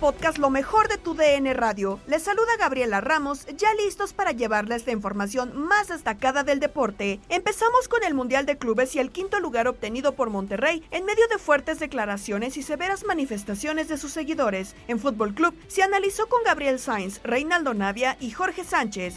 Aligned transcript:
Podcast 0.00 0.38
Lo 0.38 0.48
mejor 0.48 0.88
de 0.88 0.96
tu 0.96 1.14
DN 1.14 1.52
Radio, 1.52 2.00
les 2.06 2.22
saluda 2.22 2.56
Gabriela 2.58 3.02
Ramos, 3.02 3.46
ya 3.56 3.68
listos 3.74 4.14
para 4.14 4.32
llevarles 4.32 4.86
la 4.86 4.92
información 4.92 5.52
más 5.54 5.88
destacada 5.88 6.42
del 6.42 6.58
deporte. 6.58 7.20
Empezamos 7.28 7.86
con 7.86 8.02
el 8.02 8.14
Mundial 8.14 8.46
de 8.46 8.56
Clubes 8.56 8.96
y 8.96 8.98
el 8.98 9.10
quinto 9.10 9.38
lugar 9.40 9.68
obtenido 9.68 10.14
por 10.14 10.30
Monterrey 10.30 10.82
en 10.90 11.04
medio 11.04 11.28
de 11.28 11.38
fuertes 11.38 11.78
declaraciones 11.78 12.56
y 12.56 12.62
severas 12.62 13.04
manifestaciones 13.04 13.88
de 13.88 13.98
sus 13.98 14.12
seguidores. 14.12 14.74
En 14.88 14.98
Fútbol 14.98 15.34
Club 15.34 15.54
se 15.68 15.82
analizó 15.82 16.26
con 16.28 16.42
Gabriel 16.44 16.78
Sainz, 16.78 17.20
Reinaldo 17.22 17.74
Navia 17.74 18.16
y 18.20 18.30
Jorge 18.30 18.64
Sánchez. 18.64 19.16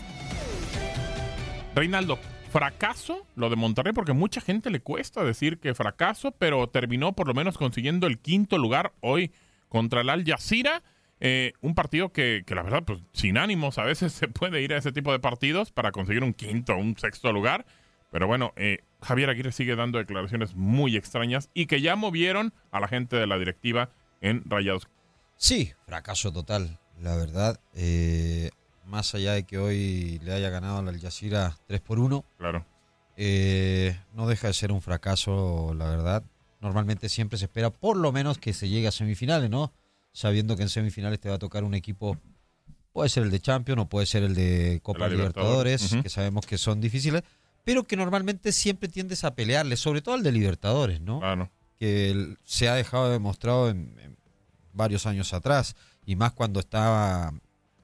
Reinaldo, 1.75 2.19
fracaso 2.51 3.25
lo 3.35 3.50
de 3.50 3.55
Monterrey 3.55 3.94
porque 3.94 4.13
mucha 4.13 4.41
gente 4.41 4.69
le 4.69 4.81
cuesta 4.81 5.23
decir 5.23 5.59
que 5.59 5.73
fracaso, 5.73 6.31
pero 6.31 6.67
terminó 6.67 7.13
por 7.13 7.27
lo 7.27 7.33
menos 7.33 7.57
consiguiendo 7.57 8.05
el 8.05 8.19
quinto 8.19 8.57
lugar 8.57 8.91
hoy 9.00 9.31
contra 9.73 10.01
el 10.01 10.09
Al 10.11 10.23
Jazeera. 10.23 10.84
Eh, 11.19 11.53
un 11.61 11.73
partido 11.73 12.09
que, 12.13 12.44
que, 12.45 12.53
la 12.53 12.61
verdad, 12.61 12.84
pues 12.85 13.00
sin 13.11 13.39
ánimos, 13.39 13.79
a 13.79 13.84
veces 13.84 14.13
se 14.19 14.28
puede 14.28 14.61
ir 14.61 14.72
a 14.72 14.78
ese 14.78 14.91
tipo 14.91 15.11
de 15.11 15.19
partidos 15.19 15.72
para 15.72 15.91
conseguir 15.91 16.23
un 16.23 16.35
quinto 16.35 16.73
o 16.73 16.78
un 16.78 16.95
sexto 16.95 17.34
lugar. 17.34 17.66
Pero 18.12 18.28
bueno, 18.28 18.53
eh, 18.56 18.83
Javier 19.01 19.31
Aguirre 19.31 19.51
sigue 19.51 19.75
dando 19.75 19.97
declaraciones 19.97 20.53
muy 20.53 20.95
extrañas 20.95 21.50
y 21.56 21.66
que 21.66 21.81
ya 21.81 21.95
movieron 21.95 22.53
a 22.69 22.79
la 22.79 22.88
gente 22.88 23.16
de 23.16 23.25
la 23.25 23.39
directiva 23.39 23.89
en 24.22 24.44
Rayados. 24.45 24.88
Sí, 25.38 25.73
fracaso 25.88 26.31
total, 26.31 26.79
la 27.01 27.16
verdad. 27.16 27.59
Eh, 27.73 28.51
más 28.85 29.16
allá 29.16 29.33
de 29.33 29.44
que 29.45 29.57
hoy 29.57 30.19
le 30.19 30.33
haya 30.33 30.51
ganado 30.51 30.78
al 30.78 30.88
Al 30.88 31.00
Jazeera 31.00 31.57
3 31.66 31.81
por 31.81 31.97
1. 31.97 32.23
Claro. 32.38 32.63
Eh, 33.17 34.00
no 34.13 34.28
deja 34.28 34.47
de 34.47 34.53
ser 34.53 34.72
un 34.72 34.83
fracaso, 34.83 35.73
la 35.75 35.89
verdad 35.89 36.23
normalmente 36.63 37.09
siempre 37.09 37.38
se 37.38 37.46
espera 37.46 37.69
por 37.69 37.97
lo 37.97 38.12
menos 38.12 38.38
que 38.38 38.53
se 38.53 38.69
llegue 38.69 38.88
a 38.88 38.91
semifinales, 38.91 39.50
¿no? 39.50 39.74
Sabiendo 40.13 40.56
que 40.56 40.63
en 40.63 40.69
semifinales 40.69 41.19
te 41.19 41.29
va 41.29 41.35
a 41.35 41.40
tocar 41.40 41.63
un 41.63 41.74
equipo, 41.74 42.18
puede 42.91 43.09
ser 43.09 43.24
el 43.24 43.31
de 43.31 43.40
Champions 43.40 43.81
o 43.81 43.85
puede 43.90 44.06
ser 44.06 44.24
el 44.24 44.34
de 44.34 44.79
Copa 44.81 45.07
Libertadores, 45.07 45.81
Libertadores 45.81 46.03
que 46.03 46.09
sabemos 46.09 46.46
que 46.46 46.57
son 46.57 46.81
difíciles, 46.81 47.24
pero 47.63 47.84
que 47.84 47.97
normalmente 47.97 48.51
siempre 48.51 48.90
tiendes 48.90 49.24
a 49.24 49.35
pelearle, 49.35 49.78
sobre 49.78 50.01
todo 50.01 50.16
al 50.16 50.24
de 50.24 50.31
Libertadores, 50.31 51.01
¿no? 51.01 51.19
Claro. 51.19 51.51
Que 51.78 52.35
se 52.46 52.69
ha 52.69 52.75
dejado 52.75 53.12
demostrado 53.12 53.69
en, 53.69 53.97
en 54.00 54.18
varios 54.72 55.06
años 55.06 55.34
atrás, 55.34 55.75
y 56.06 56.16
más 56.16 56.31
cuando 56.31 56.59
estaba 56.59 57.34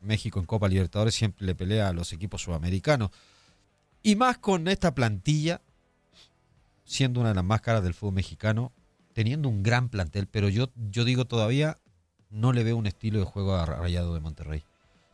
México 0.02 0.40
en 0.40 0.46
Copa 0.46 0.68
Libertadores, 0.68 1.16
siempre 1.16 1.46
le 1.46 1.56
pelea 1.56 1.90
a 1.90 1.94
los 1.94 2.14
equipos 2.14 2.42
sudamericanos. 2.42 3.12
Y 4.02 4.16
más 4.16 4.38
con 4.38 4.68
esta 4.68 4.96
plantilla 4.96 5.62
siendo 6.90 7.20
una 7.20 7.30
de 7.30 7.36
las 7.36 7.44
más 7.46 7.62
caras 7.62 7.84
del 7.84 7.94
fútbol 7.94 8.16
mexicano, 8.16 8.72
teniendo 9.14 9.48
un 9.48 9.62
gran 9.62 9.90
plantel, 9.90 10.26
pero 10.26 10.50
yo, 10.50 10.70
yo 10.90 11.06
digo 11.06 11.26
todavía 11.26 11.78
no 12.32 12.52
le 12.52 12.64
veo 12.64 12.78
un 12.78 12.88
estilo 12.88 13.20
de 13.20 13.26
juego 13.26 13.54
a 13.54 13.66
Rayado 13.66 14.16
de 14.16 14.20
Monterrey. 14.20 14.64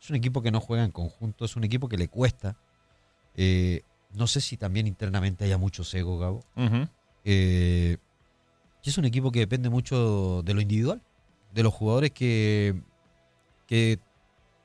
Es 0.00 0.08
un 0.08 0.16
equipo 0.16 0.40
que 0.40 0.50
no 0.50 0.60
juega 0.60 0.84
en 0.84 0.90
conjunto, 0.90 1.44
es 1.44 1.54
un 1.54 1.64
equipo 1.64 1.90
que 1.90 1.98
le 1.98 2.08
cuesta. 2.08 2.56
Eh, 3.34 3.82
no 4.14 4.26
sé 4.26 4.40
si 4.40 4.56
también 4.56 4.86
internamente 4.86 5.44
haya 5.44 5.58
mucho 5.58 5.82
ego, 5.92 6.18
Gabo. 6.18 6.44
eh, 7.24 7.98
y 8.82 8.88
es 8.88 8.96
un 8.96 9.04
equipo 9.04 9.30
que 9.30 9.40
depende 9.40 9.68
mucho 9.68 10.42
de 10.44 10.54
lo 10.54 10.62
individual, 10.62 11.02
de 11.52 11.62
los 11.62 11.74
jugadores 11.74 12.10
que, 12.10 12.80
que 13.66 13.98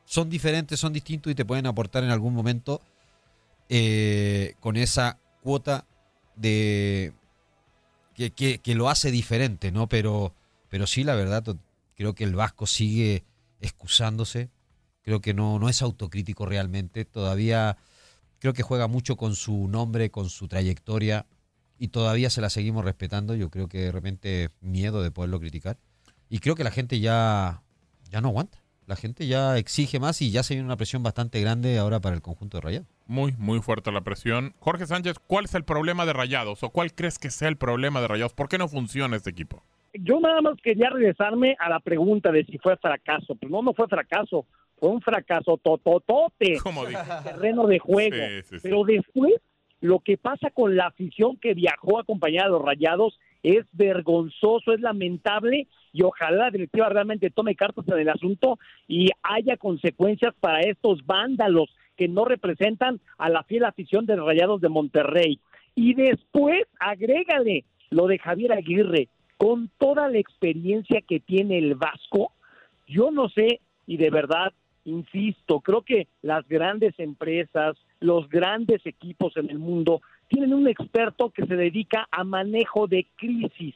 son 0.06 0.30
diferentes, 0.30 0.80
son 0.80 0.94
distintos 0.94 1.30
y 1.30 1.36
te 1.36 1.44
pueden 1.44 1.66
aportar 1.66 2.06
en 2.06 2.12
algún 2.12 2.34
momento 2.34 2.80
eh, 3.68 4.54
con 4.62 4.78
esa 4.78 5.18
cuota 5.42 5.86
de 6.41 7.13
que, 8.16 8.59
que, 8.59 8.75
lo 8.75 8.90
hace 8.90 9.12
diferente, 9.12 9.72
¿no? 9.72 9.88
Pero, 9.88 10.34
pero 10.69 10.88
sí, 10.88 11.03
la 11.03 11.16
verdad, 11.16 11.44
creo 11.96 12.13
que 12.13 12.24
el 12.24 12.35
Vasco 12.35 12.68
sigue 12.68 13.24
excusándose. 13.62 14.50
Creo 15.03 15.22
que 15.22 15.34
no, 15.34 15.59
no 15.59 15.69
es 15.69 15.81
autocrítico 15.81 16.46
realmente. 16.46 17.06
Todavía 17.06 17.78
creo 18.40 18.53
que 18.53 18.63
juega 18.63 18.88
mucho 18.88 19.16
con 19.16 19.35
su 19.35 19.68
nombre, 19.68 20.12
con 20.12 20.29
su 20.29 20.47
trayectoria. 20.47 21.25
Y 21.78 21.88
todavía 21.88 22.29
se 22.29 22.41
la 22.41 22.50
seguimos 22.50 22.85
respetando. 22.85 23.34
Yo 23.35 23.50
creo 23.50 23.68
que 23.68 23.79
de 23.79 23.91
repente 23.91 24.50
miedo 24.62 25.02
de 25.02 25.12
poderlo 25.12 25.40
criticar. 25.40 25.78
Y 26.29 26.40
creo 26.40 26.56
que 26.56 26.63
la 26.63 26.72
gente 26.72 27.00
ya, 27.00 27.63
ya 28.09 28.22
no 28.22 28.29
aguanta. 28.29 28.61
La 28.88 28.96
gente 28.96 29.28
ya 29.28 29.58
exige 29.58 30.00
más 30.00 30.22
y 30.22 30.31
ya 30.31 30.44
se 30.44 30.56
viene 30.56 30.66
una 30.66 30.75
presión 30.75 31.03
bastante 31.03 31.40
grande 31.40 31.78
ahora 31.78 32.00
para 32.00 32.16
el 32.16 32.22
conjunto 32.22 32.58
de 32.58 32.62
Rayados. 32.62 32.88
Muy, 33.08 33.34
muy 33.38 33.59
fuerte 33.59 33.92
la 33.92 34.02
presión. 34.02 34.53
Jorge 34.59 34.86
Sánchez, 34.86 35.19
¿cuál 35.19 35.46
es 35.46 35.56
el 35.56 35.64
problema 35.64 36.06
de 36.06 36.14
Rayados? 36.14 36.64
¿O 36.64 36.69
cuál 36.72 36.94
crees 36.94 37.20
que 37.20 37.30
sea 37.30 37.47
el 37.47 37.58
problema 37.58 38.02
de 38.02 38.08
Rayados? 38.08 38.34
¿Por 38.34 38.50
qué 38.50 38.58
no 38.58 38.68
funciona 38.68 39.16
este 39.16 39.29
equipo? 39.29 39.64
Yo 39.94 40.20
nada 40.20 40.41
más 40.41 40.56
quería 40.64 40.90
regresarme 40.90 41.56
a 41.59 41.70
la 41.70 41.79
pregunta 41.79 42.32
de 42.32 42.46
si 42.46 42.58
fue 42.58 42.78
fracaso. 42.78 43.35
Pues 43.35 43.52
no, 43.52 43.61
no 43.61 43.73
fue 43.73 43.88
fracaso. 43.88 44.46
Fue 44.79 44.90
un 44.90 45.02
fracaso 45.02 45.59
tototote. 45.61 46.58
Como. 46.64 46.85
Terreno 47.23 47.67
de 47.67 47.79
juego. 47.79 48.16
Sí, 48.16 48.41
sí, 48.44 48.56
sí. 48.56 48.59
Pero 48.64 48.84
después, 48.84 49.34
lo 49.82 50.00
que 50.00 50.17
pasa 50.17 50.50
con 50.50 50.76
la 50.76 50.88
afición 50.88 51.38
que 51.38 51.53
viajó 51.53 52.00
acompañada 52.00 52.47
de 52.47 52.53
los 52.53 52.66
Rayados 52.66 53.20
es 53.44 53.66
vergonzoso, 53.73 54.73
es 54.73 54.79
lamentable 54.79 55.67
y 55.93 56.03
ojalá 56.03 56.46
la 56.46 56.52
directiva 56.52 56.90
realmente 56.90 57.29
tome 57.29 57.55
cartas 57.55 57.85
en 57.88 57.99
el 57.99 58.09
asunto 58.09 58.59
y 58.88 59.09
haya 59.23 59.58
consecuencias 59.58 60.34
para 60.40 60.61
estos 60.61 61.05
vándalos 61.05 61.70
que 61.97 62.08
no 62.08 62.26
representan 62.26 62.99
a 63.17 63.29
la 63.29 63.43
fiel 63.43 63.66
afición 63.66 64.05
de 64.05 64.16
Rayados 64.16 64.61
de 64.61 64.70
Monterrey. 64.70 65.40
Y 65.76 65.93
después 65.93 66.64
agrégale 66.79 67.66
lo 67.90 68.08
de 68.08 68.20
Javier 68.20 68.53
Aguirre, 68.53 69.09
con 69.38 69.70
toda 69.78 70.08
la 70.08 70.20
experiencia 70.20 71.02
que 71.02 71.20
tiene 71.20 71.58
el 71.58 71.76
Vasco, 71.76 72.32
yo 72.87 73.11
no 73.11 73.28
sé, 73.29 73.59
y 73.87 73.97
de 73.97 74.09
verdad, 74.09 74.53
insisto, 74.85 75.59
creo 75.59 75.82
que 75.82 76.08
las 76.22 76.47
grandes 76.47 76.94
empresas, 76.99 77.76
los 77.99 78.29
grandes 78.29 78.85
equipos 78.85 79.35
en 79.37 79.49
el 79.49 79.59
mundo 79.59 80.02
tienen 80.28 80.53
un 80.53 80.67
experto 80.67 81.32
que 81.32 81.46
se 81.46 81.55
dedica 81.55 82.08
a 82.11 82.23
manejo 82.23 82.87
de 82.87 83.08
crisis 83.17 83.76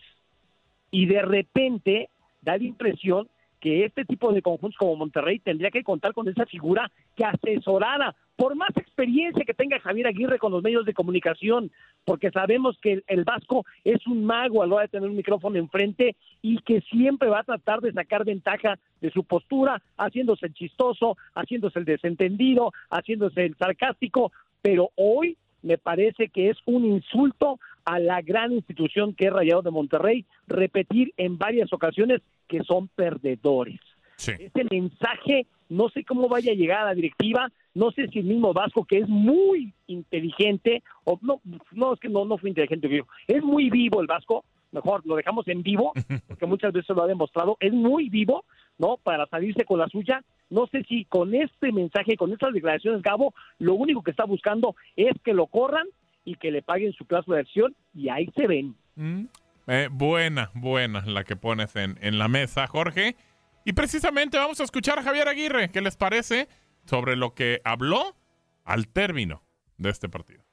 y 0.95 1.07
de 1.07 1.21
repente 1.21 2.09
da 2.41 2.57
la 2.57 2.63
impresión 2.63 3.27
que 3.59 3.83
este 3.83 4.05
tipo 4.05 4.31
de 4.31 4.41
conjuntos 4.41 4.77
como 4.77 4.95
Monterrey 4.95 5.39
tendría 5.39 5.69
que 5.69 5.83
contar 5.83 6.13
con 6.13 6.29
esa 6.29 6.45
figura 6.45 6.89
que 7.17 7.25
asesorara, 7.25 8.15
por 8.37 8.55
más 8.55 8.69
experiencia 8.77 9.43
que 9.43 9.53
tenga 9.53 9.77
Javier 9.81 10.07
Aguirre 10.07 10.39
con 10.39 10.53
los 10.53 10.63
medios 10.63 10.85
de 10.85 10.93
comunicación, 10.93 11.69
porque 12.05 12.31
sabemos 12.31 12.77
que 12.81 13.03
el, 13.07 13.25
Vasco 13.25 13.65
es 13.83 14.07
un 14.07 14.23
mago 14.23 14.63
a 14.63 14.67
la 14.67 14.75
hora 14.75 14.83
de 14.83 14.89
tener 14.89 15.09
un 15.09 15.17
micrófono 15.17 15.57
enfrente 15.57 16.15
y 16.41 16.59
que 16.59 16.79
siempre 16.79 17.27
va 17.27 17.39
a 17.39 17.43
tratar 17.43 17.81
de 17.81 17.91
sacar 17.91 18.23
ventaja 18.23 18.79
de 19.01 19.11
su 19.11 19.25
postura, 19.25 19.81
haciéndose 19.97 20.45
el 20.45 20.53
chistoso, 20.53 21.17
haciéndose 21.33 21.79
el 21.79 21.85
desentendido, 21.85 22.71
haciéndose 22.89 23.43
el 23.43 23.57
sarcástico, 23.57 24.31
pero 24.61 24.91
hoy 24.95 25.35
me 25.61 25.77
parece 25.77 26.29
que 26.29 26.51
es 26.51 26.57
un 26.65 26.85
insulto 26.85 27.59
a 27.85 27.99
la 27.99 28.21
gran 28.21 28.51
institución 28.51 29.13
que 29.13 29.25
es 29.25 29.33
Rayado 29.33 29.61
de 29.61 29.71
Monterrey, 29.71 30.25
repetir 30.47 31.13
en 31.17 31.37
varias 31.37 31.71
ocasiones 31.71 32.21
que 32.47 32.63
son 32.63 32.87
perdedores. 32.89 33.79
Ese 34.17 34.63
mensaje 34.71 35.45
no 35.69 35.89
sé 35.89 36.03
cómo 36.03 36.27
vaya 36.27 36.51
a 36.51 36.55
llegar 36.55 36.81
a 36.81 36.85
la 36.85 36.93
directiva, 36.93 37.51
no 37.73 37.91
sé 37.91 38.07
si 38.07 38.19
el 38.19 38.25
mismo 38.25 38.53
Vasco, 38.53 38.85
que 38.85 38.99
es 38.99 39.09
muy 39.09 39.73
inteligente, 39.87 40.83
o 41.03 41.19
no, 41.21 41.41
no 41.71 41.93
es 41.93 41.99
que 41.99 42.09
no, 42.09 42.23
no 42.25 42.37
fue 42.37 42.49
inteligente, 42.49 43.03
es 43.27 43.43
muy 43.43 43.69
vivo 43.69 44.01
el 44.01 44.07
Vasco, 44.07 44.45
mejor 44.71 45.01
lo 45.05 45.15
dejamos 45.15 45.47
en 45.47 45.63
vivo, 45.63 45.93
porque 46.27 46.45
muchas 46.45 46.71
veces 46.71 46.95
lo 46.95 47.03
ha 47.03 47.07
demostrado, 47.07 47.57
es 47.59 47.73
muy 47.73 48.09
vivo, 48.09 48.45
¿no? 48.77 48.97
Para 48.97 49.25
salirse 49.27 49.65
con 49.65 49.79
la 49.79 49.87
suya. 49.87 50.23
No 50.49 50.67
sé 50.67 50.83
si 50.83 51.05
con 51.05 51.33
este 51.33 51.71
mensaje, 51.71 52.17
con 52.17 52.31
estas 52.31 52.53
declaraciones, 52.53 53.01
Gabo, 53.01 53.33
lo 53.57 53.73
único 53.73 54.03
que 54.03 54.11
está 54.11 54.25
buscando 54.25 54.75
es 54.95 55.13
que 55.23 55.33
lo 55.33 55.47
corran 55.47 55.87
y 56.25 56.35
que 56.35 56.51
le 56.51 56.61
paguen 56.61 56.91
su 56.93 57.05
plazo 57.05 57.33
de 57.33 57.39
acción 57.39 57.75
y 57.93 58.09
ahí 58.09 58.29
se 58.35 58.47
ven. 58.47 58.75
Mm. 58.95 59.25
Eh, 59.67 59.87
buena, 59.91 60.51
buena 60.53 61.03
la 61.05 61.23
que 61.23 61.35
pones 61.35 61.75
en, 61.75 61.97
en 62.01 62.19
la 62.19 62.27
mesa, 62.27 62.67
Jorge. 62.67 63.15
Y 63.63 63.73
precisamente 63.73 64.37
vamos 64.37 64.59
a 64.59 64.63
escuchar 64.63 64.99
a 64.99 65.03
Javier 65.03 65.27
Aguirre, 65.27 65.71
¿qué 65.71 65.81
les 65.81 65.95
parece 65.95 66.47
sobre 66.85 67.15
lo 67.15 67.33
que 67.33 67.61
habló 67.63 68.15
al 68.63 68.87
término 68.87 69.41
de 69.77 69.89
este 69.89 70.09
partido? 70.09 70.43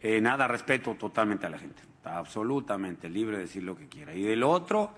Eh, 0.00 0.20
nada, 0.20 0.48
respeto 0.48 0.94
totalmente 0.94 1.46
a 1.46 1.50
la 1.50 1.58
gente, 1.58 1.82
está 1.82 2.16
absolutamente 2.16 3.08
libre 3.08 3.36
de 3.36 3.42
decir 3.42 3.62
lo 3.62 3.76
que 3.76 3.86
quiera. 3.86 4.14
Y 4.14 4.22
del 4.22 4.42
otro, 4.42 4.92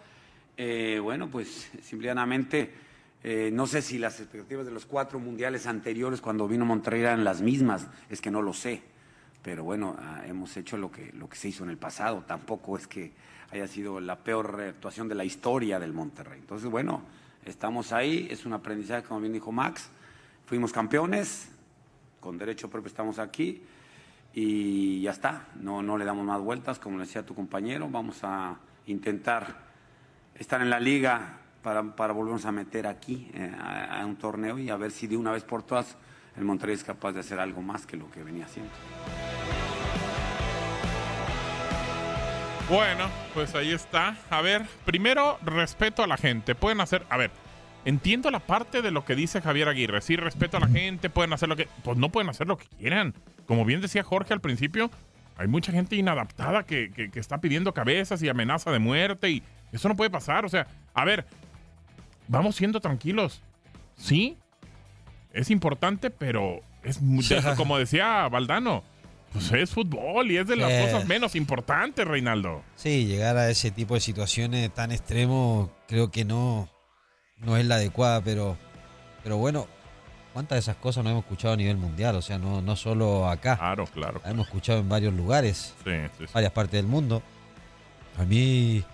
eh, 0.56 1.00
bueno, 1.02 1.28
pues 1.28 1.70
simplemente 1.82 2.72
eh, 3.24 3.50
no 3.52 3.66
sé 3.66 3.82
si 3.82 3.98
las 3.98 4.18
expectativas 4.18 4.66
de 4.66 4.72
los 4.72 4.84
cuatro 4.84 5.20
mundiales 5.20 5.66
anteriores 5.66 6.20
cuando 6.20 6.48
vino 6.48 6.64
Monterrey 6.64 7.02
eran 7.02 7.24
las 7.24 7.40
mismas, 7.40 7.86
es 8.10 8.20
que 8.20 8.30
no 8.30 8.42
lo 8.42 8.52
sé. 8.52 8.82
Pero 9.42 9.64
bueno, 9.64 9.96
ah, 9.98 10.22
hemos 10.26 10.56
hecho 10.56 10.76
lo 10.76 10.90
que, 10.90 11.12
lo 11.12 11.28
que 11.28 11.36
se 11.36 11.48
hizo 11.48 11.64
en 11.64 11.70
el 11.70 11.78
pasado, 11.78 12.24
tampoco 12.26 12.76
es 12.76 12.86
que 12.86 13.12
haya 13.50 13.66
sido 13.66 14.00
la 14.00 14.16
peor 14.16 14.60
actuación 14.60 15.08
de 15.08 15.14
la 15.14 15.24
historia 15.24 15.78
del 15.78 15.92
Monterrey. 15.92 16.40
Entonces, 16.40 16.70
bueno, 16.70 17.02
estamos 17.44 17.92
ahí, 17.92 18.28
es 18.30 18.46
un 18.46 18.54
aprendizaje, 18.54 19.06
como 19.06 19.20
bien 19.20 19.32
dijo 19.32 19.52
Max, 19.52 19.90
fuimos 20.46 20.72
campeones, 20.72 21.50
con 22.20 22.38
derecho 22.38 22.70
propio 22.70 22.88
estamos 22.88 23.18
aquí. 23.18 23.62
Y 24.34 25.02
ya 25.02 25.10
está, 25.10 25.48
no, 25.60 25.82
no 25.82 25.98
le 25.98 26.06
damos 26.06 26.24
más 26.24 26.40
vueltas, 26.40 26.78
como 26.78 26.96
le 26.96 27.04
decía 27.04 27.26
tu 27.26 27.34
compañero, 27.34 27.88
vamos 27.90 28.20
a 28.22 28.56
intentar 28.86 29.70
estar 30.34 30.62
en 30.62 30.70
la 30.70 30.80
liga 30.80 31.41
para, 31.62 31.82
para 31.94 32.12
volvernos 32.12 32.44
a 32.44 32.52
meter 32.52 32.86
aquí 32.86 33.30
eh, 33.34 33.50
a, 33.58 34.04
un 34.04 34.16
torneo 34.16 34.58
y 34.58 34.70
a 34.70 34.76
ver 34.76 34.90
si 34.90 35.06
de 35.06 35.16
una 35.16 35.32
vez 35.32 35.44
por 35.44 35.62
todas 35.62 35.96
el 36.36 36.44
Monterrey 36.44 36.74
es 36.74 36.84
capaz 36.84 37.12
de 37.12 37.20
hacer 37.20 37.38
algo 37.38 37.62
más 37.62 37.86
que 37.86 37.96
lo 37.96 38.10
que 38.10 38.22
venía 38.22 38.46
haciendo. 38.46 38.72
Bueno, 42.68 43.08
pues 43.34 43.54
ahí 43.54 43.72
está. 43.72 44.16
A 44.30 44.40
ver, 44.40 44.64
primero, 44.84 45.38
respeto 45.42 46.02
a 46.02 46.06
la 46.06 46.16
gente. 46.16 46.54
Pueden 46.54 46.80
hacer, 46.80 47.04
a 47.10 47.18
ver, 47.18 47.30
entiendo 47.84 48.30
la 48.30 48.40
parte 48.40 48.80
de 48.80 48.90
lo 48.90 49.04
que 49.04 49.14
dice 49.14 49.42
Javier 49.42 49.68
Aguirre. 49.68 50.00
Sí, 50.00 50.16
respeto 50.16 50.56
a 50.56 50.60
la 50.60 50.68
gente, 50.68 51.10
pueden 51.10 51.32
hacer 51.34 51.50
lo 51.50 51.56
que... 51.56 51.68
Pues 51.84 51.98
no 51.98 52.08
pueden 52.08 52.30
hacer 52.30 52.46
lo 52.46 52.56
que 52.56 52.66
quieran. 52.78 53.14
Como 53.46 53.66
bien 53.66 53.82
decía 53.82 54.02
Jorge 54.02 54.32
al 54.32 54.40
principio, 54.40 54.90
hay 55.36 55.48
mucha 55.48 55.70
gente 55.70 55.96
inadaptada 55.96 56.62
que, 56.62 56.90
que, 56.92 57.10
que 57.10 57.20
está 57.20 57.42
pidiendo 57.42 57.74
cabezas 57.74 58.22
y 58.22 58.30
amenaza 58.30 58.70
de 58.70 58.78
muerte 58.78 59.28
y 59.28 59.42
eso 59.72 59.88
no 59.88 59.96
puede 59.96 60.08
pasar. 60.08 60.46
O 60.46 60.48
sea, 60.48 60.66
a 60.94 61.04
ver, 61.04 61.26
vamos 62.28 62.56
siendo 62.56 62.80
tranquilos. 62.80 63.42
Sí, 63.96 64.36
es 65.32 65.50
importante, 65.50 66.10
pero 66.10 66.60
es 66.82 67.00
muy- 67.00 67.24
como 67.56 67.78
decía 67.78 68.28
Valdano, 68.28 68.82
pues 69.32 69.50
es 69.52 69.70
fútbol 69.70 70.30
y 70.30 70.36
es 70.38 70.46
de 70.46 70.56
las 70.56 70.70
Eh. 70.70 70.82
cosas 70.90 71.06
menos 71.06 71.34
importantes, 71.36 72.06
Reinaldo. 72.06 72.62
Sí, 72.76 73.06
llegar 73.06 73.36
a 73.36 73.48
ese 73.50 73.70
tipo 73.70 73.94
de 73.94 74.00
situaciones 74.00 74.72
tan 74.74 74.92
extremo 74.92 75.70
creo 75.88 76.10
que 76.10 76.24
no, 76.24 76.68
no 77.38 77.56
es 77.56 77.64
la 77.66 77.76
adecuada, 77.76 78.20
pero, 78.22 78.56
pero 79.22 79.36
bueno, 79.38 79.66
¿cuántas 80.34 80.56
de 80.56 80.60
esas 80.60 80.76
cosas 80.76 81.02
no 81.04 81.10
hemos 81.10 81.22
escuchado 81.24 81.54
a 81.54 81.56
nivel 81.56 81.76
mundial? 81.78 82.16
O 82.16 82.22
sea, 82.22 82.38
no, 82.38 82.60
no 82.60 82.76
solo 82.76 83.28
acá. 83.28 83.56
Claro, 83.56 83.86
claro. 83.86 84.20
La 84.24 84.30
hemos 84.32 84.46
escuchado 84.48 84.80
en 84.80 84.88
varios 84.88 85.14
lugares, 85.14 85.74
Sí, 85.84 85.90
sí, 86.18 86.24
sí. 86.26 86.32
varias 86.34 86.52
partes 86.52 86.72
del 86.74 86.86
mundo. 86.86 87.22
A 88.18 88.24
mí 88.24 88.84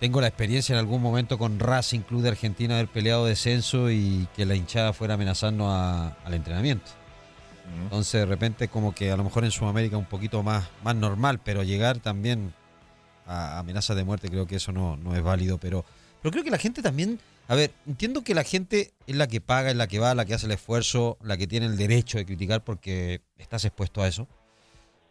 tengo 0.00 0.20
la 0.20 0.26
experiencia 0.28 0.72
en 0.74 0.78
algún 0.78 1.00
momento 1.02 1.38
con 1.38 1.58
Racing 1.58 2.00
Club 2.00 2.22
de 2.22 2.28
Argentina 2.30 2.74
haber 2.74 2.88
peleado 2.88 3.24
descenso 3.26 3.90
y 3.90 4.28
que 4.36 4.44
la 4.46 4.54
hinchada 4.54 4.92
fuera 4.92 5.14
amenazando 5.14 5.68
a- 5.70 6.08
al 6.24 6.34
entrenamiento. 6.34 6.90
Entonces 7.82 8.12
de 8.20 8.26
repente 8.26 8.68
como 8.68 8.94
que 8.94 9.10
a 9.10 9.16
lo 9.16 9.24
mejor 9.24 9.44
en 9.44 9.50
Sudamérica 9.50 9.96
un 9.96 10.04
poquito 10.04 10.42
más, 10.42 10.68
más 10.84 10.94
normal, 10.94 11.40
pero 11.42 11.62
llegar 11.64 11.98
también 11.98 12.52
a 13.26 13.58
amenazas 13.58 13.96
de 13.96 14.04
muerte 14.04 14.28
creo 14.30 14.46
que 14.46 14.56
eso 14.56 14.70
no, 14.70 14.96
no 14.96 15.16
es 15.16 15.22
válido, 15.22 15.58
pero, 15.58 15.84
pero 16.22 16.30
creo 16.30 16.44
que 16.44 16.50
la 16.50 16.58
gente 16.58 16.80
también, 16.80 17.18
a 17.48 17.56
ver, 17.56 17.72
entiendo 17.86 18.22
que 18.22 18.34
la 18.34 18.44
gente 18.44 18.92
es 19.08 19.16
la 19.16 19.26
que 19.26 19.40
paga, 19.40 19.70
es 19.70 19.76
la 19.76 19.88
que 19.88 19.98
va, 19.98 20.14
la 20.14 20.24
que 20.24 20.34
hace 20.34 20.46
el 20.46 20.52
esfuerzo, 20.52 21.16
la 21.22 21.36
que 21.36 21.48
tiene 21.48 21.66
el 21.66 21.76
derecho 21.76 22.18
de 22.18 22.26
criticar 22.26 22.62
porque 22.62 23.20
estás 23.38 23.64
expuesto 23.64 24.00
a 24.02 24.06
eso. 24.08 24.28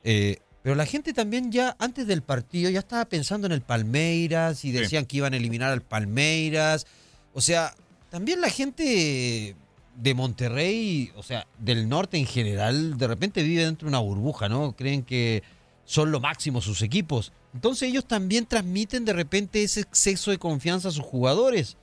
Eh, 0.06 0.38
pero 0.66 0.74
la 0.74 0.88
gente 0.88 1.14
también 1.14 1.52
ya 1.52 1.76
antes 1.78 2.08
del 2.08 2.24
partido 2.24 2.72
ya 2.72 2.80
estaba 2.80 3.06
pensando 3.06 3.46
en 3.46 3.54
el 3.54 3.62
Palmeiras 3.62 4.66
y 4.66 4.70
Sí. 4.70 4.72
decían 4.72 5.06
que 5.06 5.18
iban 5.18 5.34
a 5.36 5.38
eliminar 5.38 5.72
al 5.72 5.84
Palmeiras. 5.84 6.88
O 7.36 7.42
sea, 7.42 7.76
también 8.10 8.42
la 8.42 8.50
gente 8.50 9.56
de 9.96 10.14
Monterrey, 10.16 11.12
o 11.16 11.22
sea, 11.22 11.46
del 11.60 11.88
norte 11.88 12.18
en 12.18 12.26
general, 12.26 12.98
de 12.98 13.06
repente 13.08 13.44
vive 13.44 13.64
dentro 13.64 13.86
de 13.86 13.90
una 13.90 14.00
burbuja, 14.00 14.50
¿no? 14.50 14.76
Creen 14.76 15.04
que 15.04 15.44
son 15.86 16.10
lo 16.12 16.20
máximo 16.20 16.62
sus 16.62 16.82
equipos. 16.82 17.32
Entonces 17.54 17.88
ellos 17.90 18.08
también 18.08 18.48
transmiten 18.48 19.06
de 19.06 19.14
repente 19.14 19.62
ese 19.62 19.82
exceso 19.82 20.32
de 20.32 20.40
confianza 20.40 20.88
a 20.88 20.92
sus 20.92 21.06
jugadores. 21.06 21.78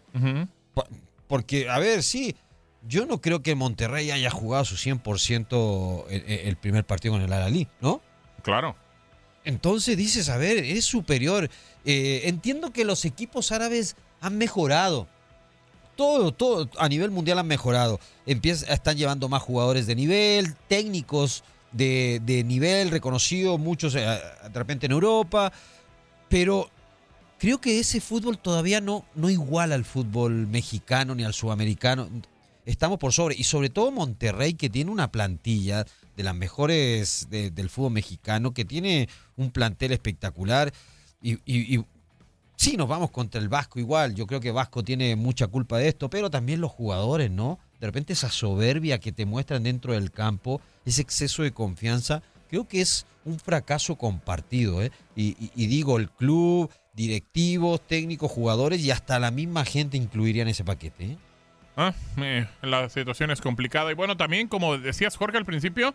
Porque, 1.28 1.68
a 1.70 1.78
ver, 1.78 2.02
sí, 2.02 2.34
yo 2.88 3.06
no 3.06 3.20
creo 3.20 3.42
que 3.44 3.54
Monterrey 3.54 4.10
haya 4.10 4.30
jugado 4.30 4.64
su 4.64 4.74
100% 4.74 6.04
el, 6.10 6.22
el 6.48 6.56
primer 6.56 6.84
partido 6.84 7.14
con 7.14 7.22
el 7.22 7.32
Alalí, 7.32 7.68
¿no? 7.80 8.02
Claro. 8.42 8.76
Entonces 9.44 9.96
dices, 9.96 10.28
a 10.28 10.36
ver, 10.36 10.58
es 10.58 10.84
superior. 10.84 11.50
Eh, 11.84 12.22
entiendo 12.24 12.72
que 12.72 12.84
los 12.84 13.04
equipos 13.04 13.52
árabes 13.52 13.96
han 14.20 14.38
mejorado. 14.38 15.08
Todo, 15.96 16.32
todo 16.32 16.70
a 16.78 16.88
nivel 16.88 17.10
mundial 17.10 17.38
han 17.38 17.46
mejorado. 17.46 18.00
Empieza, 18.26 18.72
están 18.72 18.96
llevando 18.96 19.28
más 19.28 19.42
jugadores 19.42 19.86
de 19.86 19.94
nivel, 19.94 20.54
técnicos 20.68 21.44
de, 21.72 22.20
de 22.24 22.44
nivel 22.44 22.90
reconocido, 22.90 23.58
muchos 23.58 23.94
eh, 23.94 24.00
de 24.00 24.58
repente 24.58 24.86
en 24.86 24.92
Europa. 24.92 25.52
Pero 26.28 26.70
creo 27.38 27.60
que 27.60 27.78
ese 27.78 28.00
fútbol 28.00 28.38
todavía 28.38 28.80
no, 28.80 29.04
no 29.14 29.28
iguala 29.28 29.74
al 29.74 29.84
fútbol 29.84 30.46
mexicano 30.46 31.14
ni 31.14 31.24
al 31.24 31.34
sudamericano. 31.34 32.08
Estamos 32.64 32.98
por 32.98 33.12
sobre. 33.12 33.34
Y 33.34 33.44
sobre 33.44 33.68
todo 33.68 33.90
Monterrey, 33.90 34.54
que 34.54 34.70
tiene 34.70 34.90
una 34.90 35.10
plantilla 35.10 35.84
de 36.16 36.22
las 36.22 36.34
mejores 36.34 37.26
de- 37.30 37.50
del 37.50 37.68
fútbol 37.70 37.92
mexicano, 37.92 38.52
que 38.52 38.64
tiene 38.64 39.08
un 39.36 39.50
plantel 39.50 39.92
espectacular. 39.92 40.72
Y, 41.20 41.38
sí, 42.56 42.76
nos 42.76 42.88
vamos 42.88 43.10
contra 43.10 43.40
el 43.40 43.48
Vasco 43.48 43.78
igual. 43.80 44.14
Yo 44.14 44.26
creo 44.26 44.40
que 44.40 44.50
Vasco 44.50 44.82
tiene 44.82 45.16
mucha 45.16 45.46
culpa 45.46 45.78
de 45.78 45.88
esto, 45.88 46.08
pero 46.10 46.30
también 46.30 46.60
los 46.60 46.70
jugadores, 46.70 47.30
¿no? 47.30 47.58
De 47.80 47.86
repente 47.86 48.12
esa 48.12 48.30
soberbia 48.30 48.98
que 49.00 49.12
te 49.12 49.26
muestran 49.26 49.62
dentro 49.64 49.92
del 49.92 50.10
campo, 50.10 50.60
ese 50.84 51.02
exceso 51.02 51.42
de 51.42 51.52
confianza, 51.52 52.22
creo 52.48 52.68
que 52.68 52.80
es 52.80 53.06
un 53.24 53.38
fracaso 53.38 53.96
compartido, 53.96 54.82
¿eh? 54.82 54.90
Y, 55.16 55.36
y- 55.54 55.66
digo, 55.66 55.98
el 55.98 56.10
club, 56.10 56.70
directivos, 56.94 57.80
técnicos, 57.86 58.30
jugadores 58.30 58.80
y 58.80 58.90
hasta 58.90 59.18
la 59.18 59.30
misma 59.30 59.64
gente 59.64 59.96
incluiría 59.96 60.42
en 60.42 60.48
ese 60.48 60.64
paquete, 60.64 61.04
¿eh? 61.04 61.18
Ah, 61.76 61.94
eh, 62.18 62.46
la 62.62 62.88
situación 62.88 63.30
es 63.30 63.40
complicada. 63.40 63.90
Y 63.90 63.94
bueno, 63.94 64.16
también, 64.16 64.48
como 64.48 64.76
decías, 64.76 65.16
Jorge, 65.16 65.38
al 65.38 65.44
principio, 65.44 65.94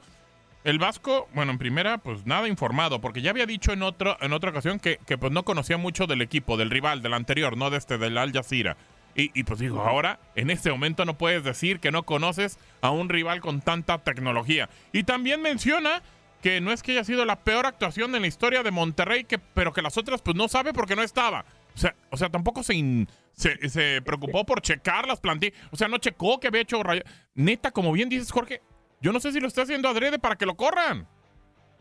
el 0.64 0.80
Vasco, 0.80 1.28
bueno, 1.34 1.52
en 1.52 1.58
primera, 1.58 2.00
pues 2.00 2.26
nada 2.26 2.48
informado, 2.48 3.00
porque 3.00 3.22
ya 3.22 3.30
había 3.30 3.46
dicho 3.46 3.72
en, 3.72 3.84
otro, 3.84 4.18
en 4.22 4.34
otra 4.34 4.50
ocasión 4.50 4.80
que, 4.80 5.00
que, 5.06 5.18
pues 5.18 5.32
no 5.32 5.44
conocía 5.44 5.78
mucho 5.78 6.08
del 6.08 6.22
equipo, 6.22 6.58
del 6.58 6.72
rival, 6.72 7.02
del 7.02 7.14
anterior, 7.14 7.58
no 7.58 7.70
de 7.70 7.78
este, 7.78 7.98
del 7.98 8.18
Al 8.18 8.34
Jazeera. 8.34 8.76
Y, 9.16 9.32
y, 9.40 9.44
pues 9.44 9.60
digo, 9.60 9.82
ahora, 9.82 10.20
en 10.36 10.50
este 10.50 10.72
momento 10.72 11.06
no 11.06 11.18
puedes 11.18 11.44
decir 11.44 11.80
que 11.80 11.92
no 11.92 12.04
conoces 12.04 12.60
a 12.82 12.92
un 12.92 13.10
rival 13.10 13.42
con 13.42 13.62
tanta 13.62 13.98
tecnología. 14.00 14.70
Y 14.94 15.04
también 15.04 15.42
menciona 15.42 16.04
que 16.42 16.62
no 16.62 16.72
es 16.72 16.84
que 16.84 16.92
haya 16.92 17.04
sido 17.04 17.26
la 17.26 17.38
peor 17.38 17.66
actuación 17.66 18.14
en 18.16 18.22
la 18.22 18.28
historia 18.28 18.64
de 18.64 18.72
Monterrey, 18.72 19.24
que, 19.24 19.40
pero 19.40 19.74
que 19.74 19.82
las 19.82 19.98
otras 19.98 20.22
pues 20.22 20.36
no 20.36 20.48
sabe 20.48 20.74
porque 20.74 20.96
no 20.96 21.02
estaba. 21.02 21.46
O 21.78 21.80
sea, 21.80 21.96
o 22.10 22.18
sea 22.18 22.30
tampoco 22.30 22.64
se, 22.64 23.08
se, 23.34 24.02
preocupó 24.02 24.44
por 24.44 24.62
checar 24.62 25.08
las 25.08 25.20
plantillas. 25.20 25.54
O 25.72 25.76
sea, 25.76 25.88
no 25.88 26.00
checó 26.00 26.40
que 26.40 26.48
había 26.48 26.62
hecho 26.62 26.82
raya. 26.82 27.04
Neta, 27.36 27.70
como 27.70 27.92
bien 27.92 28.10
dices, 28.10 28.32
Jorge, 28.32 28.62
yo 29.00 29.14
no 29.14 29.20
sé 29.20 29.32
si 29.32 29.40
lo 29.40 29.48
está 29.48 29.62
haciendo 29.62 29.88
adrede 29.88 30.18
para 30.18 30.36
que 30.36 30.48
lo 30.48 30.56
corran. 30.56 31.06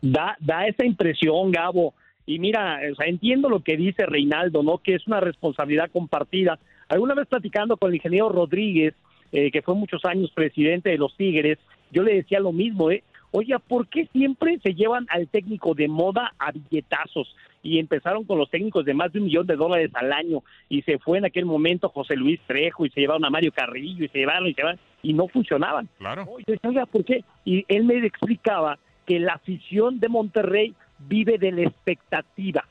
Da, 0.03 0.37
da 0.39 0.67
esa 0.67 0.85
impresión, 0.85 1.51
Gabo. 1.51 1.95
Y 2.27 2.37
mira, 2.37 2.79
o 2.91 2.95
sea, 2.95 3.07
entiendo 3.07 3.49
lo 3.49 3.63
que 3.63 3.75
dice 3.75 4.05
Reinaldo, 4.05 4.61
¿no? 4.61 4.77
Que 4.77 4.93
es 4.93 5.07
una 5.07 5.19
responsabilidad 5.19 5.89
compartida. 5.89 6.59
Alguna 6.89 7.15
vez 7.15 7.25
platicando 7.27 7.75
con 7.75 7.89
el 7.89 7.95
ingeniero 7.95 8.29
Rodríguez, 8.29 8.93
eh, 9.31 9.49
que 9.49 9.63
fue 9.63 9.73
muchos 9.73 10.05
años 10.05 10.31
presidente 10.31 10.91
de 10.91 10.99
los 10.99 11.17
Tigres, 11.17 11.57
yo 11.91 12.03
le 12.03 12.13
decía 12.13 12.39
lo 12.39 12.51
mismo, 12.51 12.91
¿eh? 12.91 13.03
Oye, 13.31 13.57
¿por 13.59 13.87
qué 13.87 14.07
siempre 14.13 14.57
se 14.63 14.73
llevan 14.73 15.05
al 15.09 15.27
técnico 15.27 15.73
de 15.73 15.87
moda 15.87 16.33
a 16.39 16.51
billetazos? 16.51 17.35
Y 17.61 17.79
empezaron 17.79 18.23
con 18.23 18.37
los 18.37 18.49
técnicos 18.49 18.85
de 18.85 18.93
más 18.93 19.11
de 19.11 19.19
un 19.19 19.25
millón 19.25 19.47
de 19.47 19.55
dólares 19.55 19.91
al 19.93 20.13
año 20.13 20.43
y 20.69 20.83
se 20.83 20.99
fue 20.99 21.17
en 21.17 21.25
aquel 21.25 21.45
momento 21.45 21.89
José 21.89 22.15
Luis 22.15 22.39
Trejo 22.47 22.85
y 22.85 22.89
se 22.89 23.01
llevaron 23.01 23.25
a 23.25 23.29
Mario 23.29 23.51
Carrillo 23.51 24.05
y 24.05 24.07
se 24.07 24.19
llevaron 24.19 24.47
y 24.47 24.53
se 24.53 24.61
llevaron 24.61 24.79
y 25.01 25.13
no 25.13 25.27
funcionaban. 25.27 25.89
Claro. 25.97 26.27
Oye, 26.29 26.85
¿por 26.89 27.03
qué? 27.03 27.23
Y 27.43 27.65
él 27.67 27.83
me 27.83 27.97
explicaba 28.05 28.79
que 29.05 29.19
la 29.19 29.33
afición 29.33 29.99
de 29.99 30.07
Monterrey 30.07 30.73
vive 30.99 31.37
de 31.37 31.51
la 31.51 31.63
expectativa. 31.63 32.65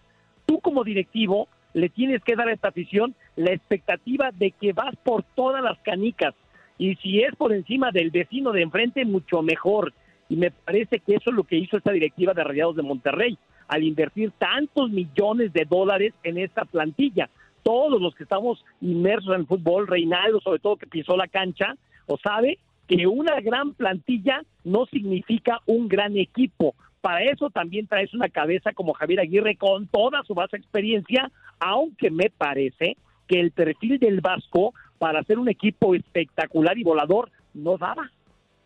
Tú 0.46 0.60
como 0.60 0.84
directivo 0.84 1.48
le 1.74 1.90
tienes 1.90 2.22
que 2.24 2.36
dar 2.36 2.48
a 2.48 2.54
esta 2.54 2.68
afición 2.68 3.14
la 3.36 3.52
expectativa 3.52 4.30
de 4.32 4.52
que 4.52 4.72
vas 4.72 4.96
por 5.04 5.24
todas 5.34 5.62
las 5.62 5.78
canicas 5.80 6.34
y 6.78 6.94
si 6.96 7.22
es 7.22 7.34
por 7.36 7.52
encima 7.52 7.90
del 7.90 8.10
vecino 8.10 8.52
de 8.52 8.62
enfrente, 8.62 9.04
mucho 9.04 9.42
mejor. 9.42 9.92
Y 10.28 10.36
me 10.36 10.50
parece 10.50 10.98
que 11.00 11.14
eso 11.14 11.30
es 11.30 11.36
lo 11.36 11.44
que 11.44 11.56
hizo 11.56 11.76
esta 11.76 11.92
directiva 11.92 12.34
de 12.34 12.44
Rayados 12.44 12.76
de 12.76 12.82
Monterrey, 12.82 13.38
al 13.68 13.82
invertir 13.82 14.32
tantos 14.38 14.90
millones 14.90 15.52
de 15.52 15.64
dólares 15.64 16.14
en 16.22 16.38
esta 16.38 16.64
plantilla. 16.64 17.28
Todos 17.62 18.00
los 18.00 18.14
que 18.14 18.22
estamos 18.22 18.64
inmersos 18.80 19.34
en 19.34 19.40
el 19.40 19.46
fútbol, 19.46 19.86
Reinaldo, 19.86 20.40
sobre 20.40 20.60
todo 20.60 20.76
que 20.76 20.86
pisó 20.86 21.16
la 21.16 21.28
cancha, 21.28 21.76
o 22.06 22.16
sabe 22.18 22.58
que 22.86 23.06
una 23.06 23.40
gran 23.40 23.74
plantilla 23.74 24.42
no 24.64 24.86
significa 24.86 25.60
un 25.66 25.88
gran 25.88 26.16
equipo. 26.16 26.74
Para 27.00 27.24
eso 27.24 27.50
también 27.50 27.86
traes 27.86 28.14
una 28.14 28.28
cabeza 28.28 28.72
como 28.72 28.92
Javier 28.92 29.20
Aguirre 29.20 29.56
con 29.56 29.86
toda 29.88 30.22
su 30.24 30.34
vasta 30.34 30.56
experiencia, 30.56 31.30
aunque 31.58 32.10
me 32.10 32.30
parece 32.30 32.96
que 33.26 33.40
el 33.40 33.50
perfil 33.50 33.98
del 33.98 34.20
Vasco 34.20 34.74
para 34.98 35.20
hacer 35.20 35.38
un 35.38 35.48
equipo 35.48 35.94
espectacular 35.94 36.78
y 36.78 36.84
volador 36.84 37.30
no 37.54 37.76
daba. 37.76 38.10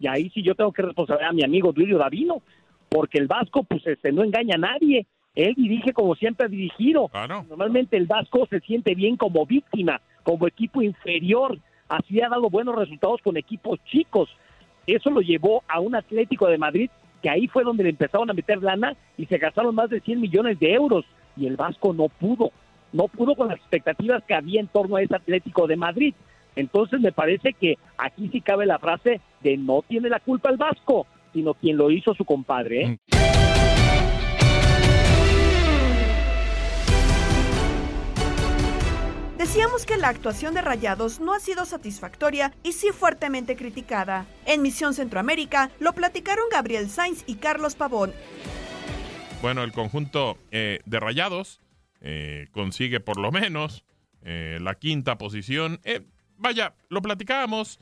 Y 0.00 0.08
ahí 0.08 0.30
sí 0.30 0.42
yo 0.42 0.54
tengo 0.54 0.72
que 0.72 0.82
responder 0.82 1.22
a 1.22 1.32
mi 1.32 1.44
amigo 1.44 1.72
Duilio 1.72 1.98
Davino, 1.98 2.42
porque 2.88 3.18
el 3.18 3.28
Vasco 3.28 3.62
pues 3.62 3.86
este, 3.86 4.10
no 4.10 4.24
engaña 4.24 4.56
a 4.56 4.58
nadie. 4.58 5.06
Él 5.34 5.54
dirige 5.54 5.92
como 5.92 6.16
siempre 6.16 6.46
ha 6.46 6.48
dirigido. 6.48 7.08
Normalmente 7.48 7.96
el 7.96 8.06
Vasco 8.06 8.46
se 8.50 8.60
siente 8.60 8.94
bien 8.94 9.16
como 9.16 9.46
víctima, 9.46 10.00
como 10.24 10.48
equipo 10.48 10.82
inferior. 10.82 11.58
Así 11.88 12.20
ha 12.20 12.28
dado 12.28 12.50
buenos 12.50 12.74
resultados 12.74 13.20
con 13.22 13.36
equipos 13.36 13.78
chicos. 13.84 14.28
Eso 14.86 15.10
lo 15.10 15.20
llevó 15.20 15.62
a 15.68 15.78
un 15.78 15.94
Atlético 15.94 16.48
de 16.48 16.58
Madrid 16.58 16.90
que 17.22 17.28
ahí 17.28 17.46
fue 17.48 17.64
donde 17.64 17.84
le 17.84 17.90
empezaron 17.90 18.30
a 18.30 18.32
meter 18.32 18.62
lana 18.62 18.96
y 19.18 19.26
se 19.26 19.36
gastaron 19.36 19.74
más 19.74 19.90
de 19.90 20.00
100 20.00 20.20
millones 20.20 20.58
de 20.58 20.72
euros 20.72 21.04
y 21.36 21.46
el 21.46 21.56
Vasco 21.56 21.92
no 21.92 22.08
pudo 22.08 22.50
no 22.92 23.08
pudo 23.08 23.34
con 23.34 23.48
las 23.48 23.58
expectativas 23.58 24.22
que 24.24 24.34
había 24.34 24.60
en 24.60 24.68
torno 24.68 24.96
a 24.96 25.02
ese 25.02 25.14
Atlético 25.14 25.66
de 25.66 25.76
Madrid. 25.76 26.14
Entonces 26.60 27.00
me 27.00 27.12
parece 27.12 27.54
que 27.54 27.78
aquí 27.96 28.28
sí 28.30 28.40
cabe 28.40 28.66
la 28.66 28.78
frase 28.78 29.20
de 29.42 29.56
no 29.56 29.82
tiene 29.88 30.08
la 30.08 30.20
culpa 30.20 30.50
el 30.50 30.58
Vasco, 30.58 31.06
sino 31.32 31.54
quien 31.54 31.76
lo 31.76 31.90
hizo 31.90 32.14
su 32.14 32.24
compadre. 32.24 32.82
¿eh? 32.82 32.98
Decíamos 39.38 39.86
que 39.86 39.96
la 39.96 40.08
actuación 40.08 40.54
de 40.54 40.60
Rayados 40.60 41.18
no 41.18 41.32
ha 41.32 41.40
sido 41.40 41.64
satisfactoria 41.64 42.52
y 42.62 42.72
sí 42.72 42.88
fuertemente 42.92 43.56
criticada. 43.56 44.26
En 44.44 44.60
Misión 44.60 44.92
Centroamérica 44.92 45.70
lo 45.80 45.94
platicaron 45.94 46.44
Gabriel 46.52 46.88
Sainz 46.88 47.24
y 47.26 47.36
Carlos 47.36 47.74
Pavón. 47.74 48.12
Bueno, 49.40 49.62
el 49.64 49.72
conjunto 49.72 50.36
eh, 50.50 50.80
de 50.84 51.00
Rayados 51.00 51.60
eh, 52.02 52.48
consigue 52.52 53.00
por 53.00 53.18
lo 53.18 53.32
menos 53.32 53.82
eh, 54.22 54.58
la 54.60 54.74
quinta 54.74 55.16
posición. 55.16 55.80
Eh, 56.40 56.42
vaya, 56.42 56.74
lo 56.88 57.02
platicábamos, 57.02 57.78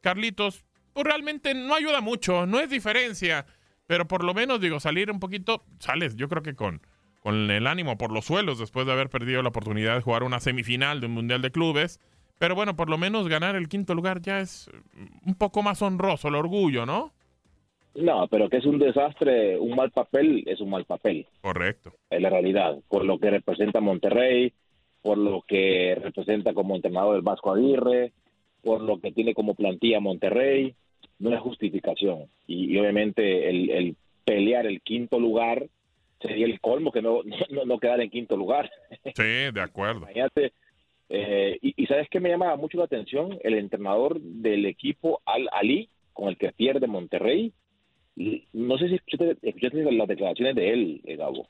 Carlitos, 0.00 0.64
pues 0.92 1.06
realmente 1.06 1.54
no 1.54 1.74
ayuda 1.74 2.00
mucho, 2.00 2.46
no 2.46 2.60
es 2.60 2.68
diferencia, 2.68 3.46
pero 3.86 4.06
por 4.06 4.24
lo 4.24 4.34
menos, 4.34 4.60
digo, 4.60 4.80
salir 4.80 5.10
un 5.10 5.20
poquito, 5.20 5.62
sales, 5.78 6.16
yo 6.16 6.28
creo 6.28 6.42
que 6.42 6.54
con, 6.54 6.80
con 7.20 7.50
el 7.50 7.66
ánimo 7.66 7.96
por 7.96 8.12
los 8.12 8.26
suelos 8.26 8.58
después 8.58 8.86
de 8.86 8.92
haber 8.92 9.10
perdido 9.10 9.42
la 9.42 9.48
oportunidad 9.48 9.94
de 9.94 10.02
jugar 10.02 10.22
una 10.22 10.40
semifinal 10.40 11.00
de 11.00 11.06
un 11.06 11.12
Mundial 11.12 11.42
de 11.42 11.50
Clubes. 11.50 12.00
Pero 12.38 12.54
bueno, 12.54 12.76
por 12.76 12.90
lo 12.90 12.98
menos 12.98 13.28
ganar 13.28 13.56
el 13.56 13.68
quinto 13.68 13.94
lugar 13.94 14.20
ya 14.20 14.40
es 14.40 14.70
un 15.24 15.34
poco 15.36 15.62
más 15.62 15.80
honroso, 15.80 16.28
el 16.28 16.34
orgullo, 16.34 16.84
¿no? 16.84 17.14
No, 17.94 18.28
pero 18.28 18.50
que 18.50 18.58
es 18.58 18.66
un 18.66 18.78
desastre, 18.78 19.58
un 19.58 19.74
mal 19.74 19.90
papel, 19.90 20.44
es 20.46 20.60
un 20.60 20.68
mal 20.68 20.84
papel. 20.84 21.26
Correcto. 21.40 21.94
Es 22.10 22.20
la 22.20 22.28
realidad, 22.28 22.76
por 22.88 23.06
lo 23.06 23.18
que 23.18 23.30
representa 23.30 23.80
Monterrey, 23.80 24.52
por 25.06 25.18
lo 25.18 25.42
que 25.46 25.94
representa 25.94 26.52
como 26.52 26.74
entrenador 26.74 27.14
el 27.14 27.22
Vasco 27.22 27.52
Aguirre, 27.52 28.10
por 28.64 28.80
lo 28.80 29.00
que 29.00 29.12
tiene 29.12 29.34
como 29.34 29.54
plantilla 29.54 30.00
Monterrey, 30.00 30.74
no 31.20 31.32
es 31.32 31.40
justificación. 31.40 32.26
Y, 32.48 32.76
obviamente 32.76 33.48
el, 33.48 33.94
pelear 34.24 34.66
el 34.66 34.80
quinto 34.80 35.20
lugar 35.20 35.68
sería 36.20 36.46
el 36.46 36.60
colmo 36.60 36.90
que 36.90 37.02
no, 37.02 37.20
no, 37.50 37.64
no 37.64 37.78
quedar 37.78 38.00
en 38.00 38.10
quinto 38.10 38.36
lugar. 38.36 38.68
Sí, 39.14 39.52
de 39.52 39.60
acuerdo. 39.60 40.00
Imagínate, 40.02 40.52
eh, 41.08 41.56
y, 41.62 41.80
y, 41.80 41.86
sabes 41.86 42.08
que 42.08 42.18
me 42.18 42.30
llama 42.30 42.56
mucho 42.56 42.78
la 42.78 42.86
atención 42.86 43.38
el 43.44 43.54
entrenador 43.54 44.20
del 44.20 44.66
equipo 44.66 45.20
Al 45.24 45.48
Ali 45.52 45.88
con 46.14 46.30
el 46.30 46.36
que 46.36 46.50
pierde 46.50 46.88
Monterrey 46.88 47.52
no 48.16 48.78
sé 48.78 48.88
si 48.88 48.94
escuchaste, 48.94 49.92
las 49.92 50.08
declaraciones 50.08 50.56
de 50.56 50.72
él, 50.72 51.00
eh, 51.04 51.16
Gabo. 51.16 51.46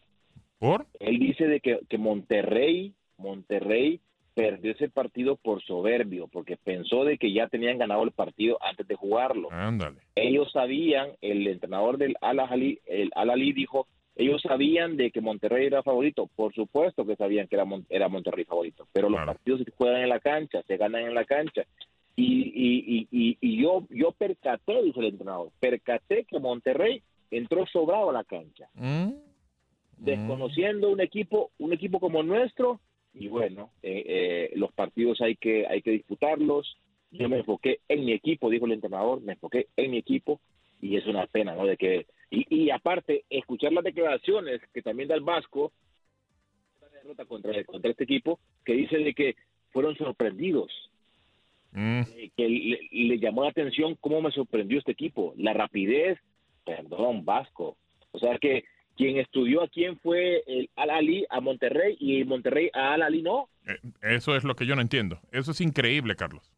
¿Por? 0.58 0.86
Él 0.98 1.18
dice 1.18 1.46
de 1.46 1.60
que, 1.60 1.80
que 1.88 1.98
Monterrey, 1.98 2.92
Monterrey 3.18 4.00
perdió 4.34 4.72
ese 4.72 4.90
partido 4.90 5.36
por 5.36 5.62
soberbio, 5.62 6.28
porque 6.28 6.56
pensó 6.56 7.04
de 7.04 7.16
que 7.16 7.32
ya 7.32 7.48
tenían 7.48 7.78
ganado 7.78 8.02
el 8.02 8.10
partido 8.10 8.58
antes 8.62 8.86
de 8.86 8.94
jugarlo. 8.94 9.48
Ándale. 9.50 9.98
Ellos 10.14 10.52
sabían, 10.52 11.12
el 11.22 11.46
entrenador 11.46 11.96
del 11.96 12.16
Al-Ali, 12.20 12.80
el 12.84 13.10
Al-Ali 13.14 13.52
dijo, 13.52 13.86
ellos 14.14 14.42
sabían 14.42 14.96
de 14.96 15.10
que 15.10 15.22
Monterrey 15.22 15.66
era 15.66 15.82
favorito, 15.82 16.28
por 16.36 16.54
supuesto 16.54 17.06
que 17.06 17.16
sabían 17.16 17.48
que 17.48 17.56
era, 17.56 17.64
era 17.88 18.08
Monterrey 18.08 18.44
favorito, 18.44 18.86
pero 18.92 19.08
los 19.08 19.24
partidos 19.24 19.62
se 19.64 19.70
juegan 19.70 20.02
en 20.02 20.08
la 20.10 20.20
cancha, 20.20 20.62
se 20.66 20.76
ganan 20.76 21.02
en 21.02 21.14
la 21.14 21.24
cancha, 21.24 21.64
y, 22.16 23.06
y, 23.10 23.38
y, 23.40 23.62
yo, 23.62 23.86
yo 23.90 24.12
percaté, 24.12 24.82
dice 24.82 25.00
el 25.00 25.06
entrenador, 25.06 25.50
percaté 25.60 26.24
que 26.24 26.40
Monterrey 26.40 27.02
entró 27.30 27.66
sobrado 27.66 28.08
a 28.08 28.14
la 28.14 28.24
cancha. 28.24 28.68
Mm. 28.74 29.12
Desconociendo 29.98 30.88
un 30.90 31.00
equipo, 31.00 31.50
un 31.58 31.74
equipo 31.74 32.00
como 32.00 32.22
nuestro, 32.22 32.80
y 33.18 33.28
bueno, 33.28 33.70
eh, 33.82 34.04
eh, 34.06 34.50
los 34.56 34.72
partidos 34.72 35.20
hay 35.20 35.36
que, 35.36 35.66
hay 35.66 35.82
que 35.82 35.90
disputarlos. 35.90 36.76
Yo 37.10 37.28
me 37.28 37.38
enfoqué 37.38 37.80
en 37.88 38.04
mi 38.04 38.12
equipo, 38.12 38.50
dijo 38.50 38.66
el 38.66 38.72
entrenador, 38.72 39.20
me 39.22 39.32
enfoqué 39.32 39.68
en 39.76 39.90
mi 39.90 39.98
equipo, 39.98 40.40
y 40.80 40.96
es 40.96 41.06
una 41.06 41.26
pena, 41.26 41.54
¿no? 41.54 41.64
De 41.64 41.76
que, 41.76 42.06
y, 42.30 42.64
y 42.64 42.70
aparte, 42.70 43.24
escuchar 43.30 43.72
las 43.72 43.84
declaraciones 43.84 44.60
que 44.74 44.82
también 44.82 45.08
da 45.08 45.14
el 45.14 45.22
Vasco, 45.22 45.72
derrota 46.92 47.24
contra, 47.24 47.64
contra 47.64 47.90
este 47.90 48.04
equipo, 48.04 48.38
que 48.64 48.74
dice 48.74 48.98
de 48.98 49.14
que 49.14 49.36
fueron 49.70 49.96
sorprendidos 49.96 50.70
Mm. 51.76 52.00
Eh, 52.16 52.30
que 52.34 52.48
le, 52.48 53.18
llamó 53.18 53.42
la 53.42 53.50
atención 53.50 53.96
cómo 54.00 54.22
me 54.22 54.30
sorprendió 54.32 54.78
este 54.78 54.92
equipo, 54.92 55.34
la 55.36 55.52
rapidez, 55.52 56.18
perdón, 56.64 57.26
Vasco. 57.26 57.76
O 58.12 58.18
sea 58.18 58.38
que 58.38 58.64
quien 58.96 59.18
estudió 59.18 59.62
a 59.62 59.68
quién 59.68 59.98
fue 59.98 60.42
el 60.46 60.70
Al 60.76 60.90
Ali 60.90 61.26
a 61.30 61.40
Monterrey 61.40 61.96
y 62.00 62.24
Monterrey 62.24 62.70
a 62.72 62.94
Al 62.94 63.02
Ali 63.02 63.22
no. 63.22 63.48
Eh, 63.66 63.78
eso 64.02 64.34
es 64.36 64.44
lo 64.44 64.56
que 64.56 64.66
yo 64.66 64.74
no 64.74 64.82
entiendo. 64.82 65.20
Eso 65.32 65.52
es 65.52 65.60
increíble, 65.60 66.16
Carlos. 66.16 66.52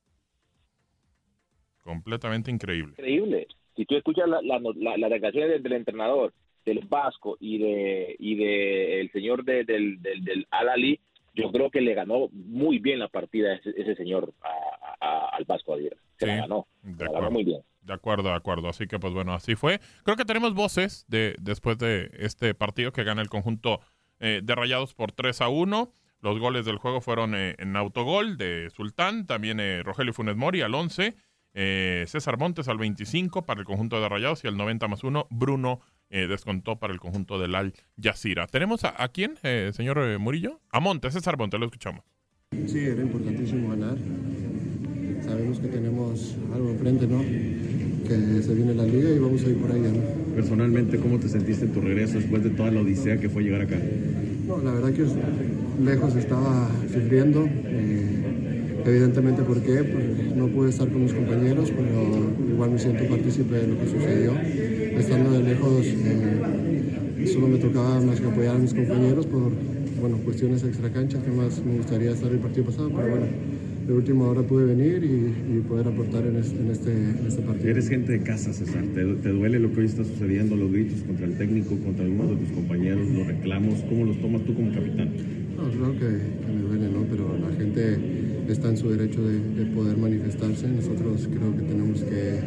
Completamente 1.82 2.50
increíble. 2.50 2.92
Increíble. 2.92 3.46
Si 3.76 3.84
tú 3.84 3.96
escuchas 3.96 4.28
las 4.28 4.42
la, 4.42 5.08
declaraciones 5.08 5.62
del, 5.62 5.72
entrenador, 5.72 6.32
del 6.64 6.80
Vasco 6.80 7.36
y 7.40 7.58
de 7.58 8.16
y 8.18 8.34
de 8.34 9.00
el 9.00 9.10
señor 9.12 9.44
del, 9.44 9.64
del, 9.66 10.02
del 10.02 10.46
Al 10.50 10.68
Ali, 10.68 11.00
yo 11.34 11.50
creo 11.50 11.70
que 11.70 11.80
le 11.80 11.94
ganó 11.94 12.28
muy 12.32 12.78
bien 12.78 12.98
la 12.98 13.08
partida 13.08 13.54
ese, 13.54 13.70
ese 13.70 13.94
señor 13.94 14.32
al 15.00 15.44
Vasco 15.44 15.74
Aguirre. 15.74 15.96
Se 16.18 16.26
la 16.26 16.36
ganó. 16.36 16.66
De 16.82 17.04
acuerdo. 17.04 17.30
muy 17.30 17.44
bien. 17.44 17.60
De 17.88 17.94
acuerdo, 17.94 18.28
de 18.28 18.34
acuerdo. 18.34 18.68
Así 18.68 18.86
que, 18.86 18.98
pues 18.98 19.14
bueno, 19.14 19.32
así 19.32 19.54
fue. 19.54 19.80
Creo 20.04 20.14
que 20.14 20.26
tenemos 20.26 20.52
voces 20.52 21.06
de 21.08 21.34
después 21.40 21.78
de 21.78 22.10
este 22.18 22.54
partido 22.54 22.92
que 22.92 23.02
gana 23.02 23.22
el 23.22 23.30
conjunto 23.30 23.80
eh, 24.20 24.42
de 24.44 24.54
Rayados 24.54 24.92
por 24.92 25.10
3 25.10 25.40
a 25.40 25.48
1. 25.48 25.90
Los 26.20 26.38
goles 26.38 26.66
del 26.66 26.76
juego 26.76 27.00
fueron 27.00 27.34
eh, 27.34 27.54
en 27.58 27.76
autogol 27.76 28.36
de 28.36 28.68
Sultán, 28.76 29.26
también 29.26 29.58
eh, 29.58 29.82
Rogelio 29.82 30.12
Funes 30.12 30.36
Mori 30.36 30.60
al 30.60 30.74
11, 30.74 31.16
César 31.54 32.38
Montes 32.38 32.68
al 32.68 32.76
25 32.76 33.46
para 33.46 33.60
el 33.60 33.66
conjunto 33.66 34.00
de 34.00 34.08
Rayados 34.08 34.44
y 34.44 34.48
al 34.48 34.56
90 34.58 34.86
más 34.86 35.02
1 35.02 35.26
Bruno 35.30 35.80
descontó 36.08 36.78
para 36.78 36.92
el 36.92 37.00
conjunto 37.00 37.38
del 37.40 37.56
Al 37.56 37.74
Jazeera. 38.00 38.46
¿Tenemos 38.46 38.84
a, 38.84 39.02
a 39.02 39.08
quién, 39.08 39.36
señor 39.72 40.18
Murillo? 40.20 40.60
A 40.70 40.78
Montes, 40.78 41.14
César 41.14 41.36
Montes, 41.36 41.58
lo 41.58 41.66
escuchamos. 41.66 42.04
Sí, 42.66 42.78
era 42.78 43.02
importantísimo 43.02 43.70
ganar. 43.70 43.96
Sabemos 45.28 45.58
que 45.58 45.68
tenemos 45.68 46.34
algo 46.54 46.70
enfrente, 46.70 47.06
¿no? 47.06 47.20
Que 47.20 48.42
se 48.42 48.54
viene 48.54 48.74
la 48.74 48.84
liga 48.84 49.10
y 49.10 49.18
vamos 49.18 49.44
a 49.44 49.48
ir 49.50 49.56
por 49.56 49.70
ahí, 49.70 49.80
¿no? 49.80 50.34
Personalmente, 50.34 50.96
¿cómo 50.98 51.18
te 51.18 51.28
sentiste 51.28 51.66
en 51.66 51.72
tu 51.72 51.82
regreso 51.82 52.18
después 52.18 52.42
de 52.42 52.50
toda 52.50 52.70
la 52.70 52.80
odisea 52.80 53.18
que 53.18 53.28
fue 53.28 53.42
llegar 53.42 53.60
acá? 53.60 53.76
No, 54.46 54.62
la 54.62 54.72
verdad 54.72 54.92
que 54.92 55.04
lejos 55.84 56.16
estaba 56.16 56.70
sufriendo. 56.90 57.44
eh, 57.44 58.82
evidentemente, 58.86 59.42
¿por 59.42 59.60
qué? 59.60 59.84
Pues 59.84 60.34
no 60.34 60.46
pude 60.48 60.70
estar 60.70 60.88
con 60.88 61.02
mis 61.02 61.12
compañeros, 61.12 61.70
pero 61.76 62.50
igual 62.50 62.70
me 62.70 62.78
siento 62.78 63.04
partícipe 63.04 63.54
de 63.54 63.66
lo 63.68 63.78
que 63.78 63.86
sucedió. 63.86 64.32
Estando 64.98 65.32
de 65.32 65.42
lejos, 65.42 65.84
eh, 65.84 67.26
solo 67.26 67.48
me 67.48 67.58
tocaba 67.58 68.00
más 68.00 68.18
que 68.18 68.26
apoyar 68.26 68.56
a 68.56 68.58
mis 68.58 68.72
compañeros 68.72 69.26
por 69.26 69.52
bueno, 70.00 70.16
cuestiones 70.24 70.62
extracanchas 70.64 71.22
que 71.22 71.30
más 71.30 71.62
me 71.64 71.76
gustaría 71.76 72.12
estar 72.12 72.30
el 72.32 72.38
partido 72.38 72.64
pasado, 72.66 72.88
pero 72.88 73.08
bueno, 73.10 73.26
de 73.88 73.94
última 73.94 74.26
hora 74.28 74.42
pude 74.42 74.66
venir 74.66 75.02
y, 75.02 75.56
y 75.56 75.60
poder 75.60 75.88
aportar 75.88 76.26
en 76.26 76.36
este, 76.36 76.60
en, 76.60 76.70
este, 76.70 76.92
en 76.92 77.26
este 77.26 77.40
partido. 77.40 77.70
Eres 77.70 77.88
gente 77.88 78.12
de 78.12 78.20
casa, 78.20 78.52
César. 78.52 78.84
¿Te, 78.94 79.02
te 79.02 79.28
duele 79.30 79.58
lo 79.58 79.72
que 79.72 79.80
hoy 79.80 79.86
está 79.86 80.04
sucediendo, 80.04 80.56
los 80.56 80.70
gritos 80.70 81.00
contra 81.04 81.24
el 81.24 81.38
técnico, 81.38 81.74
contra 81.78 82.04
algunos 82.04 82.30
de 82.30 82.36
tus 82.36 82.52
compañeros, 82.52 83.08
los 83.08 83.26
reclamos? 83.26 83.80
¿Cómo 83.88 84.04
los 84.04 84.20
tomas 84.20 84.44
tú 84.44 84.54
como 84.54 84.70
capitán? 84.74 85.08
No, 85.56 85.70
claro 85.70 85.92
que, 85.94 85.98
que 86.00 86.52
me 86.52 86.62
duele, 86.68 86.92
¿no? 86.92 87.02
Pero 87.10 87.38
la 87.38 87.56
gente 87.56 87.96
está 88.46 88.68
en 88.68 88.76
su 88.76 88.90
derecho 88.90 89.26
de, 89.26 89.40
de 89.54 89.64
poder 89.74 89.96
manifestarse. 89.96 90.68
Nosotros 90.68 91.26
creo 91.32 91.56
que 91.56 91.62
tenemos 91.62 92.02
que 92.02 92.40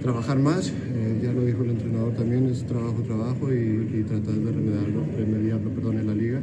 trabajar 0.00 0.38
más. 0.38 0.68
Eh, 0.70 1.18
ya 1.20 1.32
lo 1.32 1.44
dijo 1.44 1.64
el 1.64 1.70
entrenador 1.70 2.14
también, 2.14 2.46
es 2.46 2.64
trabajo, 2.64 3.02
trabajo 3.02 3.52
y, 3.52 3.98
y 3.98 4.04
tratar 4.04 4.34
de 4.34 4.52
remediarlo, 4.52 5.04
remediarlo 5.18 5.70
perdón, 5.70 5.98
en 5.98 6.06
la 6.06 6.14
liga. 6.14 6.40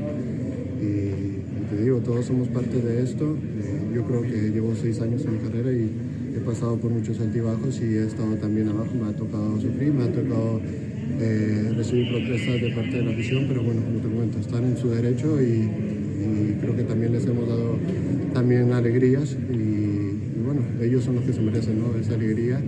Y, 0.81 0.86
y 0.86 1.65
te 1.69 1.81
digo, 1.81 2.00
todos 2.01 2.25
somos 2.25 2.50
parte 2.50 2.81
de 2.81 3.01
esto. 3.01 3.36
Eh, 3.36 3.76
yo 3.97 4.03
creo 4.03 4.21
que 4.21 4.51
llevo 4.51 4.75
seis 4.79 5.01
años 5.01 5.25
en 5.25 5.33
mi 5.33 5.39
carrera 5.39 5.71
y 5.71 5.89
he 6.37 6.39
pasado 6.41 6.77
por 6.77 6.91
muchos 6.91 7.19
altibajos 7.19 7.81
y 7.81 7.95
he 7.97 8.05
estado 8.05 8.35
también 8.35 8.69
abajo. 8.69 8.91
Me 8.93 9.09
ha 9.09 9.13
tocado 9.13 9.59
sufrir, 9.59 9.91
me 9.91 10.03
ha 10.03 10.11
tocado 10.11 10.61
eh, 11.19 11.73
recibir 11.75 12.09
protestas 12.09 12.61
de 12.61 12.71
parte 12.75 12.97
de 12.97 13.03
la 13.03 13.11
afición, 13.11 13.45
pero 13.47 13.63
bueno, 13.63 13.81
como 13.81 13.99
te 13.99 14.07
comento, 14.07 14.39
están 14.39 14.65
en 14.65 14.77
su 14.77 14.89
derecho 14.89 15.41
y, 15.41 15.67
creo 16.61 16.75
que 16.75 16.83
también 16.83 17.13
les 17.13 17.25
hemos 17.25 17.47
dado 17.47 17.77
también 18.33 18.71
alegrías 18.73 19.35
y, 19.51 20.43
bueno, 20.43 20.61
ellos 20.81 21.03
son 21.03 21.15
los 21.15 21.23
que 21.23 21.33
se 21.33 21.41
merecen 21.41 21.81
esa 21.99 22.15
alegría 22.15 22.59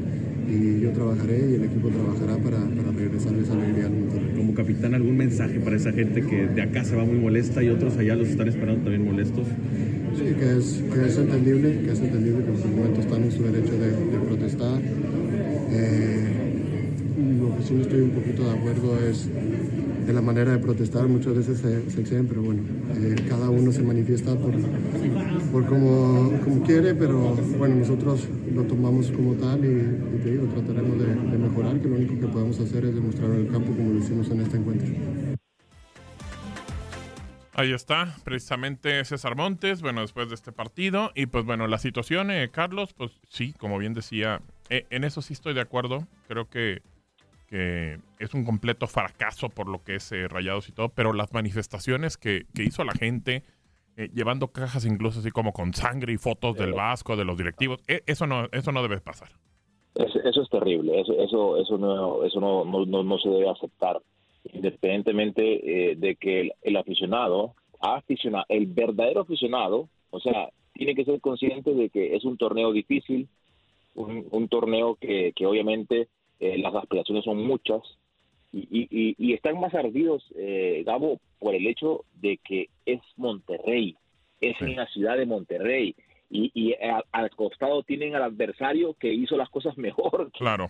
y 0.47 0.79
yo 0.79 0.91
trabajaré 0.91 1.39
y 1.51 1.55
el 1.55 1.63
equipo 1.63 1.89
trabajará 1.89 2.37
para, 2.37 2.57
para 2.57 2.91
regresar 2.97 3.33
esa 3.35 3.53
alegría 3.53 3.85
al 3.85 3.93
Monterrey. 3.93 4.33
Como 4.35 4.53
capitán, 4.53 4.93
¿algún 4.95 5.17
mensaje 5.17 5.59
para 5.59 5.75
esa 5.75 5.91
gente 5.91 6.21
que 6.21 6.47
de 6.47 6.61
acá 6.61 6.83
se 6.83 6.95
va 6.95 7.03
muy 7.03 7.17
molesta 7.17 7.61
y 7.61 7.69
otros 7.69 7.97
allá 7.97 8.15
los 8.15 8.29
están 8.29 8.47
esperando 8.47 8.81
también 8.81 9.05
molestos? 9.05 9.47
Que 10.29 10.57
es, 10.57 10.83
que 10.93 11.07
es 11.07 11.17
entendible, 11.17 11.81
que 11.81 11.91
es 11.91 11.99
entendible 11.99 12.45
que 12.45 12.51
en 12.51 12.61
su 12.61 12.67
momento 12.67 13.01
están 13.01 13.23
en 13.23 13.31
su 13.31 13.43
derecho 13.43 13.73
de, 13.73 14.19
protestar. 14.27 14.79
Eh, 15.71 16.27
lo 17.41 17.57
que 17.57 17.63
sí 17.63 17.75
estoy 17.81 18.01
un 18.01 18.11
poquito 18.11 18.43
de 18.43 18.51
acuerdo 18.51 18.99
es 19.09 19.27
de 20.05 20.13
la 20.13 20.21
manera 20.21 20.51
de 20.51 20.59
protestar, 20.59 21.07
muchas 21.07 21.35
veces 21.35 21.57
se, 21.57 21.89
se 21.89 22.01
exceden, 22.01 22.27
pero 22.27 22.43
bueno, 22.43 22.61
eh, 22.95 23.15
cada 23.27 23.49
uno 23.49 23.71
se 23.71 23.81
manifiesta 23.81 24.35
por, 24.35 24.53
por 25.51 25.65
como, 25.65 26.31
como 26.43 26.63
quiere, 26.63 26.93
pero 26.93 27.35
bueno, 27.57 27.75
nosotros 27.75 28.27
lo 28.53 28.63
tomamos 28.63 29.11
como 29.11 29.33
tal 29.33 29.65
y, 29.65 29.67
y 29.67 30.19
te 30.23 30.31
digo, 30.31 30.45
trataremos 30.45 30.99
de 30.99 31.37
mejorar, 31.37 31.79
que 31.81 31.87
lo 31.87 31.95
único 31.95 32.19
que 32.19 32.27
podemos 32.27 32.59
hacer 32.59 32.85
es 32.85 32.95
demostrar 32.95 33.31
en 33.31 33.41
el 33.41 33.47
campo 33.47 33.73
como 33.73 33.93
lo 33.93 33.99
hicimos 33.99 34.29
en 34.29 34.41
este 34.41 34.57
encuentro. 34.57 35.28
Ahí 37.59 37.73
está, 37.73 38.15
precisamente 38.23 39.03
César 39.03 39.35
Montes, 39.35 39.81
bueno, 39.81 39.99
después 39.99 40.29
de 40.29 40.35
este 40.35 40.53
partido. 40.53 41.11
Y 41.13 41.25
pues 41.25 41.43
bueno, 41.43 41.67
la 41.67 41.77
situación, 41.77 42.31
eh, 42.31 42.47
Carlos, 42.49 42.93
pues 42.93 43.19
sí, 43.27 43.51
como 43.51 43.77
bien 43.77 43.93
decía, 43.93 44.39
eh, 44.69 44.85
en 44.91 45.03
eso 45.03 45.21
sí 45.21 45.33
estoy 45.33 45.53
de 45.53 45.59
acuerdo. 45.59 46.07
Creo 46.29 46.49
que, 46.49 46.81
que 47.49 47.99
es 48.17 48.33
un 48.33 48.45
completo 48.45 48.87
fracaso 48.87 49.49
por 49.49 49.67
lo 49.67 49.83
que 49.83 49.95
es 49.95 50.09
eh, 50.13 50.29
Rayados 50.29 50.69
y 50.69 50.71
todo, 50.71 50.87
pero 50.87 51.11
las 51.11 51.33
manifestaciones 51.33 52.15
que, 52.15 52.45
que 52.55 52.63
hizo 52.63 52.85
la 52.85 52.93
gente, 52.93 53.43
eh, 53.97 54.09
llevando 54.13 54.53
cajas 54.53 54.85
incluso 54.85 55.19
así 55.19 55.29
como 55.29 55.51
con 55.51 55.73
sangre 55.73 56.13
y 56.13 56.17
fotos 56.17 56.55
del 56.55 56.71
Vasco, 56.71 57.17
de 57.17 57.25
los 57.25 57.37
directivos, 57.37 57.81
eso, 57.87 58.25
no, 58.25 58.47
eso 58.53 58.71
no 58.71 58.81
debe 58.83 59.01
pasar. 59.01 59.31
Eso, 59.95 60.41
es 60.41 60.49
terrible, 60.49 61.01
eso, 61.01 61.11
eso, 61.21 61.57
eso, 61.57 61.77
no, 61.77 62.23
eso 62.23 62.39
no, 62.39 62.63
no, 62.63 63.03
no 63.03 63.17
se 63.17 63.27
debe 63.27 63.49
aceptar, 63.49 63.99
independientemente 64.43 65.91
eh, 65.91 65.95
de 65.95 66.15
que 66.15 66.41
el, 66.41 66.53
el 66.61 66.77
aficionado, 66.77 67.55
aficionado, 67.79 68.45
el 68.49 68.65
verdadero 68.67 69.21
aficionado, 69.21 69.89
o 70.11 70.19
sea, 70.19 70.49
tiene 70.73 70.95
que 70.95 71.05
ser 71.05 71.19
consciente 71.21 71.73
de 71.73 71.89
que 71.89 72.15
es 72.15 72.23
un 72.25 72.37
torneo 72.37 72.71
difícil, 72.71 73.27
un, 73.95 74.27
un 74.31 74.47
torneo 74.47 74.95
que, 74.95 75.33
que 75.35 75.45
obviamente 75.45 76.07
eh, 76.39 76.57
las 76.57 76.73
aspiraciones 76.75 77.23
son 77.25 77.37
muchas 77.45 77.81
y, 78.51 78.59
y, 78.71 78.87
y- 78.89 79.15
y 79.17 79.33
están 79.33 79.59
más 79.59 79.73
ardidos, 79.75 80.23
eh, 80.35 80.83
Gabo, 80.85 81.19
por 81.37 81.53
el 81.53 81.67
hecho 81.67 82.05
de 82.13 82.37
que 82.37 82.69
es 82.85 82.99
Monterrey, 83.17 83.95
es 84.41 84.59
en 84.61 84.75
la 84.75 84.87
ciudad 84.87 85.17
de 85.17 85.25
Monterrey 85.25 85.95
y, 86.31 86.49
y 86.53 86.73
a- 86.73 87.03
al 87.11 87.29
costado 87.31 87.83
tienen 87.83 88.15
al 88.15 88.23
adversario 88.23 88.93
que 88.95 89.13
hizo 89.13 89.35
las 89.37 89.49
cosas 89.49 89.77
mejor 89.77 90.31
que, 90.31 90.39
Claro. 90.39 90.69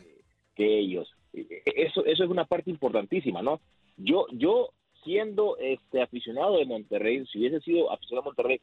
que 0.56 0.80
ellos. 0.80 1.10
Eso, 1.34 2.06
eso 2.06 2.24
es 2.24 2.30
una 2.30 2.46
parte 2.46 2.70
importantísima, 2.70 3.42
¿no? 3.42 3.60
Yo, 3.98 4.26
yo 4.32 4.70
siendo 5.04 5.58
este 5.58 6.02
aficionado 6.02 6.58
de 6.58 6.66
Monterrey, 6.66 7.26
si 7.28 7.40
hubiese 7.40 7.60
sido 7.62 7.92
aficionado 7.92 8.24
de 8.24 8.30
Monterrey, 8.30 8.62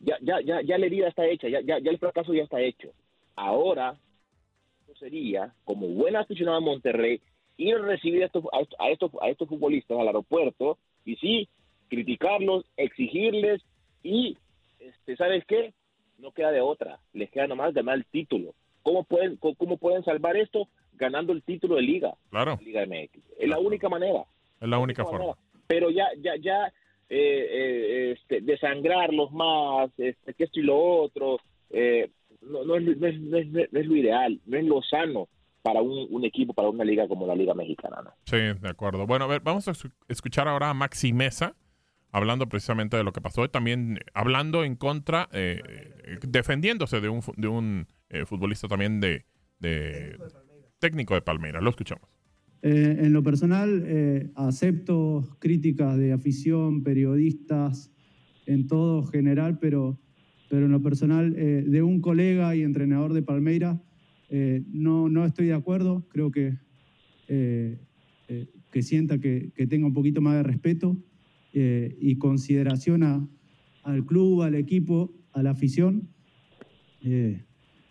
ya, 0.00 0.16
ya, 0.20 0.40
ya, 0.40 0.60
ya 0.62 0.78
la 0.78 0.86
herida 0.86 1.08
está 1.08 1.26
hecha, 1.26 1.48
ya, 1.48 1.60
ya, 1.60 1.76
el 1.76 1.98
fracaso 1.98 2.34
ya 2.34 2.42
está 2.42 2.60
hecho. 2.60 2.92
Ahora 3.34 3.96
sería, 4.98 5.52
como 5.64 5.88
buen 5.88 6.16
aficionado 6.16 6.58
de 6.58 6.66
Monterrey, 6.66 7.20
ir 7.56 7.74
a 7.74 7.78
recibir 7.78 8.22
a 8.22 8.26
estos, 8.26 8.44
a 8.52 8.90
estos, 8.90 9.10
a 9.20 9.28
estos, 9.28 9.48
futbolistas 9.48 9.98
al 9.98 10.06
aeropuerto 10.06 10.78
y 11.04 11.16
sí, 11.16 11.48
criticarlos, 11.88 12.64
exigirles 12.76 13.62
y, 14.02 14.36
este, 14.78 15.16
¿sabes 15.16 15.44
qué? 15.46 15.74
No 16.18 16.32
queda 16.32 16.50
de 16.50 16.60
otra, 16.60 16.98
les 17.12 17.30
queda 17.30 17.46
nomás 17.46 17.74
ganar 17.74 17.96
el 17.96 18.06
título. 18.06 18.54
¿Cómo 18.82 19.04
pueden, 19.04 19.36
cómo 19.36 19.76
pueden 19.76 20.04
salvar 20.04 20.36
esto? 20.36 20.68
Ganando 20.96 21.32
el 21.32 21.42
título 21.42 21.76
de 21.76 21.82
liga. 21.82 22.14
Claro. 22.30 22.58
Liga 22.64 22.82
MX. 22.86 23.18
Es 23.38 23.48
la 23.48 23.58
única 23.58 23.88
manera. 23.88 24.24
Es 24.60 24.68
la 24.68 24.78
única 24.78 25.04
forma. 25.04 25.34
Pero 25.66 25.90
ya, 25.90 26.06
ya, 26.20 26.32
ya, 26.40 26.66
eh, 27.08 27.46
eh, 27.50 28.12
este, 28.18 28.40
desangrarlos 28.40 29.30
más, 29.32 29.90
este, 29.98 30.34
que 30.34 30.44
esto 30.44 30.60
y 30.60 30.62
lo 30.64 30.78
otro, 30.78 31.38
eh, 31.70 32.10
no, 32.42 32.64
no, 32.64 32.76
es, 32.76 32.96
no, 32.98 33.06
es, 33.06 33.20
no 33.20 33.38
es- 33.38 33.72
no 33.72 33.80
es 33.80 33.86
lo 33.86 33.96
ideal, 33.96 34.40
no 34.46 34.56
es 34.56 34.64
lo 34.64 34.82
sano 34.82 35.28
para 35.62 35.82
un, 35.82 36.06
un 36.10 36.24
equipo, 36.24 36.52
para 36.54 36.68
una 36.68 36.84
liga 36.84 37.08
como 37.08 37.26
la 37.26 37.34
Liga 37.34 37.52
Mexicana. 37.54 37.96
¿no? 38.04 38.10
Sí, 38.24 38.36
de 38.36 38.68
acuerdo. 38.68 39.06
Bueno, 39.06 39.24
a 39.24 39.28
ver, 39.28 39.40
vamos 39.42 39.66
a 39.66 39.72
escu- 39.72 39.92
escuchar 40.08 40.46
ahora 40.46 40.70
a 40.70 40.74
Maxi 40.74 41.12
Mesa, 41.12 41.56
hablando 42.12 42.48
precisamente 42.48 42.96
de 42.96 43.02
lo 43.02 43.12
que 43.12 43.20
pasó 43.20 43.44
y 43.44 43.48
también 43.48 43.98
hablando 44.14 44.62
en 44.64 44.76
contra, 44.76 45.28
eh, 45.32 45.60
eh, 46.04 46.18
defendiéndose 46.28 47.00
de 47.00 47.08
un, 47.08 47.20
de 47.36 47.48
un 47.48 47.88
eh, 48.10 48.24
futbolista 48.26 48.68
también 48.68 49.00
de, 49.00 49.24
de 49.58 50.16
técnico 50.78 51.14
de 51.14 51.22
Palmeiras. 51.22 51.62
Lo 51.62 51.70
escuchamos. 51.70 52.08
Eh, 52.62 52.96
en 53.00 53.12
lo 53.12 53.22
personal, 53.22 53.84
eh, 53.86 54.30
acepto 54.34 55.36
críticas 55.38 55.96
de 55.98 56.12
afición, 56.12 56.82
periodistas, 56.82 57.92
en 58.46 58.66
todo 58.66 59.04
general, 59.04 59.58
pero, 59.58 60.00
pero 60.48 60.66
en 60.66 60.72
lo 60.72 60.82
personal, 60.82 61.34
eh, 61.36 61.64
de 61.66 61.82
un 61.82 62.00
colega 62.00 62.54
y 62.56 62.62
entrenador 62.62 63.12
de 63.12 63.22
Palmeira, 63.22 63.82
eh, 64.28 64.64
no, 64.72 65.08
no 65.08 65.24
estoy 65.24 65.46
de 65.46 65.54
acuerdo. 65.54 66.06
Creo 66.08 66.30
que, 66.30 66.58
que 67.28 68.82
sienta 68.82 69.18
que, 69.18 69.52
que 69.54 69.66
tenga 69.66 69.86
un 69.86 69.92
poquito 69.94 70.20
más 70.20 70.34
de 70.36 70.42
respeto 70.42 70.96
y 71.52 72.16
consideración 72.18 73.02
a- 73.02 73.28
al 73.82 74.04
club, 74.04 74.42
al 74.42 74.54
equipo, 74.54 75.14
a 75.32 75.42
la 75.42 75.50
afición. 75.50 76.08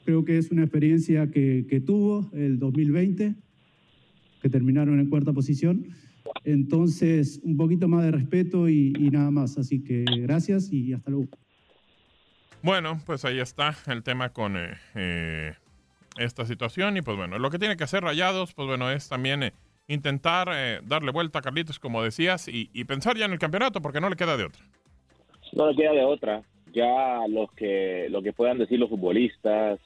Creo 0.06 0.24
que 0.24 0.38
es 0.38 0.52
una 0.52 0.62
experiencia 0.62 1.30
que, 1.32 1.66
que 1.70 1.82
tuvo 1.82 2.30
el 2.34 2.60
2020 2.60 3.36
que 4.42 4.50
terminaron 4.50 5.00
en 5.00 5.10
cuarta 5.10 5.34
posición. 5.34 5.88
Entonces, 6.44 7.42
un 7.44 7.58
poquito 7.58 7.88
más 7.88 8.04
de 8.04 8.12
respeto 8.12 8.70
y, 8.70 8.94
y 8.98 9.10
nada 9.10 9.32
más. 9.32 9.58
Así 9.58 9.84
que 9.84 10.06
gracias 10.20 10.72
y 10.72 10.94
hasta 10.94 11.10
luego. 11.10 11.28
Bueno, 12.62 13.00
pues 13.06 13.26
ahí 13.26 13.40
está 13.40 13.76
el 13.88 14.04
tema 14.04 14.30
con 14.30 14.56
eh, 14.56 14.74
eh, 14.96 15.54
esta 16.18 16.46
situación 16.46 16.98
y 16.98 17.02
pues 17.02 17.18
bueno, 17.18 17.40
lo 17.40 17.50
que 17.50 17.60
tiene 17.60 17.76
que 17.76 17.84
hacer 17.84 18.04
Rayados, 18.04 18.54
pues 18.54 18.68
bueno, 18.68 18.92
es 18.92 19.10
también 19.10 19.44
eh, 19.44 19.54
intentar 19.88 20.50
eh, 20.54 20.80
darle 20.84 21.12
vuelta 21.12 21.40
a 21.40 21.42
Carlitos, 21.42 21.80
como 21.80 22.04
decías, 22.04 22.48
y, 22.48 22.70
y 22.74 22.86
pensar 22.86 23.18
ya 23.18 23.26
en 23.26 23.34
el 23.34 23.40
campeonato, 23.40 23.82
porque 23.82 24.02
no 24.02 24.10
le 24.10 24.16
queda 24.16 24.38
de 24.38 24.46
otra. 24.46 24.64
No 25.54 25.70
le 25.70 25.76
queda 25.76 25.92
de 25.92 26.04
otra. 26.04 26.42
Ya 26.74 27.28
los 27.30 27.52
que, 27.54 28.08
lo 28.10 28.22
que 28.22 28.34
puedan 28.34 28.58
decir 28.58 28.80
los 28.80 28.90
futbolistas, 28.90 29.80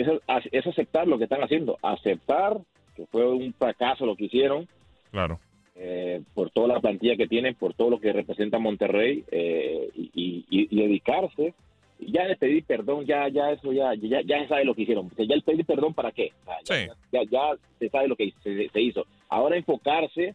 es, 0.00 0.08
es 0.52 0.66
aceptar 0.66 1.06
lo 1.08 1.18
que 1.18 1.24
están 1.24 1.42
haciendo, 1.42 1.78
aceptar 1.82 2.58
que 2.94 3.06
fue 3.06 3.26
un 3.30 3.52
fracaso 3.54 4.06
lo 4.06 4.16
que 4.16 4.24
hicieron 4.26 4.66
Claro. 5.10 5.38
Eh, 5.78 6.22
por 6.34 6.50
toda 6.50 6.68
la 6.68 6.80
plantilla 6.80 7.16
que 7.16 7.26
tiene, 7.28 7.54
por 7.54 7.74
todo 7.74 7.90
lo 7.90 8.00
que 8.00 8.12
representa 8.12 8.58
Monterrey 8.58 9.24
eh, 9.30 9.90
y, 9.94 10.44
y- 10.48 10.68
y 10.70 10.82
dedicarse. 10.82 11.52
Ya 11.98 12.26
de 12.26 12.36
pedir 12.36 12.64
perdón, 12.64 13.04
ya 13.06 13.28
ya 13.28 13.50
eso 13.52 13.72
ya 13.72 13.94
ya, 13.94 14.20
ya 14.22 14.40
se 14.42 14.48
sabe 14.48 14.64
lo 14.66 14.74
que 14.74 14.82
hicieron. 14.82 15.10
Ya 15.16 15.34
el 15.34 15.42
pedir 15.42 15.64
perdón 15.66 15.94
para 15.94 16.12
qué. 16.12 16.32
O 16.42 16.66
sea, 16.66 16.86
ya, 16.86 16.94
ya, 17.12 17.22
ya 17.30 17.40
se 17.78 17.88
sabe 17.90 18.08
lo 18.08 18.16
que 18.16 18.32
se, 18.42 18.68
se 18.68 18.80
hizo. 18.80 19.06
Ahora 19.28 19.56
enfocarse 19.56 20.34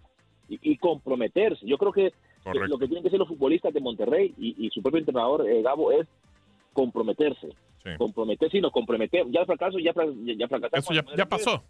y, 0.50 0.60
y 0.62 0.78
comprometerse. 0.78 1.66
Yo 1.66 1.78
creo 1.78 1.92
que 1.92 2.12
Correcto. 2.44 2.68
lo 2.68 2.78
que 2.80 2.86
tienen 2.88 3.04
que 3.04 3.10
hacer 3.10 3.20
los 3.20 3.28
futbolistas 3.28 3.74
de 3.74 3.80
Monterrey 3.80 4.34
y, 4.40 4.56
y 4.66 4.70
su 4.72 4.82
propio 4.82 5.00
entrenador 5.00 5.48
eh, 5.48 5.62
Gabo 5.62 5.92
es 5.92 6.08
comprometerse. 6.74 7.50
Comprometerse 7.98 8.58
y 8.58 8.62
nos 8.62 8.72
comprometemos. 8.72 9.32
Ya 9.34 9.42
el 9.42 9.46
fracaso 9.46 9.80
ya, 9.80 9.94
ya, 10.38 10.48
fracasamos. 10.48 10.86
Eso 10.86 10.94
ya, 10.94 11.04
ya 11.16 11.26
pasó. 11.26 11.64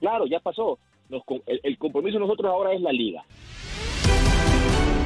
Claro, 0.00 0.26
ya 0.26 0.40
pasó. 0.40 0.78
Nos 1.08 1.22
el, 1.46 1.60
el 1.62 1.78
compromiso 1.78 2.14
de 2.14 2.20
nosotros 2.20 2.50
ahora 2.50 2.72
es 2.72 2.80
la 2.80 2.92
liga. 2.92 3.24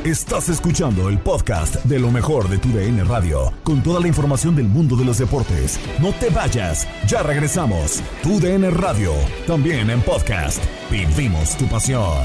Estás 0.04 0.48
escuchando 0.48 1.08
el 1.10 1.18
podcast 1.18 1.84
de 1.84 1.98
lo 1.98 2.10
mejor 2.10 2.48
de 2.48 2.56
tu 2.56 2.68
DN 2.68 3.04
Radio, 3.04 3.52
con 3.62 3.82
toda 3.82 4.00
la 4.00 4.08
información 4.08 4.56
del 4.56 4.66
mundo 4.66 4.96
de 4.96 5.04
los 5.04 5.18
deportes. 5.18 5.78
No 6.00 6.12
te 6.12 6.30
vayas, 6.30 6.88
ya 7.06 7.22
regresamos. 7.22 8.02
Tu 8.22 8.40
DN 8.40 8.70
Radio, 8.70 9.12
también 9.46 9.90
en 9.90 10.00
podcast. 10.00 10.64
Vivimos 10.90 11.58
tu 11.58 11.66
pasión. 11.66 12.24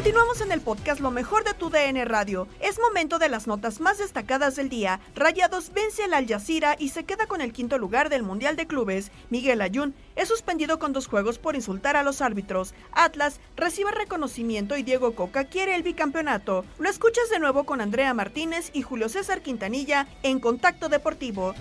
Continuamos 0.00 0.40
en 0.40 0.50
el 0.50 0.62
podcast 0.62 1.00
Lo 1.00 1.10
mejor 1.10 1.44
de 1.44 1.52
tu 1.52 1.68
DN 1.68 2.04
Radio. 2.06 2.48
Es 2.60 2.78
momento 2.80 3.18
de 3.18 3.28
las 3.28 3.46
notas 3.46 3.80
más 3.80 3.98
destacadas 3.98 4.56
del 4.56 4.70
día. 4.70 4.98
Rayados 5.14 5.72
vence 5.74 6.04
al 6.04 6.14
Al 6.14 6.26
Jazeera 6.26 6.74
y 6.78 6.88
se 6.88 7.04
queda 7.04 7.26
con 7.26 7.42
el 7.42 7.52
quinto 7.52 7.76
lugar 7.76 8.08
del 8.08 8.22
Mundial 8.22 8.56
de 8.56 8.66
Clubes. 8.66 9.10
Miguel 9.28 9.60
Ayun 9.60 9.94
es 10.16 10.28
suspendido 10.28 10.78
con 10.78 10.94
dos 10.94 11.06
juegos 11.06 11.38
por 11.38 11.54
insultar 11.54 11.96
a 11.96 12.02
los 12.02 12.22
árbitros. 12.22 12.72
Atlas 12.92 13.40
recibe 13.56 13.90
reconocimiento 13.90 14.74
y 14.76 14.82
Diego 14.82 15.14
Coca 15.14 15.44
quiere 15.44 15.74
el 15.74 15.82
bicampeonato. 15.82 16.64
Lo 16.78 16.88
escuchas 16.88 17.28
de 17.28 17.38
nuevo 17.38 17.64
con 17.64 17.82
Andrea 17.82 18.14
Martínez 18.14 18.70
y 18.72 18.80
Julio 18.80 19.10
César 19.10 19.42
Quintanilla 19.42 20.06
en 20.22 20.40
Contacto 20.40 20.88
Deportivo. 20.88 21.54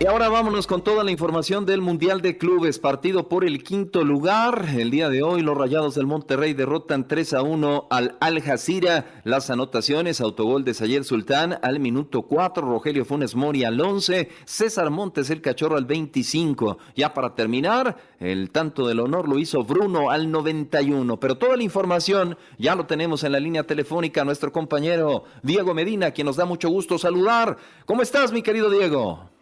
Y 0.00 0.06
ahora 0.06 0.28
vámonos 0.28 0.66
con 0.66 0.82
toda 0.82 1.04
la 1.04 1.12
información 1.12 1.64
del 1.66 1.80
Mundial 1.80 2.20
de 2.20 2.36
Clubes, 2.36 2.80
partido 2.80 3.28
por 3.28 3.44
el 3.44 3.62
quinto 3.62 4.02
lugar. 4.02 4.66
El 4.76 4.90
día 4.90 5.08
de 5.08 5.22
hoy 5.22 5.40
los 5.40 5.56
Rayados 5.56 5.94
del 5.94 6.06
Monterrey 6.06 6.52
derrotan 6.52 7.06
3 7.06 7.34
a 7.34 7.42
1 7.42 7.86
al 7.90 8.16
Al 8.20 8.42
Jazeera. 8.42 9.22
Las 9.22 9.50
anotaciones, 9.50 10.20
autogol 10.20 10.64
de 10.64 10.74
Sayer 10.74 11.04
Sultán 11.04 11.60
al 11.62 11.78
minuto 11.78 12.22
4, 12.22 12.66
Rogelio 12.68 13.04
Funes 13.04 13.36
Mori 13.36 13.62
al 13.62 13.80
11, 13.80 14.30
César 14.44 14.90
Montes 14.90 15.30
el 15.30 15.40
Cachorro 15.40 15.76
al 15.76 15.84
25. 15.84 16.76
Ya 16.96 17.14
para 17.14 17.36
terminar, 17.36 17.96
el 18.18 18.50
tanto 18.50 18.88
del 18.88 18.98
honor 18.98 19.28
lo 19.28 19.38
hizo 19.38 19.62
Bruno 19.62 20.10
al 20.10 20.28
91. 20.28 21.20
Pero 21.20 21.38
toda 21.38 21.56
la 21.56 21.62
información 21.62 22.36
ya 22.58 22.74
lo 22.74 22.86
tenemos 22.86 23.22
en 23.22 23.30
la 23.30 23.40
línea 23.40 23.62
telefónica, 23.62 24.24
nuestro 24.24 24.50
compañero 24.50 25.22
Diego 25.44 25.72
Medina, 25.72 26.10
quien 26.10 26.26
nos 26.26 26.36
da 26.36 26.46
mucho 26.46 26.68
gusto 26.68 26.98
saludar. 26.98 27.56
¿Cómo 27.86 28.02
estás, 28.02 28.32
mi 28.32 28.42
querido 28.42 28.68
Diego? 28.70 29.33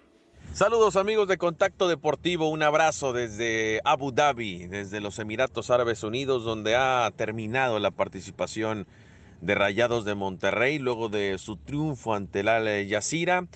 Saludos 0.55 0.97
amigos 0.97 1.29
de 1.29 1.39
Contacto 1.39 1.89
Deportivo, 1.89 2.51
un 2.51 2.63
abrazo 2.63 3.15
desde 3.15 3.81
Abu 3.85 4.13
Dhabi, 4.13 4.67
desde 4.67 5.01
los 5.01 5.19
Emiratos 5.19 5.71
Árabes 5.71 6.03
Unidos, 6.03 6.45
donde 6.45 6.77
ha 6.77 7.11
terminado 7.17 7.79
la 7.79 7.91
participación 7.91 8.87
de 9.41 9.55
Rayados 9.55 10.05
de 10.05 10.15
Monterrey 10.15 10.79
luego 10.79 11.09
de 11.09 11.39
su 11.39 11.57
triunfo 11.57 12.15
ante 12.15 12.41
el 12.41 12.49
Al 12.49 12.87
Jazeera, 12.87 13.47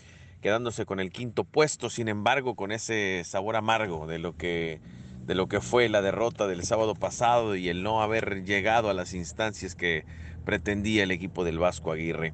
quedándose 0.41 0.87
con 0.87 0.99
el 0.99 1.13
quinto 1.13 1.45
puesto, 1.45 1.91
sin 1.91 2.09
embargo 2.09 2.55
con 2.55 2.73
ese 2.73 3.25
sabor 3.27 3.57
amargo 3.57 4.07
de 4.07 4.19
lo 4.19 4.35
que 4.35 4.81
de 5.27 5.35
lo 5.35 5.49
que 5.49 5.61
fue 5.61 5.89
la 5.89 6.03
derrota 6.03 6.47
del 6.47 6.63
sábado 6.63 6.95
pasado 6.95 7.57
y 7.57 7.69
el 7.69 7.83
no 7.83 8.01
haber 8.01 8.45
llegado 8.45 8.89
a 8.89 8.95
las 8.95 9.13
instancias 9.13 9.75
que 9.75 10.05
pretendía 10.45 11.03
el 11.03 11.11
equipo 11.11 11.45
del 11.45 11.59
Vasco 11.59 11.91
Aguirre. 11.91 12.33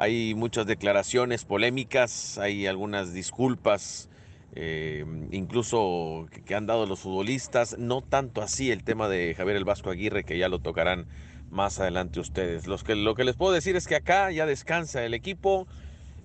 Hay 0.00 0.34
muchas 0.34 0.64
declaraciones 0.64 1.44
polémicas, 1.44 2.38
hay 2.38 2.66
algunas 2.66 3.12
disculpas, 3.12 4.08
eh, 4.54 5.04
incluso 5.30 6.26
que, 6.46 6.54
han 6.54 6.66
dado 6.66 6.86
los 6.86 7.00
futbolistas, 7.00 7.76
no 7.76 8.00
tanto 8.00 8.40
así 8.40 8.70
el 8.70 8.82
tema 8.82 9.10
de 9.10 9.34
Javier 9.34 9.58
el 9.58 9.66
Vasco 9.66 9.90
Aguirre, 9.90 10.24
que 10.24 10.38
ya 10.38 10.48
lo 10.48 10.58
tocarán 10.58 11.04
más 11.50 11.80
adelante 11.80 12.18
ustedes. 12.18 12.66
Lo 12.66 12.78
que 13.14 13.24
les 13.24 13.36
puedo 13.36 13.52
decir 13.52 13.76
es 13.76 13.86
que 13.86 13.96
acá 13.96 14.30
ya 14.30 14.46
descansa 14.46 15.04
el 15.04 15.12
equipo, 15.12 15.66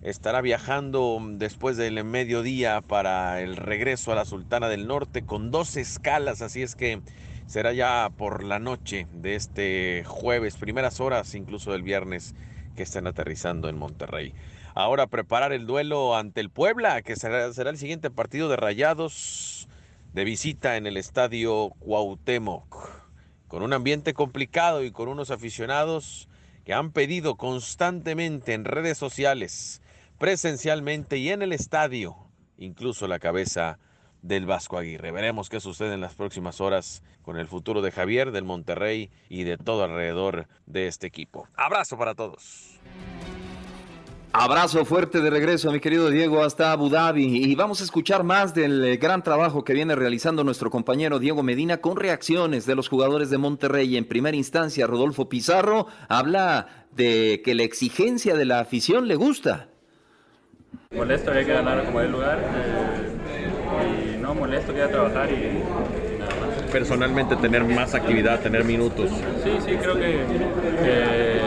estará 0.02 0.40
viajando 0.40 1.20
después 1.34 1.76
del 1.76 2.02
mediodía 2.06 2.80
para 2.80 3.42
el 3.42 3.58
regreso 3.58 4.14
a 4.14 4.16
la 4.16 4.24
Sultana 4.24 4.70
del 4.70 4.88
Norte 4.88 5.26
con 5.26 5.52
dos 5.52 5.76
escalas, 5.76 6.42
así 6.42 6.62
es 6.62 6.78
que 6.78 7.02
será 7.46 7.74
ya 7.74 8.10
por 8.16 8.46
la 8.46 8.60
noche 8.60 9.06
de 9.12 9.36
este 9.36 10.06
jueves, 10.06 10.56
primeras 10.56 11.02
horas 11.02 11.36
incluso 11.36 11.74
del 11.74 11.84
viernes 11.84 12.36
que 12.76 12.84
están 12.84 13.08
aterrizando 13.08 13.70
en 13.70 13.78
Monterrey. 13.78 14.34
Ahora 14.74 15.08
preparar 15.08 15.54
el 15.54 15.66
duelo 15.66 16.16
ante 16.16 16.42
el 16.42 16.50
Puebla, 16.50 17.02
que 17.02 17.16
será, 17.16 17.52
será 17.54 17.70
el 17.70 17.78
siguiente 17.78 18.12
partido 18.12 18.50
de 18.50 18.58
Rayados 18.58 19.68
de 20.14 20.24
visita 20.24 20.78
en 20.78 20.88
el 20.88 20.98
estadio 20.98 21.72
Cuauhtémoc, 21.80 22.90
con 23.48 23.64
un 23.64 23.74
ambiente 23.74 24.14
complicado 24.14 24.84
y 24.84 24.92
con 24.92 25.10
unos 25.10 25.32
aficionados 25.32 26.30
que 26.64 26.74
han 26.74 26.92
pedido 26.92 27.36
constantemente 27.36 28.54
en 28.54 28.66
redes 28.66 28.98
sociales, 28.98 29.82
presencialmente 30.18 31.18
y 31.18 31.30
en 31.30 31.42
el 31.42 31.54
estadio, 31.54 32.16
incluso 32.58 33.08
la 33.08 33.20
cabeza 33.20 33.78
del 34.26 34.46
Vasco 34.46 34.78
Aguirre. 34.78 35.12
Veremos 35.12 35.50
qué 35.50 35.60
sucede 35.60 35.94
en 35.94 36.02
las 36.02 36.16
próximas 36.16 36.60
horas 36.60 37.04
con 37.22 37.38
el 37.38 37.48
futuro 37.48 37.82
de 37.82 37.92
Javier, 37.92 38.32
del 38.32 38.44
Monterrey 38.44 39.12
y 39.30 39.44
de 39.44 39.58
todo 39.58 39.84
alrededor 39.84 40.48
de 40.66 40.88
este 40.88 41.08
equipo. 41.08 41.48
Abrazo 41.56 41.98
para 41.98 42.16
todos. 42.16 42.80
Abrazo 44.38 44.84
fuerte 44.84 45.22
de 45.22 45.30
regreso, 45.30 45.72
mi 45.72 45.80
querido 45.80 46.10
Diego, 46.10 46.44
hasta 46.44 46.74
Abu 46.74 46.90
Dhabi. 46.90 47.46
Y 47.46 47.56
vamos 47.56 47.80
a 47.80 47.86
escuchar 47.86 48.24
más 48.26 48.54
del 48.54 48.84
eh, 48.84 48.98
gran 48.98 49.24
trabajo 49.24 49.64
que 49.64 49.74
viene 49.74 49.96
realizando 49.96 50.44
nuestro 50.44 50.70
compañero 50.70 51.20
Diego 51.20 51.42
Medina 51.42 51.78
con 51.78 51.96
reacciones 51.96 52.66
de 52.66 52.76
los 52.76 52.90
jugadores 52.90 53.30
de 53.30 53.38
Monterrey. 53.38 53.96
En 53.96 54.04
primera 54.04 54.36
instancia, 54.36 54.88
Rodolfo 54.88 55.30
Pizarro 55.30 55.88
habla 56.10 56.86
de 56.92 57.42
que 57.46 57.56
la 57.56 57.64
exigencia 57.64 58.36
de 58.36 58.44
la 58.44 58.60
afición 58.60 59.08
le 59.08 59.16
gusta. 59.16 59.70
Molesto, 60.94 61.32
había 61.32 61.46
que 61.46 61.54
ganar 61.54 61.86
como 61.86 62.02
el 62.02 62.12
lugar. 62.12 62.40
eh, 62.40 62.85
no, 64.36 64.42
molesto, 64.42 64.72
quería 64.74 64.90
trabajar 64.90 65.30
y 65.32 65.64
nada 66.20 66.32
más. 66.32 66.72
Personalmente 66.72 67.36
tener 67.38 67.64
más 67.64 67.94
actividad, 67.96 68.40
tener 68.42 68.64
minutos. 68.64 69.10
Sí, 69.44 69.52
sí, 69.66 69.76
creo 69.76 69.96
que, 69.96 70.02
que- 70.84 71.40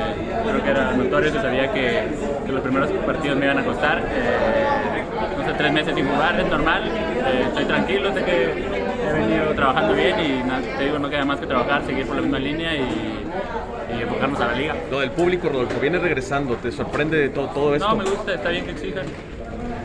creo 0.48 0.62
que 0.64 0.70
era 0.70 0.92
notorio, 0.94 1.30
se 1.32 1.40
sabía 1.40 1.70
que, 1.72 2.02
que 2.46 2.52
los 2.52 2.62
primeros 2.62 2.90
partidos 3.04 3.36
me 3.38 3.44
iban 3.46 3.58
a 3.58 3.64
costar. 3.64 3.98
eh, 3.98 5.02
no 5.38 5.44
sé, 5.44 5.52
tres 5.56 5.72
meses 5.72 5.94
sin 5.94 6.06
jugar, 6.08 6.40
es 6.40 6.48
normal. 6.48 6.82
eh, 6.86 7.44
estoy 7.48 7.64
tranquilo, 7.66 8.12
sé 8.14 8.24
que 8.24 8.44
he 9.08 9.12
venido 9.12 9.52
trabajando 9.54 9.94
bien 9.94 10.16
y 10.20 10.76
te 10.78 10.84
digo, 10.84 10.98
no 10.98 11.10
queda 11.10 11.24
más 11.24 11.38
que 11.40 11.46
trabajar, 11.46 11.84
seguir 11.84 12.06
por 12.06 12.16
la 12.16 12.22
misma 12.22 12.38
línea 12.38 12.74
y, 12.74 13.24
y 13.98 14.02
enfocarnos 14.02 14.40
a 14.40 14.46
la 14.48 14.54
liga. 14.54 14.74
Lo 14.90 15.00
del 15.00 15.10
público, 15.10 15.48
Rodolfo, 15.48 15.78
viene 15.80 15.98
regresando. 15.98 16.54
¿Te 16.56 16.72
sorprende 16.72 17.18
de 17.18 17.28
todo, 17.30 17.48
todo 17.48 17.74
esto? 17.74 17.88
No, 17.88 17.96
me 17.96 18.04
gusta, 18.04 18.34
está 18.34 18.48
bien 18.50 18.64
que 18.64 18.70
exijan. 18.72 19.04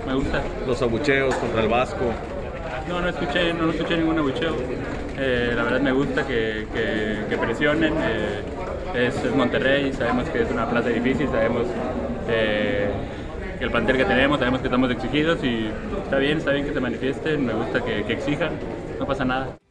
Me 0.07 0.13
gusta. 0.15 0.41
Los 0.67 0.81
abucheos 0.81 1.33
contra 1.35 1.61
el 1.61 1.67
Vasco. 1.69 2.05
No, 2.85 3.01
no 3.01 3.07
escuché, 3.09 3.53
no 3.53 3.69
escuché 3.69 3.95
ningún 3.97 4.19
abucheo. 4.19 4.69
Eh, 5.15 5.53
la 5.55 5.63
verdad 5.63 5.79
me 5.81 5.91
gusta 5.91 6.25
que, 6.25 6.69
que- 6.71 7.37
presionen. 7.37 8.01
eh, 8.01 8.45
es, 8.91 9.23
es 9.23 9.33
Monterrey, 9.33 9.93
sabemos 9.93 10.29
que 10.29 10.41
es 10.41 10.49
una 10.51 10.67
plaza 10.69 10.89
difícil, 10.89 11.29
sabemos 11.29 11.75
eh, 12.25 13.01
que 13.57 13.63
el 13.63 13.71
plantel 13.71 13.97
que 13.97 14.05
tenemos, 14.05 14.39
sabemos 14.39 14.61
que 14.61 14.67
estamos 14.67 14.91
exigidos 14.91 15.43
y 15.43 15.81
está 16.03 16.17
bien, 16.17 16.37
está 16.39 16.51
bien 16.51 16.65
que 16.65 16.73
se 16.73 16.79
manifiesten, 16.79 17.43
me 17.45 17.53
gusta 17.53 17.83
que, 17.83 18.05
que 18.05 18.13
exijan, 18.13 18.59
no 18.99 19.07
pasa 19.07 19.25
nada. 19.25 19.62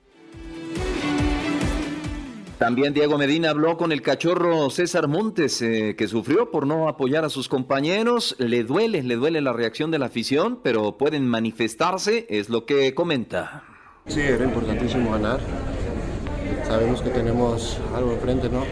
También 2.63 2.95
Diego 2.95 3.19
Medina 3.19 3.51
habló 3.51 3.77
con 3.77 3.91
el 3.91 4.03
cachorro 4.03 4.71
César 4.71 5.09
Montes, 5.09 5.61
eh, 5.63 5.97
que 5.99 6.07
sufrió 6.07 6.53
por 6.53 6.65
no 6.65 6.87
apoyar 6.87 7.25
a 7.25 7.29
sus 7.29 7.49
compañeros. 7.49 8.37
Le 8.39 8.63
duele, 8.63 9.03
le 9.03 9.17
duele 9.17 9.41
la 9.41 9.53
reacción 9.53 9.91
de 9.91 9.99
la 9.99 10.07
afición, 10.07 10.61
pero 10.63 10.97
pueden 10.97 11.27
manifestarse, 11.27 12.25
es 12.31 12.51
lo 12.51 12.65
que 12.65 12.95
comenta. 12.95 13.65
Sí, 14.07 14.21
era 14.21 14.45
importantísimo 14.45 15.11
ganar. 15.11 15.41
Sabemos 16.65 17.03
que 17.03 17.11
tenemos 17.11 17.79
algo 17.97 18.13
enfrente, 18.13 18.49
¿no? 18.49 18.63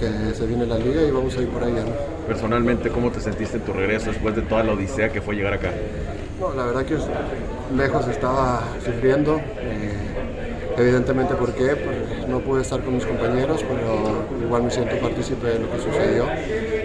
Que 0.00 0.34
se 0.34 0.46
viene 0.46 0.64
la 0.64 0.78
liga 0.78 1.02
y 1.02 1.10
vamos 1.10 1.36
a 1.36 1.42
ir 1.42 1.48
por 1.48 1.64
allá, 1.64 1.84
¿no? 1.84 1.92
Personalmente, 2.26 2.88
¿cómo 2.88 3.10
te 3.12 3.20
sentiste 3.20 3.58
en 3.58 3.62
tu 3.64 3.74
regreso 3.74 4.10
después 4.10 4.34
de 4.34 4.40
toda 4.40 4.62
la 4.62 4.72
odisea 4.72 5.12
que 5.12 5.20
fue 5.20 5.34
llegar 5.34 5.52
acá? 5.52 5.70
No, 6.40 6.54
la 6.54 6.64
verdad 6.64 6.86
que 6.86 6.96
lejos 7.76 8.08
estaba 8.08 8.62
sufriendo. 8.82 9.38
eh, 9.58 9.98
evidentemente, 10.76 11.34
¿por 11.34 11.52
qué? 11.54 11.76
Porque 11.76 12.26
no 12.28 12.40
pude 12.40 12.62
estar 12.62 12.80
con 12.82 12.94
mis 12.94 13.04
compañeros, 13.06 13.62
pero 13.68 14.24
igual 14.44 14.62
me 14.64 14.70
siento 14.70 14.96
partícipe 14.98 15.46
de 15.46 15.58
lo 15.60 15.70
que 15.70 15.78
sucedió. 15.78 16.24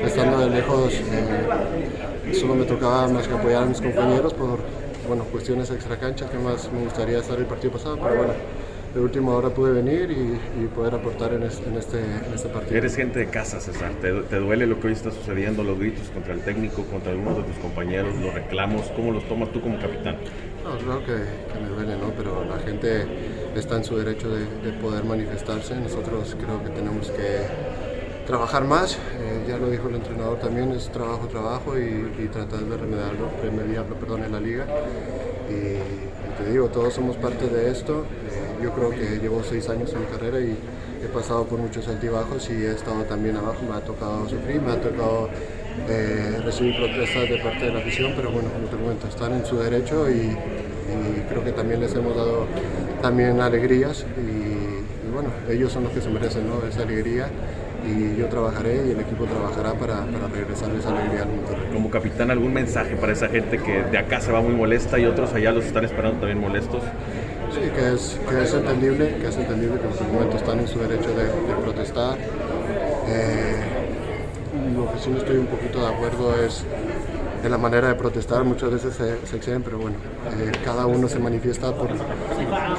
Estando 0.06 0.40
de 0.40 0.50
lejos, 0.50 0.94
eh, 0.94 2.34
solo 2.34 2.56
me 2.56 2.66
tocaba 2.66 3.08
más 3.08 3.28
que 3.28 3.34
apoyar 3.34 3.64
a 3.64 3.66
mis 3.66 3.82
compañeros 3.82 4.34
por 4.34 4.60
bueno, 5.08 5.24
cuestiones 5.26 5.70
extra 5.72 5.98
cancha, 5.98 6.30
que 6.30 6.38
más 6.38 6.70
me 6.72 6.82
gustaría 6.84 7.20
estar 7.20 7.38
el 7.40 7.46
partido 7.46 7.72
pasado, 7.74 7.98
pero 8.02 8.16
bueno, 8.18 8.34
de 8.94 9.00
última 9.00 9.32
hora 9.36 9.50
pude 9.50 9.72
venir 9.72 10.12
y, 10.12 10.64
y 10.64 10.68
poder 10.68 10.96
aportar 10.96 11.32
en, 11.34 11.44
es- 11.44 11.62
en 11.66 11.78
este, 11.78 11.98
en 12.00 12.34
este 12.34 12.50
partido. 12.50 12.76
Eres 12.78 12.96
gente 12.96 13.20
de 13.20 13.28
casa, 13.28 13.62
César. 13.62 13.92
¿Te, 14.02 14.12
te 14.12 14.36
duele 14.38 14.66
lo 14.68 14.80
que 14.82 14.88
hoy 14.88 14.94
está 14.94 15.12
sucediendo? 15.12 15.64
Los 15.64 15.80
gritos 15.80 16.10
contra 16.10 16.34
el 16.34 16.42
técnico, 16.42 16.84
contra 16.84 17.12
algunos 17.14 17.38
de 17.38 17.44
tus 17.44 17.56
compañeros, 17.58 18.14
los 18.16 18.34
reclamos. 18.34 18.88
¿Cómo 18.96 19.12
los 19.14 19.24
tomas 19.30 19.50
tú 19.54 19.62
como 19.62 19.78
capitán? 19.80 20.18
No, 20.64 20.78
claro 20.78 21.00
que, 21.06 21.14
que 21.54 21.60
me 21.62 21.70
duele, 21.70 21.96
¿no? 22.02 22.12
Pero 22.18 22.44
la 22.44 22.60
gente 22.60 23.06
está 23.60 23.76
en 23.78 23.84
su 23.84 23.98
derecho 23.98 24.30
de, 24.30 24.46
de 24.62 24.74
poder 24.80 25.04
manifestarse. 25.04 25.76
Nosotros 25.76 26.36
creo 26.40 26.64
que 26.64 26.70
tenemos 26.70 27.10
que 27.12 27.48
trabajar 28.28 28.66
más. 28.66 28.96
Eh, 28.96 29.46
ya 29.48 29.58
lo 29.58 29.70
dijo 29.70 29.88
el 29.88 29.96
entrenador 29.96 30.38
también, 30.40 30.72
es 30.74 30.90
trabajo, 30.90 31.28
trabajo 31.28 31.78
y, 31.80 32.12
y 32.24 32.28
tratar 32.28 32.60
de 32.60 32.78
remediarlo, 32.78 33.30
remediarlo 33.42 33.96
perdón, 33.96 34.26
en 34.26 34.32
la 34.34 34.40
liga. 34.40 34.66
Y, 35.50 35.98
te 36.38 36.52
digo, 36.52 36.68
todos 36.68 36.94
somos 36.94 37.16
parte 37.16 37.48
de 37.48 37.72
esto. 37.72 38.06
Eh, 38.30 38.64
yo 38.64 38.72
creo 38.74 38.90
que 38.92 39.18
llevo 39.20 39.42
seis 39.44 39.68
años 39.70 39.92
en 39.94 40.02
mi 40.02 40.06
carrera 40.06 40.40
y 40.40 40.56
he 41.04 41.08
pasado 41.08 41.46
por 41.46 41.58
muchos 41.58 41.88
altibajos 41.88 42.50
y 42.50 42.54
he 42.54 42.72
estado 42.72 43.04
también 43.06 43.38
abajo. 43.38 43.60
Me 43.68 43.76
ha 43.76 43.82
tocado 43.82 44.28
sufrir, 44.30 44.62
me 44.62 44.74
ha 44.74 44.82
tocado 44.82 45.30
eh, 45.90 46.40
recibir 46.44 46.76
protestas 46.76 47.30
de 47.30 47.38
parte 47.38 47.66
de 47.66 47.72
la 47.72 47.80
afición, 47.80 48.14
pero 48.16 48.30
bueno, 48.30 48.50
como 48.52 48.68
te 48.68 48.76
comento, 48.76 49.08
están 49.08 49.34
en 49.34 49.46
su 49.46 49.58
derecho 49.58 50.10
y, 50.10 50.36
y 50.36 51.26
creo 51.30 51.44
que 51.44 51.54
también 51.54 51.80
les 51.80 51.96
hemos 51.96 52.16
dado 52.16 52.46
también 53.02 53.40
alegrías 53.40 54.06
y, 54.18 55.08
y 55.08 55.12
bueno, 55.14 55.30
ellos 55.50 55.72
son 55.72 55.84
los 55.84 55.94
que 55.94 56.02
se 56.02 56.10
merecen 56.10 56.48
¿no? 56.48 56.68
esa 56.68 56.84
alegría 56.84 57.28
y 57.86 58.18
yo 58.18 58.28
trabajaré 58.28 58.88
y 58.88 58.92
el 58.92 59.00
equipo 59.00 59.26
trabajará 59.26 59.74
para, 59.74 60.06
para 60.06 60.28
regresar 60.28 60.70
esa 60.72 60.90
alegría 60.90 61.24
al 61.24 61.30
Monterrey. 61.30 61.70
Como 61.74 61.90
capitán, 61.90 62.32
¿algún 62.32 62.54
mensaje 62.54 62.96
para 62.96 63.14
esa 63.14 63.30
gente 63.30 63.60
que 63.60 63.84
de 63.84 63.98
acá 63.98 64.20
se 64.20 64.32
va 64.32 64.42
muy 64.42 64.54
molesta 64.54 65.00
y 65.00 65.06
otros 65.06 65.34
allá 65.34 65.52
los 65.52 65.66
están 65.66 65.86
esperando 65.86 66.20
también 66.20 66.40
molestos? 66.40 66.82
Sí, 67.54 67.70
que 67.74 67.94
es, 67.94 68.20
que 68.30 68.44
es 68.44 68.54
entendible, 68.54 69.16
que 69.22 69.28
es 69.28 69.38
entendible 69.38 69.80
que 69.80 69.86
en 69.86 69.92
este 69.92 70.04
momento 70.04 70.38
están 70.38 70.60
en 70.60 70.68
su 70.68 70.80
derecho 70.80 71.10
de, 71.10 71.24
de 71.24 71.62
protestar. 71.64 72.18
Eh, 73.08 73.56
lo 74.76 74.92
que 74.92 75.00
sí 75.00 75.10
no 75.10 75.18
estoy 75.18 75.38
un 75.38 75.48
poquito 75.48 75.80
de 75.80 75.88
acuerdo 75.88 76.36
es 76.44 76.64
en 77.44 77.52
la 77.52 77.58
manera 77.58 77.88
de 77.88 77.96
protestar, 77.96 78.44
muchas 78.44 78.72
veces 78.72 78.96
se, 78.96 79.26
se 79.26 79.38
exceden, 79.38 79.62
pero 79.64 79.78
bueno, 79.78 79.96
eh, 80.40 80.52
cada 80.66 80.86
uno 80.86 81.08
se 81.08 81.20
manifiesta 81.20 81.74
por, 81.74 81.90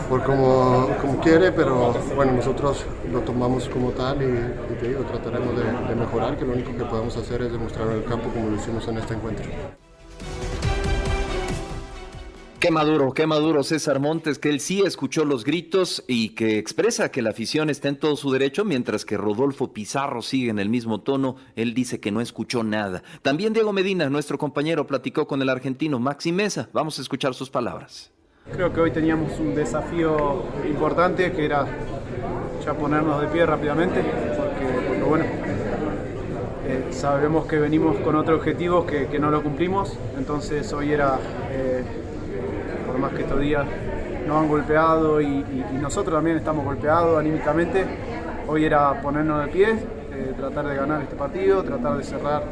por 0.08 0.22
como, 0.22 0.88
como 1.00 1.20
quiere, 1.20 1.52
pero 1.52 1.94
bueno, 2.16 2.32
nosotros 2.32 2.84
lo 3.12 3.20
tomamos 3.20 3.68
como 3.68 3.90
tal 3.90 4.16
y, 4.22 4.74
te 4.80 4.88
digo, 4.88 5.02
trataremos 5.04 5.54
de, 5.56 5.94
mejorar, 5.94 6.36
que 6.36 6.44
lo 6.44 6.52
único 6.52 6.76
que 6.76 6.84
podemos 6.84 7.16
hacer 7.16 7.42
es 7.42 7.52
demostrarlo 7.52 7.92
en 7.92 7.98
el 7.98 8.04
campo 8.04 8.28
como 8.30 8.50
lo 8.50 8.56
hicimos 8.56 8.86
en 8.88 8.98
este 8.98 9.14
encuentro. 9.14 9.46
Qué 12.60 12.72
maduro, 12.72 13.12
qué 13.12 13.24
maduro 13.28 13.62
César 13.62 14.00
Montes, 14.00 14.40
que 14.40 14.48
él 14.48 14.58
sí 14.58 14.82
escuchó 14.84 15.24
los 15.24 15.44
gritos 15.44 16.02
y 16.08 16.30
que 16.30 16.58
expresa 16.58 17.12
que 17.12 17.22
la 17.22 17.30
afición 17.30 17.70
está 17.70 17.88
en 17.88 18.00
todo 18.00 18.16
su 18.16 18.32
derecho, 18.32 18.64
mientras 18.64 19.04
que 19.04 19.16
Rodolfo 19.16 19.72
Pizarro 19.72 20.22
sigue 20.22 20.50
en 20.50 20.58
el 20.58 20.68
mismo 20.68 21.00
tono, 21.00 21.36
él 21.54 21.72
dice 21.72 22.00
que 22.00 22.10
no 22.10 22.20
escuchó 22.20 22.64
nada. 22.64 23.04
También 23.22 23.52
Diego 23.52 23.72
Medina, 23.72 24.10
nuestro 24.10 24.38
compañero, 24.38 24.88
platicó 24.88 25.28
con 25.28 25.40
el 25.40 25.50
argentino 25.50 26.00
Maxi 26.00 26.32
Mesa. 26.32 26.68
Vamos 26.72 26.98
a 26.98 27.02
escuchar 27.02 27.32
sus 27.32 27.48
palabras. 27.48 28.10
Creo 28.52 28.72
que 28.72 28.80
hoy 28.80 28.90
teníamos 28.90 29.38
un 29.38 29.54
desafío 29.54 30.42
importante 30.66 31.32
que 31.32 31.44
era 31.44 31.66
ya 32.64 32.74
ponernos 32.74 33.20
de 33.20 33.28
pie 33.28 33.46
rápidamente, 33.46 34.00
porque, 34.00 35.04
bueno, 35.04 35.24
eh, 36.66 36.88
sabemos 36.90 37.46
que 37.46 37.58
venimos 37.58 37.96
con 37.98 38.16
otro 38.16 38.36
objetivo 38.36 38.86
que, 38.86 39.18
no 39.18 39.30
lo 39.30 39.42
cumplimos, 39.42 39.96
entonces 40.16 40.72
hoy 40.72 40.92
era, 40.92 41.18
eh, 41.50 41.82
por 42.86 42.98
más 42.98 43.12
que 43.12 43.22
estos 43.22 43.40
días 43.40 43.66
nos 44.26 44.42
han 44.42 44.48
golpeado 44.48 45.20
y 45.20 45.44
nosotros 45.80 46.14
también 46.14 46.36
estamos 46.36 46.64
golpeados 46.64 47.18
anímicamente, 47.18 47.84
hoy 48.48 48.64
era 48.64 49.00
ponernos 49.02 49.44
de 49.44 49.52
pie, 49.52 49.68
eh, 49.70 50.32
tratar 50.36 50.66
de 50.66 50.74
ganar 50.74 51.02
este 51.02 51.14
partido, 51.14 51.62
tratar 51.62 51.96
de 51.98 52.02
cerrar 52.02 52.42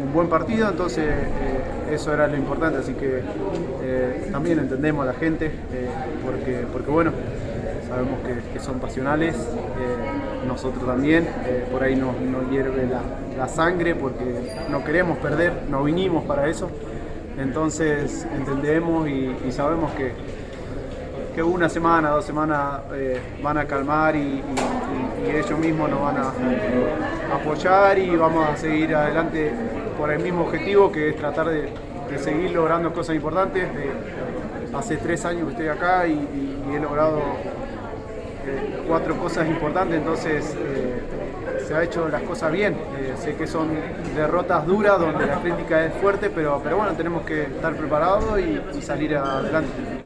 un 0.00 0.12
buen 0.12 0.28
partido, 0.28 0.68
entonces 0.68 1.04
eh, 1.06 1.94
eso 1.94 2.12
era 2.12 2.26
lo 2.26 2.36
importante, 2.36 2.78
así 2.78 2.94
que 2.94 3.22
eh, 3.82 4.28
también 4.30 4.58
entendemos 4.58 5.02
a 5.02 5.12
la 5.12 5.14
gente, 5.14 5.46
eh, 5.46 5.88
porque, 6.24 6.64
porque 6.72 6.90
bueno, 6.90 7.12
sabemos 7.88 8.18
que, 8.52 8.60
son 8.60 8.78
pasionales, 8.78 9.36
nosotros 10.46 10.86
también, 10.86 11.26
por 11.70 11.82
ahí 11.82 11.96
nos, 11.96 12.14
hierve 12.50 12.86
la, 12.86 13.00
la 13.36 13.48
sangre 13.48 13.94
porque 13.94 14.24
no 14.70 14.84
queremos 14.84 15.18
perder, 15.18 15.52
no 15.68 15.82
vinimos 15.84 16.24
para 16.24 16.48
eso, 16.48 16.70
entonces 17.38 18.26
entendemos 18.36 19.08
y, 19.08 19.34
sabemos 19.50 19.92
que, 19.92 20.12
que 21.34 21.42
una 21.42 21.68
semana, 21.68 22.10
dos 22.10 22.24
semanas 22.24 22.82
van 23.42 23.58
a 23.58 23.66
calmar 23.66 24.16
y, 24.16 24.42
ellos 25.22 25.58
mismos 25.58 25.88
nos 25.88 26.00
van 26.02 26.16
a 26.18 26.32
apoyar 27.34 27.98
y 27.98 28.14
vamos 28.16 28.48
a 28.48 28.56
seguir 28.56 28.94
adelante 28.94 29.52
por 30.02 30.10
el 30.10 30.18
mismo 30.18 30.42
objetivo 30.42 30.90
que 30.90 31.10
es 31.10 31.16
tratar 31.16 31.48
de, 31.48 31.72
seguir 32.18 32.50
logrando 32.50 32.92
cosas 32.92 33.14
importantes. 33.14 33.72
De- 33.72 34.76
hace 34.76 34.96
tres 34.96 35.24
años 35.24 35.44
que 35.44 35.50
estoy 35.50 35.68
acá 35.68 36.08
y, 36.08 36.18
he 36.74 36.80
logrado 36.80 37.18
eh, 38.44 38.82
cuatro 38.88 39.16
cosas 39.16 39.46
importantes, 39.46 39.98
entonces 39.98 40.56
eh, 40.58 41.62
se 41.68 41.74
ha 41.76 41.84
hecho 41.84 42.08
las 42.08 42.22
cosas 42.22 42.50
bien. 42.50 42.74
Eh, 42.98 43.14
sé 43.16 43.36
que 43.36 43.46
son 43.46 43.68
derrotas 44.16 44.66
duras 44.66 44.98
donde 44.98 45.24
la 45.24 45.40
crítica 45.40 45.84
es 45.84 45.92
fuerte, 45.94 46.30
pero, 46.30 46.60
pero 46.64 46.78
bueno, 46.78 46.94
tenemos 46.94 47.22
que 47.22 47.42
estar 47.42 47.72
preparados 47.76 48.40
y 48.40 48.82
salir 48.82 49.14
adelante. 49.16 50.01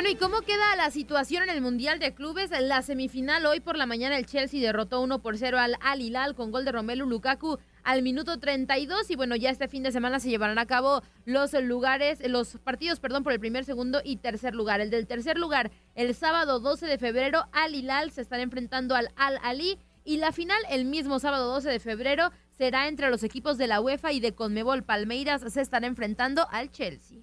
Bueno, 0.00 0.14
¿y 0.14 0.16
cómo 0.16 0.40
queda 0.40 0.76
la 0.76 0.90
situación 0.90 1.42
en 1.42 1.50
el 1.50 1.60
Mundial 1.60 1.98
de 1.98 2.14
Clubes? 2.14 2.50
La 2.58 2.80
semifinal 2.80 3.44
hoy 3.44 3.60
por 3.60 3.76
la 3.76 3.84
mañana 3.84 4.16
el 4.16 4.24
Chelsea 4.24 4.58
derrotó 4.58 5.02
1 5.02 5.20
por 5.20 5.36
0 5.36 5.58
al 5.58 5.76
Al 5.82 6.00
Hilal 6.00 6.34
con 6.34 6.50
gol 6.50 6.64
de 6.64 6.72
Romelu 6.72 7.04
Lukaku 7.04 7.58
al 7.82 8.00
minuto 8.02 8.40
32 8.40 9.10
y 9.10 9.16
bueno, 9.16 9.36
ya 9.36 9.50
este 9.50 9.68
fin 9.68 9.82
de 9.82 9.92
semana 9.92 10.18
se 10.18 10.30
llevarán 10.30 10.58
a 10.58 10.64
cabo 10.64 11.02
los 11.26 11.52
lugares, 11.52 12.26
los 12.26 12.56
partidos, 12.64 12.98
perdón, 12.98 13.24
por 13.24 13.34
el 13.34 13.40
primer, 13.40 13.66
segundo 13.66 14.00
y 14.02 14.16
tercer 14.16 14.54
lugar. 14.54 14.80
El 14.80 14.88
del 14.88 15.06
tercer 15.06 15.36
lugar, 15.36 15.70
el 15.94 16.14
sábado 16.14 16.60
12 16.60 16.86
de 16.86 16.96
febrero, 16.96 17.44
Al 17.52 17.74
Hilal 17.74 18.10
se 18.10 18.22
están 18.22 18.40
enfrentando 18.40 18.94
al 18.94 19.10
Al 19.16 19.38
Ali 19.42 19.78
y 20.02 20.16
la 20.16 20.32
final 20.32 20.62
el 20.70 20.86
mismo 20.86 21.18
sábado 21.18 21.52
12 21.52 21.68
de 21.68 21.78
febrero 21.78 22.30
será 22.56 22.88
entre 22.88 23.10
los 23.10 23.22
equipos 23.22 23.58
de 23.58 23.66
la 23.66 23.82
UEFA 23.82 24.12
y 24.12 24.20
de 24.20 24.34
Conmebol 24.34 24.82
Palmeiras 24.82 25.42
se 25.46 25.60
estarán 25.60 25.90
enfrentando 25.90 26.48
al 26.50 26.70
Chelsea. 26.70 27.18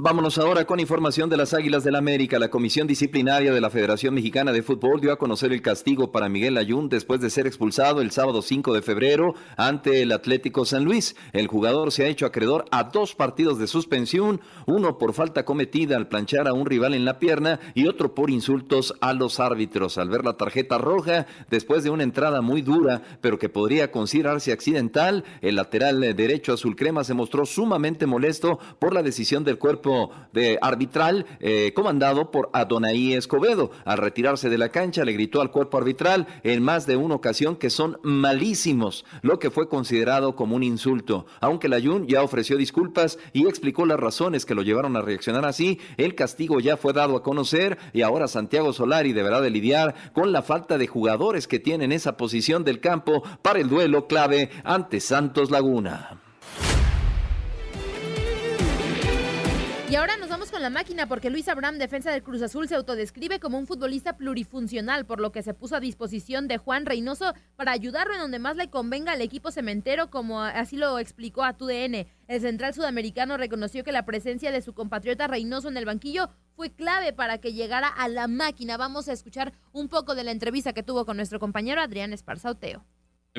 Vámonos 0.00 0.38
ahora 0.38 0.64
con 0.64 0.78
información 0.78 1.28
de 1.28 1.36
las 1.36 1.54
Águilas 1.54 1.82
del 1.82 1.96
América. 1.96 2.38
La 2.38 2.50
Comisión 2.50 2.86
Disciplinaria 2.86 3.52
de 3.52 3.60
la 3.60 3.68
Federación 3.68 4.14
Mexicana 4.14 4.52
de 4.52 4.62
Fútbol 4.62 5.00
dio 5.00 5.10
a 5.10 5.18
conocer 5.18 5.52
el 5.52 5.60
castigo 5.60 6.12
para 6.12 6.28
Miguel 6.28 6.56
Ayun 6.56 6.88
después 6.88 7.20
de 7.20 7.30
ser 7.30 7.48
expulsado 7.48 8.00
el 8.00 8.12
sábado 8.12 8.40
5 8.40 8.74
de 8.74 8.82
febrero 8.82 9.34
ante 9.56 10.00
el 10.00 10.12
Atlético 10.12 10.64
San 10.64 10.84
Luis. 10.84 11.16
El 11.32 11.48
jugador 11.48 11.90
se 11.90 12.04
ha 12.04 12.06
hecho 12.06 12.26
acreedor 12.26 12.66
a 12.70 12.84
dos 12.84 13.16
partidos 13.16 13.58
de 13.58 13.66
suspensión, 13.66 14.40
uno 14.66 14.98
por 14.98 15.14
falta 15.14 15.44
cometida 15.44 15.96
al 15.96 16.06
planchar 16.06 16.46
a 16.46 16.52
un 16.52 16.66
rival 16.66 16.94
en 16.94 17.04
la 17.04 17.18
pierna 17.18 17.58
y 17.74 17.88
otro 17.88 18.14
por 18.14 18.30
insultos 18.30 18.94
a 19.00 19.14
los 19.14 19.40
árbitros. 19.40 19.98
Al 19.98 20.10
ver 20.10 20.24
la 20.24 20.36
tarjeta 20.36 20.78
roja, 20.78 21.26
después 21.50 21.82
de 21.82 21.90
una 21.90 22.04
entrada 22.04 22.40
muy 22.40 22.62
dura, 22.62 23.02
pero 23.20 23.40
que 23.40 23.48
podría 23.48 23.90
considerarse 23.90 24.52
accidental, 24.52 25.24
el 25.40 25.56
lateral 25.56 25.98
derecho 26.14 26.52
azul 26.52 26.76
crema 26.76 27.02
se 27.02 27.14
mostró 27.14 27.44
sumamente 27.44 28.06
molesto 28.06 28.60
por 28.78 28.94
la 28.94 29.02
decisión 29.02 29.42
del 29.42 29.58
cuerpo 29.58 29.87
de 30.32 30.58
arbitral 30.60 31.26
eh, 31.40 31.72
comandado 31.74 32.30
por 32.30 32.50
Adonai 32.52 33.14
Escobedo. 33.14 33.70
Al 33.84 33.98
retirarse 33.98 34.48
de 34.48 34.58
la 34.58 34.70
cancha 34.70 35.04
le 35.04 35.12
gritó 35.12 35.40
al 35.40 35.50
cuerpo 35.50 35.78
arbitral 35.78 36.26
en 36.42 36.62
más 36.62 36.86
de 36.86 36.96
una 36.96 37.14
ocasión 37.14 37.56
que 37.56 37.70
son 37.70 37.98
malísimos, 38.02 39.04
lo 39.22 39.38
que 39.38 39.50
fue 39.50 39.68
considerado 39.68 40.36
como 40.36 40.56
un 40.56 40.62
insulto. 40.62 41.26
Aunque 41.40 41.68
la 41.68 41.80
Jun 41.80 42.06
ya 42.06 42.22
ofreció 42.22 42.56
disculpas 42.56 43.18
y 43.32 43.46
explicó 43.46 43.86
las 43.86 44.00
razones 44.00 44.44
que 44.44 44.54
lo 44.54 44.62
llevaron 44.62 44.96
a 44.96 45.02
reaccionar 45.02 45.44
así, 45.44 45.78
el 45.96 46.14
castigo 46.14 46.60
ya 46.60 46.76
fue 46.76 46.92
dado 46.92 47.16
a 47.16 47.22
conocer 47.22 47.78
y 47.92 48.02
ahora 48.02 48.28
Santiago 48.28 48.72
Solari 48.72 49.12
deberá 49.12 49.40
de 49.40 49.50
lidiar 49.50 49.94
con 50.12 50.32
la 50.32 50.42
falta 50.42 50.78
de 50.78 50.86
jugadores 50.86 51.48
que 51.48 51.58
tienen 51.58 51.92
esa 51.92 52.16
posición 52.16 52.64
del 52.64 52.80
campo 52.80 53.22
para 53.42 53.60
el 53.60 53.68
duelo 53.68 54.06
clave 54.06 54.50
ante 54.64 55.00
Santos 55.00 55.50
Laguna. 55.50 56.27
Y 59.90 59.96
ahora 59.96 60.18
nos 60.18 60.28
vamos 60.28 60.50
con 60.50 60.60
la 60.60 60.68
máquina 60.68 61.06
porque 61.06 61.30
Luis 61.30 61.48
Abraham, 61.48 61.78
defensa 61.78 62.10
del 62.10 62.22
Cruz 62.22 62.42
Azul, 62.42 62.68
se 62.68 62.74
autodescribe 62.74 63.40
como 63.40 63.56
un 63.56 63.66
futbolista 63.66 64.18
plurifuncional, 64.18 65.06
por 65.06 65.18
lo 65.18 65.32
que 65.32 65.42
se 65.42 65.54
puso 65.54 65.76
a 65.76 65.80
disposición 65.80 66.46
de 66.46 66.58
Juan 66.58 66.84
Reynoso 66.84 67.32
para 67.56 67.72
ayudarlo 67.72 68.12
en 68.12 68.20
donde 68.20 68.38
más 68.38 68.56
le 68.56 68.68
convenga 68.68 69.12
al 69.12 69.22
equipo 69.22 69.50
cementero, 69.50 70.10
como 70.10 70.42
así 70.42 70.76
lo 70.76 70.98
explicó 70.98 71.42
a 71.42 71.54
TUDN. 71.54 72.06
El 72.26 72.40
central 72.42 72.74
sudamericano 72.74 73.38
reconoció 73.38 73.82
que 73.82 73.92
la 73.92 74.04
presencia 74.04 74.52
de 74.52 74.60
su 74.60 74.74
compatriota 74.74 75.26
Reynoso 75.26 75.68
en 75.68 75.78
el 75.78 75.86
banquillo 75.86 76.28
fue 76.54 76.70
clave 76.70 77.14
para 77.14 77.38
que 77.38 77.54
llegara 77.54 77.88
a 77.88 78.08
la 78.08 78.28
máquina. 78.28 78.76
Vamos 78.76 79.08
a 79.08 79.14
escuchar 79.14 79.54
un 79.72 79.88
poco 79.88 80.14
de 80.14 80.24
la 80.24 80.32
entrevista 80.32 80.74
que 80.74 80.82
tuvo 80.82 81.06
con 81.06 81.16
nuestro 81.16 81.40
compañero 81.40 81.80
Adrián 81.80 82.12
Esparzauteo 82.12 82.84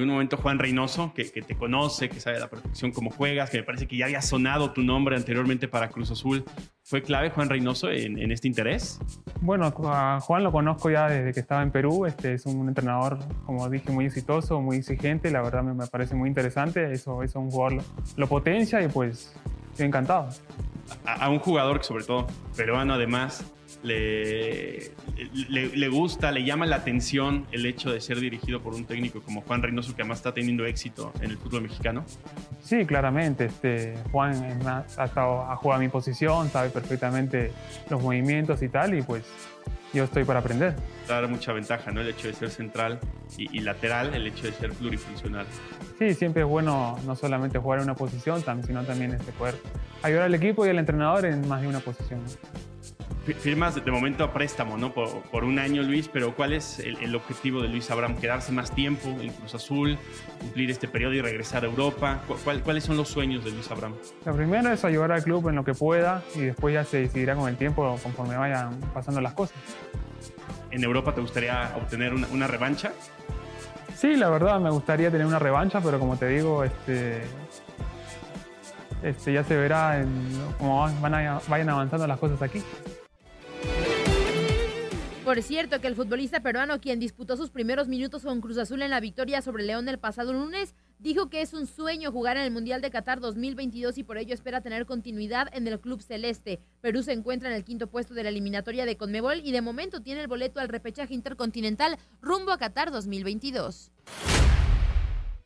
en 0.03 0.09
un 0.09 0.15
momento 0.15 0.37
Juan 0.37 0.59
Reynoso, 0.59 1.13
que, 1.13 1.25
te 1.25 1.55
conoce, 1.55 2.09
que 2.09 2.19
sabe 2.19 2.37
a 2.37 2.39
la 2.39 2.49
perfección 2.49 2.91
cómo 2.91 3.09
juegas, 3.09 3.49
que 3.49 3.57
me 3.57 3.63
parece 3.63 3.87
que 3.87 3.97
ya 3.97 4.05
había 4.05 4.21
sonado 4.21 4.71
tu 4.71 4.81
nombre 4.81 5.15
anteriormente 5.15 5.67
para 5.67 5.89
Cruz 5.89 6.11
Azul. 6.11 6.43
¿Fue 6.83 7.03
clave 7.03 7.29
Juan 7.29 7.49
Reynoso 7.49 7.91
en, 7.91 8.31
este 8.31 8.47
interés? 8.47 8.99
Bueno, 9.41 9.71
a 9.85 10.19
Juan 10.21 10.43
lo 10.43 10.51
conozco 10.51 10.89
ya 10.89 11.07
desde 11.07 11.33
que 11.33 11.39
estaba 11.39 11.61
en 11.61 11.71
Perú. 11.71 12.05
Este 12.05 12.33
es 12.33 12.45
un 12.45 12.67
entrenador, 12.67 13.19
como 13.45 13.69
dije, 13.69 13.91
muy 13.91 14.05
exitoso, 14.05 14.59
muy 14.59 14.77
exigente. 14.77 15.29
La 15.29 15.41
verdad 15.41 15.61
me, 15.63 15.85
parece 15.87 16.15
muy 16.15 16.29
interesante. 16.29 16.91
Eso, 16.91 17.21
eso 17.21 17.39
un 17.39 17.51
jugador 17.51 17.83
lo, 18.17 18.27
potencia 18.27 18.81
y 18.81 18.87
pues 18.87 19.35
estoy 19.71 19.85
encantado. 19.85 20.29
A, 21.05 21.25
a 21.25 21.29
un 21.29 21.39
jugador 21.39 21.79
que 21.79 21.85
sobre 21.85 22.03
todo 22.03 22.27
peruano 22.55 22.93
además 22.93 23.43
le, 23.83 24.91
le, 25.49 25.87
gusta, 25.87 26.31
le 26.31 26.43
llama 26.43 26.65
la 26.65 26.77
atención 26.77 27.45
el 27.51 27.65
hecho 27.65 27.91
de 27.91 28.01
ser 28.01 28.19
dirigido 28.19 28.61
por 28.61 28.73
un 28.73 28.85
técnico 28.85 29.21
como 29.21 29.41
Juan 29.41 29.61
Reynoso, 29.61 29.95
que 29.95 30.01
además 30.01 30.19
está 30.19 30.33
teniendo 30.33 30.65
éxito 30.65 31.13
en 31.21 31.31
el 31.31 31.37
fútbol 31.37 31.63
mexicano? 31.63 32.03
Sí, 32.61 32.85
claramente. 32.85 33.45
Este, 33.45 33.95
Juan 34.11 34.67
ha, 34.67 34.85
estado, 35.03 35.43
ha 35.43 35.55
jugado 35.55 35.79
a 35.79 35.83
mi 35.83 35.89
posición, 35.89 36.49
sabe 36.49 36.69
perfectamente 36.69 37.51
los 37.89 38.01
movimientos 38.01 38.61
y 38.61 38.69
tal, 38.69 38.97
y 38.97 39.01
pues 39.01 39.23
yo 39.93 40.03
estoy 40.03 40.23
para 40.23 40.39
aprender. 40.39 40.75
Dar 41.07 41.27
mucha 41.27 41.53
ventaja, 41.53 41.91
¿no? 41.91 42.01
El 42.01 42.09
hecho 42.09 42.27
de 42.27 42.33
ser 42.33 42.49
central 42.49 42.99
y, 43.37 43.59
lateral, 43.59 44.13
el 44.13 44.27
hecho 44.27 44.45
de 44.45 44.53
ser 44.53 44.71
plurifuncional. 44.71 45.45
Sí, 45.97 46.13
siempre 46.13 46.43
es 46.43 46.47
bueno 46.47 46.97
no 47.05 47.15
solamente 47.15 47.59
jugar 47.59 47.79
en 47.79 47.85
una 47.85 47.95
posición, 47.95 48.43
sino 48.65 48.83
también 48.83 49.13
este, 49.13 49.31
poder 49.31 49.55
ayudar 50.03 50.23
al 50.23 50.35
equipo 50.35 50.65
y 50.65 50.69
al 50.69 50.79
entrenador 50.79 51.25
en 51.25 51.47
más 51.47 51.61
de 51.61 51.67
una 51.67 51.79
posición 51.79 52.21
firmas 53.33 53.75
de 53.83 53.91
momento 53.91 54.23
a 54.23 54.33
préstamo, 54.33 54.77
¿no? 54.77 54.93
Por, 54.93 55.43
un 55.43 55.59
año, 55.59 55.83
Luis, 55.83 56.07
pero 56.07 56.35
¿cuál 56.35 56.53
es 56.53 56.79
el, 56.79 57.15
objetivo 57.15 57.61
de 57.61 57.67
Luis 57.67 57.89
Abraham? 57.91 58.15
¿Quedarse 58.17 58.51
más 58.51 58.71
tiempo 58.71 59.09
en 59.21 59.31
Cruz 59.31 59.55
Azul, 59.55 59.97
cumplir 60.39 60.71
este 60.71 60.87
periodo 60.87 61.13
y 61.13 61.21
regresar 61.21 61.63
a 61.63 61.67
Europa? 61.67 62.21
¿Cuáles 62.63 62.83
son 62.83 62.97
los 62.97 63.07
sueños 63.07 63.43
de 63.43 63.51
Luis 63.51 63.69
Abraham? 63.71 63.93
Lo 64.25 64.35
primero 64.35 64.71
es 64.71 64.83
ayudar 64.85 65.11
al 65.11 65.23
club 65.23 65.49
en 65.49 65.55
lo 65.55 65.63
que 65.63 65.73
pueda 65.73 66.23
y 66.35 66.41
después 66.41 66.73
ya 66.73 66.83
se 66.83 66.97
decidirá 67.01 67.35
con 67.35 67.49
el 67.49 67.57
tiempo 67.57 67.97
conforme 68.01 68.37
vayan 68.37 68.79
pasando 68.93 69.21
las 69.21 69.33
cosas. 69.33 69.57
¿En 70.71 70.83
Europa 70.83 71.13
te 71.13 71.21
gustaría 71.21 71.73
obtener 71.75 72.13
una, 72.13 72.47
revancha? 72.47 72.91
Sí, 73.95 74.15
la 74.15 74.29
verdad 74.29 74.59
me 74.59 74.69
gustaría 74.69 75.11
tener 75.11 75.25
una 75.25 75.39
revancha, 75.39 75.81
pero 75.81 75.99
como 75.99 76.15
te 76.15 76.27
digo, 76.27 76.63
este, 76.63 77.23
este 79.03 79.33
ya 79.33 79.43
se 79.43 79.57
verá 79.57 79.99
en 79.99 80.09
cómo 80.57 80.79
van 80.79 81.01
vayan 81.01 81.69
avanzando 81.69 82.07
las 82.07 82.19
cosas 82.19 82.41
aquí. 82.41 82.63
Por 85.29 85.43
cierto, 85.43 85.79
que 85.79 85.85
el 85.85 85.93
futbolista 85.93 86.39
peruano, 86.39 86.81
quien 86.81 86.99
disputó 86.99 87.37
sus 87.37 87.51
primeros 87.51 87.87
minutos 87.87 88.23
con 88.23 88.41
Cruz 88.41 88.57
Azul 88.57 88.81
en 88.81 88.89
la 88.89 88.99
victoria 88.99 89.43
sobre 89.43 89.63
León 89.63 89.87
el 89.87 89.99
pasado 89.99 90.33
lunes, 90.33 90.73
dijo 90.97 91.29
que 91.29 91.43
es 91.43 91.53
un 91.53 91.67
sueño 91.67 92.11
jugar 92.11 92.35
en 92.37 92.45
el 92.45 92.51
Mundial 92.51 92.81
de 92.81 92.89
Qatar 92.89 93.19
2022 93.19 93.99
y 93.99 94.03
por 94.03 94.17
ello 94.17 94.33
espera 94.33 94.61
tener 94.61 94.87
continuidad 94.87 95.47
en 95.53 95.67
el 95.67 95.79
club 95.79 96.01
celeste. 96.01 96.61
Perú 96.81 97.03
se 97.03 97.13
encuentra 97.13 97.47
en 97.47 97.55
el 97.55 97.63
quinto 97.63 97.91
puesto 97.91 98.15
de 98.15 98.23
la 98.23 98.29
eliminatoria 98.29 98.87
de 98.87 98.97
Conmebol 98.97 99.41
y 99.43 99.51
de 99.51 99.61
momento 99.61 100.01
tiene 100.01 100.21
el 100.21 100.27
boleto 100.27 100.61
al 100.61 100.67
repechaje 100.67 101.13
intercontinental 101.13 101.99
rumbo 102.23 102.51
a 102.51 102.57
Qatar 102.57 102.89
2022 102.89 103.91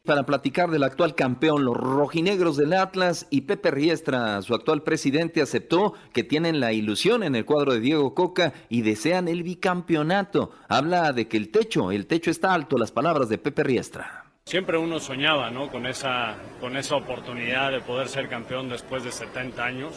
para 0.05 0.25
platicar 0.25 0.69
del 0.69 0.83
actual 0.83 1.15
campeón, 1.15 1.63
los 1.63 1.77
rojinegros 1.77 2.57
del 2.57 2.73
Atlas 2.73 3.25
y 3.29 3.41
Pepe 3.41 3.71
Riestra, 3.71 4.41
su 4.41 4.53
actual 4.53 4.83
presidente, 4.83 5.41
aceptó 5.41 5.93
que 6.11 6.25
tienen 6.25 6.59
la 6.59 6.73
ilusión 6.73 7.23
en 7.23 7.35
el 7.35 7.45
cuadro 7.45 7.73
de 7.73 7.79
Diego 7.79 8.13
Coca 8.13 8.51
y 8.67 8.81
desean 8.81 9.29
el 9.29 9.43
bicampeonato. 9.43 10.51
Habla 10.67 11.13
de 11.13 11.29
que 11.29 11.37
el 11.37 11.51
techo, 11.51 11.89
el 11.91 12.05
techo 12.05 12.31
está 12.31 12.53
alto, 12.53 12.77
las 12.77 12.91
palabras 12.91 13.29
de 13.29 13.37
Pepe 13.37 13.63
Riestra. 13.63 14.25
Siempre 14.43 14.77
uno 14.77 14.99
soñaba 14.99 15.49
¿no? 15.51 15.71
con, 15.71 15.85
esa, 15.85 16.35
con 16.59 16.75
esa 16.75 16.97
oportunidad 16.97 17.71
de 17.71 17.79
poder 17.79 18.09
ser 18.09 18.27
campeón 18.27 18.67
después 18.67 19.05
de 19.05 19.11
70 19.13 19.63
años 19.63 19.93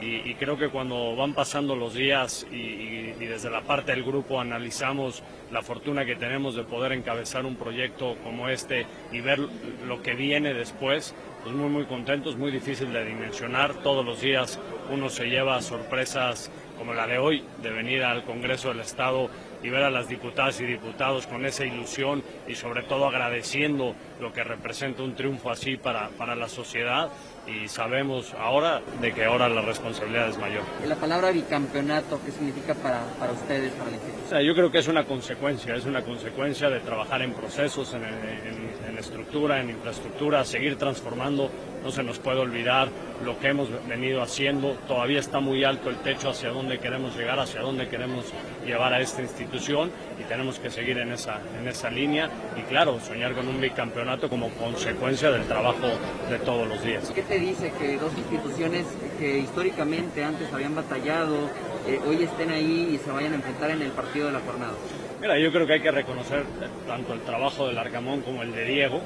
y, 0.00 0.34
creo 0.34 0.58
que 0.58 0.68
cuando 0.68 1.16
van 1.16 1.34
pasando 1.34 1.76
los 1.76 1.94
días 1.94 2.46
y, 2.50 3.12
desde 3.24 3.48
la 3.48 3.62
parte 3.62 3.92
del 3.92 4.04
grupo 4.04 4.40
analizamos 4.40 5.22
la 5.50 5.62
fortuna 5.62 6.04
que 6.04 6.16
tenemos 6.16 6.54
de 6.54 6.64
poder 6.64 6.92
encabezar 6.92 7.46
un 7.46 7.56
proyecto 7.56 8.16
como 8.22 8.48
este 8.48 8.86
y 9.12 9.20
ver 9.20 9.38
lo 9.86 10.02
que 10.02 10.14
viene 10.14 10.52
después, 10.52 11.14
pues 11.42 11.54
muy 11.54 11.70
muy 11.70 11.84
contentos, 11.84 12.36
muy 12.36 12.50
difícil 12.50 12.92
de 12.92 13.04
dimensionar. 13.04 13.74
Todos 13.82 14.04
los 14.04 14.20
días 14.20 14.60
uno 14.90 15.08
se 15.08 15.26
lleva 15.26 15.60
sorpresas 15.62 16.50
como 16.78 16.92
la 16.92 17.06
de 17.06 17.18
hoy, 17.18 17.44
de 17.62 17.70
venir 17.70 18.02
al 18.02 18.24
Congreso 18.24 18.68
del 18.68 18.80
Estado 18.80 19.30
y 19.62 19.70
ver 19.70 19.84
a 19.84 19.90
las 19.90 20.08
diputadas 20.08 20.60
y 20.60 20.64
diputados 20.64 21.26
con 21.26 21.46
esa 21.46 21.64
ilusión 21.64 22.22
y 22.46 22.54
sobre 22.54 22.82
todo 22.82 23.06
agradeciendo 23.06 23.94
lo 24.20 24.32
que 24.32 24.44
representa 24.44 25.02
un 25.02 25.14
triunfo 25.14 25.50
así 25.50 25.76
para, 25.76 26.08
para 26.10 26.34
la 26.34 26.48
sociedad 26.48 27.10
y 27.46 27.68
sabemos 27.68 28.34
ahora 28.34 28.80
de 29.00 29.12
que 29.12 29.24
ahora 29.24 29.48
la 29.48 29.60
responsabilidad 29.60 30.28
es 30.28 30.38
mayor. 30.38 30.62
La 30.86 30.96
palabra 30.96 31.30
bicampeonato, 31.30 32.20
¿qué 32.24 32.32
significa 32.32 32.74
para, 32.74 33.02
para 33.18 33.32
ustedes, 33.32 33.72
para 33.72 33.90
el 33.90 33.96
O 33.96 34.28
sea, 34.28 34.42
yo 34.42 34.54
creo 34.54 34.70
que 34.70 34.78
es 34.78 34.88
una 34.88 35.04
consecuencia, 35.04 35.74
es 35.74 35.84
una 35.84 36.02
consecuencia 36.02 36.70
de 36.70 36.80
trabajar 36.80 37.22
en 37.22 37.32
procesos, 37.32 37.92
en, 37.94 38.04
en 38.04 38.73
estructura, 38.98 39.60
en 39.60 39.70
infraestructura, 39.70 40.44
seguir 40.44 40.76
transformando 40.76 41.50
no 41.84 41.90
se 41.90 42.02
nos 42.02 42.18
puede 42.18 42.38
olvidar 42.38 42.88
lo 43.22 43.38
que 43.38 43.48
hemos 43.48 43.68
venido 43.86 44.22
haciendo. 44.22 44.72
Todavía 44.88 45.20
está 45.20 45.40
muy 45.40 45.64
alto 45.64 45.90
el 45.90 45.96
techo 45.96 46.30
hacia 46.30 46.48
dónde 46.48 46.78
queremos 46.78 47.14
llegar, 47.14 47.38
hacia 47.38 47.60
dónde 47.60 47.88
queremos 47.88 48.24
llevar 48.64 48.94
a 48.94 49.00
esta 49.00 49.20
institución 49.20 49.90
y 50.18 50.24
tenemos 50.24 50.58
que 50.58 50.70
seguir 50.70 50.96
en 50.96 51.12
esa, 51.12 51.40
en 51.60 51.68
esa 51.68 51.90
línea 51.90 52.30
y 52.56 52.62
claro, 52.62 52.98
soñar 53.00 53.34
con 53.34 53.46
un 53.48 53.60
bicampeonato 53.60 54.30
como 54.30 54.48
consecuencia 54.50 55.30
del 55.30 55.44
trabajo 55.44 55.88
de 56.30 56.38
todos 56.38 56.66
los 56.66 56.82
días. 56.82 57.10
¿Qué 57.14 57.22
te 57.22 57.38
dice 57.38 57.70
que 57.78 57.98
dos 57.98 58.12
instituciones 58.16 58.86
que 59.18 59.38
históricamente 59.38 60.24
antes 60.24 60.50
habían 60.52 60.74
batallado 60.74 61.50
eh, 61.86 62.00
hoy 62.06 62.22
estén 62.22 62.50
ahí 62.50 62.94
y 62.94 62.98
se 62.98 63.10
vayan 63.10 63.32
a 63.32 63.36
enfrentar 63.36 63.70
en 63.70 63.82
el 63.82 63.90
partido 63.90 64.26
de 64.26 64.32
la 64.32 64.40
jornada? 64.40 64.74
Mira, 65.20 65.38
yo 65.38 65.52
creo 65.52 65.66
que 65.66 65.74
hay 65.74 65.80
que 65.80 65.90
reconocer 65.90 66.44
tanto 66.86 67.14
el 67.14 67.20
trabajo 67.20 67.66
del 67.66 67.78
Arcamón 67.78 68.20
como 68.22 68.42
el 68.42 68.52
de 68.52 68.64
Diego 68.64 69.00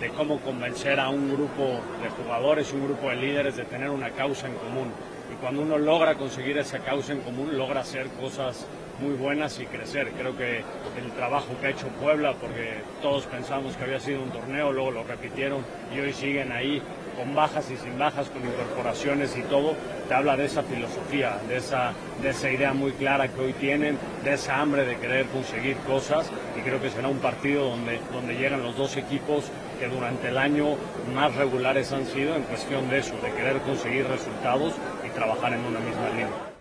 de 0.00 0.08
cómo 0.08 0.40
convencer 0.40 0.98
a 0.98 1.08
un 1.10 1.32
grupo 1.32 1.80
de 2.02 2.10
jugadores, 2.10 2.72
un 2.72 2.84
grupo 2.84 3.08
de 3.08 3.16
líderes 3.16 3.56
de 3.56 3.64
tener 3.64 3.88
una 3.88 4.10
causa 4.10 4.48
en 4.48 4.54
común. 4.54 4.90
Y 5.32 5.40
cuando 5.40 5.62
uno 5.62 5.78
logra 5.78 6.16
conseguir 6.16 6.58
esa 6.58 6.80
causa 6.80 7.12
en 7.12 7.20
común, 7.20 7.56
logra 7.56 7.82
hacer 7.82 8.08
cosas 8.20 8.66
muy 9.00 9.14
buenas 9.14 9.60
y 9.60 9.66
crecer. 9.66 10.10
Creo 10.10 10.36
que 10.36 10.58
el 10.58 11.12
trabajo 11.16 11.54
que 11.60 11.68
ha 11.68 11.70
hecho 11.70 11.86
Puebla, 12.00 12.34
porque 12.34 12.80
todos 13.00 13.26
pensamos 13.26 13.76
que 13.76 13.84
había 13.84 14.00
sido 14.00 14.22
un 14.22 14.30
torneo, 14.30 14.72
luego 14.72 14.90
lo 14.90 15.04
repitieron 15.04 15.64
y 15.94 16.00
hoy 16.00 16.12
siguen 16.12 16.50
ahí 16.50 16.82
con 17.16 17.34
bajas 17.34 17.70
y 17.70 17.76
sin 17.76 17.98
bajas, 17.98 18.28
con 18.30 18.42
incorporaciones 18.44 19.36
y 19.36 19.42
todo, 19.42 19.74
te 20.08 20.14
habla 20.14 20.36
de 20.36 20.46
esa 20.46 20.62
filosofía, 20.62 21.38
de 21.48 21.56
esa, 21.56 21.92
de 22.22 22.30
esa 22.30 22.50
idea 22.50 22.72
muy 22.72 22.92
clara 22.92 23.28
que 23.28 23.40
hoy 23.40 23.52
tienen, 23.54 23.98
de 24.24 24.34
esa 24.34 24.60
hambre 24.60 24.84
de 24.84 24.96
querer 24.96 25.26
conseguir 25.26 25.76
cosas 25.78 26.30
y 26.58 26.60
creo 26.60 26.80
que 26.80 26.90
será 26.90 27.08
un 27.08 27.18
partido 27.18 27.68
donde, 27.68 28.00
donde 28.12 28.34
llegan 28.34 28.62
los 28.62 28.76
dos 28.76 28.96
equipos 28.96 29.44
que 29.78 29.88
durante 29.88 30.28
el 30.28 30.38
año 30.38 30.76
más 31.14 31.34
regulares 31.34 31.92
han 31.92 32.06
sido 32.06 32.36
en 32.36 32.42
cuestión 32.44 32.88
de 32.88 32.98
eso, 32.98 33.14
de 33.22 33.32
querer 33.32 33.58
conseguir 33.62 34.06
resultados 34.06 34.74
y 35.06 35.10
trabajar 35.10 35.52
en 35.52 35.60
una 35.60 35.80
misma 35.80 36.08
línea. 36.10 36.51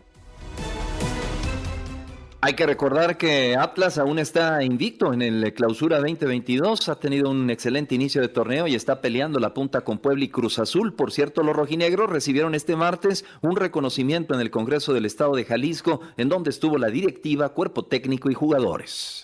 Hay 2.43 2.55
que 2.55 2.65
recordar 2.65 3.17
que 3.17 3.55
Atlas 3.55 3.99
aún 3.99 4.17
está 4.17 4.63
invicto 4.63 5.13
en 5.13 5.21
el 5.21 5.53
Clausura 5.53 5.97
2022, 5.97 6.89
ha 6.89 6.95
tenido 6.95 7.29
un 7.29 7.51
excelente 7.51 7.93
inicio 7.93 8.19
de 8.19 8.29
torneo 8.29 8.65
y 8.65 8.73
está 8.73 8.99
peleando 8.99 9.39
la 9.39 9.53
punta 9.53 9.81
con 9.81 9.99
Puebla 9.99 10.25
y 10.25 10.29
Cruz 10.29 10.57
Azul. 10.57 10.95
Por 10.95 11.11
cierto, 11.11 11.43
los 11.43 11.55
rojinegros 11.55 12.09
recibieron 12.09 12.55
este 12.55 12.75
martes 12.75 13.25
un 13.41 13.57
reconocimiento 13.57 14.33
en 14.33 14.41
el 14.41 14.49
Congreso 14.49 14.91
del 14.91 15.05
Estado 15.05 15.35
de 15.35 15.45
Jalisco, 15.45 16.01
en 16.17 16.29
donde 16.29 16.49
estuvo 16.49 16.79
la 16.79 16.87
directiva, 16.87 17.49
cuerpo 17.49 17.85
técnico 17.85 18.31
y 18.31 18.33
jugadores. 18.33 19.23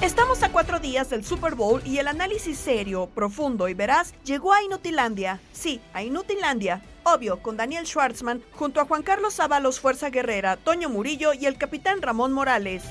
Estamos 0.00 0.44
a 0.44 0.52
cuatro 0.52 0.78
días 0.78 1.10
del 1.10 1.24
Super 1.24 1.56
Bowl 1.56 1.82
y 1.84 1.98
el 1.98 2.06
análisis 2.06 2.56
serio, 2.56 3.08
profundo 3.16 3.68
y 3.68 3.74
veraz 3.74 4.14
llegó 4.22 4.52
a 4.52 4.62
Inutilandia. 4.62 5.40
Sí, 5.50 5.80
a 5.92 6.04
Inutilandia. 6.04 6.82
Obvio, 7.02 7.42
con 7.42 7.56
Daniel 7.56 7.84
Schwartzman, 7.84 8.40
junto 8.52 8.80
a 8.80 8.84
Juan 8.84 9.02
Carlos 9.02 9.34
Sábalos 9.34 9.80
Fuerza 9.80 10.10
Guerrera, 10.10 10.56
Toño 10.56 10.88
Murillo 10.88 11.32
y 11.34 11.46
el 11.46 11.58
capitán 11.58 12.00
Ramón 12.00 12.32
Morales. 12.32 12.84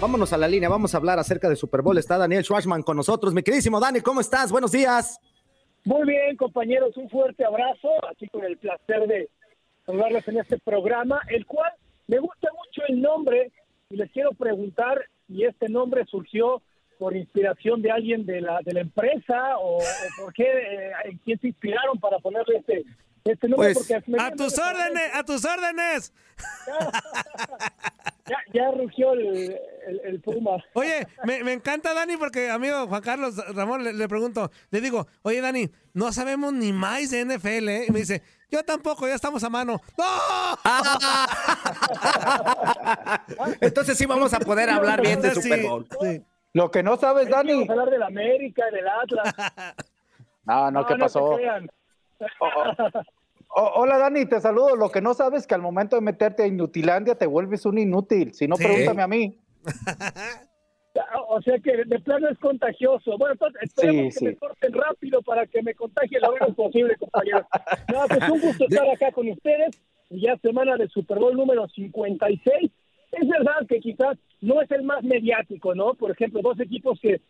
Vámonos 0.00 0.32
a 0.32 0.38
la 0.38 0.48
línea, 0.48 0.70
vamos 0.70 0.94
a 0.94 0.96
hablar 0.96 1.18
acerca 1.18 1.50
de 1.50 1.56
Super 1.56 1.82
Bowl. 1.82 1.98
Está 1.98 2.16
Daniel 2.16 2.42
Schwartzman 2.42 2.82
con 2.82 2.96
nosotros. 2.96 3.34
Mi 3.34 3.42
queridísimo 3.42 3.78
Dani, 3.78 4.00
¿cómo 4.00 4.22
estás? 4.22 4.50
Buenos 4.50 4.72
días. 4.72 5.20
Muy 5.84 6.06
bien, 6.06 6.38
compañeros, 6.38 6.96
un 6.96 7.10
fuerte 7.10 7.44
abrazo, 7.44 7.90
aquí 8.10 8.26
con 8.28 8.44
el 8.44 8.56
placer 8.56 9.06
de 9.06 9.28
saludarles 9.84 10.26
en 10.26 10.38
este 10.38 10.58
programa, 10.58 11.20
el 11.28 11.44
cual 11.44 11.70
me 12.06 12.18
gusta 12.18 12.48
mucho 12.56 12.80
el 12.88 13.02
nombre 13.02 13.52
y 13.90 13.96
les 13.96 14.10
quiero 14.10 14.32
preguntar 14.32 15.04
y 15.30 15.44
este 15.44 15.68
nombre 15.68 16.04
surgió 16.06 16.62
por 16.98 17.16
inspiración 17.16 17.80
de 17.80 17.90
alguien 17.90 18.26
de 18.26 18.42
la, 18.42 18.60
de 18.62 18.74
la 18.74 18.80
empresa 18.80 19.56
o, 19.58 19.78
o 19.78 19.82
por 20.18 20.34
qué, 20.34 20.44
eh, 20.44 20.92
en 21.04 21.18
quién 21.18 21.40
se 21.40 21.48
inspiraron 21.48 21.98
para 21.98 22.18
ponerle 22.18 22.58
este, 22.58 22.84
este 23.24 23.48
nombre. 23.48 23.72
Pues, 23.72 23.78
porque 23.78 24.20
a 24.20 24.30
tus 24.32 24.58
órdenes, 24.58 25.14
a 25.14 25.24
tus 25.24 25.44
órdenes. 25.44 26.12
ya, 28.30 28.36
ya 28.52 28.70
rugió 28.70 29.12
el, 29.12 29.58
el, 29.86 30.00
el 30.04 30.20
Puma. 30.20 30.62
Oye, 30.74 31.06
me, 31.24 31.42
me 31.42 31.52
encanta 31.52 31.92
Dani 31.92 32.16
porque, 32.16 32.48
amigo 32.48 32.86
Juan 32.86 33.02
Carlos 33.02 33.36
Ramón, 33.54 33.82
le, 33.82 33.92
le 33.92 34.08
pregunto, 34.08 34.50
le 34.70 34.80
digo, 34.80 35.08
oye 35.22 35.40
Dani, 35.40 35.68
no 35.94 36.12
sabemos 36.12 36.52
ni 36.52 36.72
más 36.72 37.10
de 37.10 37.24
NFL, 37.24 37.68
¿eh? 37.68 37.84
Y 37.88 37.92
me 37.92 38.00
dice, 38.00 38.22
yo 38.50 38.62
tampoco, 38.64 39.06
ya 39.08 39.14
estamos 39.14 39.42
a 39.44 39.50
mano. 39.50 39.80
¡No! 39.98 40.04
Entonces 43.60 43.98
sí 43.98 44.06
vamos 44.06 44.32
a 44.32 44.40
poder 44.40 44.70
hablar 44.70 45.00
bien 45.00 45.20
de 45.20 45.34
Super 45.34 45.62
Bowl. 45.62 45.86
sí. 46.00 46.22
Lo 46.52 46.70
que 46.70 46.82
no 46.82 46.96
sabes, 46.96 47.28
Dani. 47.28 47.52
Vamos 47.52 47.68
a 47.68 47.72
hablar 47.72 47.90
del 47.90 48.02
América, 48.02 48.64
del 48.70 48.88
Atlas. 48.88 49.34
No, 50.42 50.70
no, 50.70 50.84
¿qué 50.84 50.94
se 50.94 50.98
pasó? 50.98 51.36
crean. 51.36 51.70
O- 53.52 53.72
hola, 53.80 53.98
Dani, 53.98 54.26
te 54.26 54.40
saludo. 54.40 54.76
Lo 54.76 54.90
que 54.90 55.00
no 55.00 55.14
sabes 55.14 55.40
es 55.42 55.46
que 55.46 55.54
al 55.54 55.62
momento 55.62 55.96
de 55.96 56.02
meterte 56.02 56.44
a 56.44 56.46
Inutilandia 56.46 57.16
te 57.16 57.26
vuelves 57.26 57.66
un 57.66 57.78
inútil. 57.78 58.32
Si 58.32 58.46
no, 58.46 58.56
Sí. 58.56 58.64
pregúntame 58.64 59.02
a 59.02 59.08
mí. 59.08 59.36
O 61.32 61.40
sea 61.42 61.56
que 61.60 61.84
de 61.86 62.00
plano 62.00 62.28
es 62.28 62.38
contagioso. 62.38 63.16
Bueno, 63.16 63.34
entonces 63.34 63.62
esperemos 63.62 64.02
Sí, 64.02 64.08
que 64.08 64.18
sí. 64.18 64.24
me 64.26 64.36
corten 64.36 64.72
rápido 64.72 65.22
para 65.22 65.46
que 65.46 65.62
me 65.62 65.74
contagie 65.74 66.18
lo 66.20 66.32
menos 66.32 66.54
posible, 66.56 66.96
compañeros. 66.96 67.44
No, 67.94 68.06
pues 68.08 68.28
un 68.28 68.40
gusto 68.40 68.64
estar 68.68 68.90
acá 68.90 69.12
con 69.12 69.28
ustedes. 69.28 69.80
Y 70.10 70.22
Ya 70.22 70.36
semana 70.38 70.76
de 70.76 70.88
Super 70.88 71.18
Bowl 71.18 71.36
número 71.36 71.68
56. 71.68 72.70
Es 73.12 73.28
verdad 73.28 73.64
que 73.68 73.78
quizás 73.78 74.18
no 74.40 74.60
es 74.60 74.70
el 74.72 74.82
más 74.82 75.02
mediático, 75.04 75.74
¿no? 75.74 75.94
Por 75.94 76.10
ejemplo, 76.10 76.40
dos 76.42 76.58
equipos 76.58 76.98
que 77.00 77.20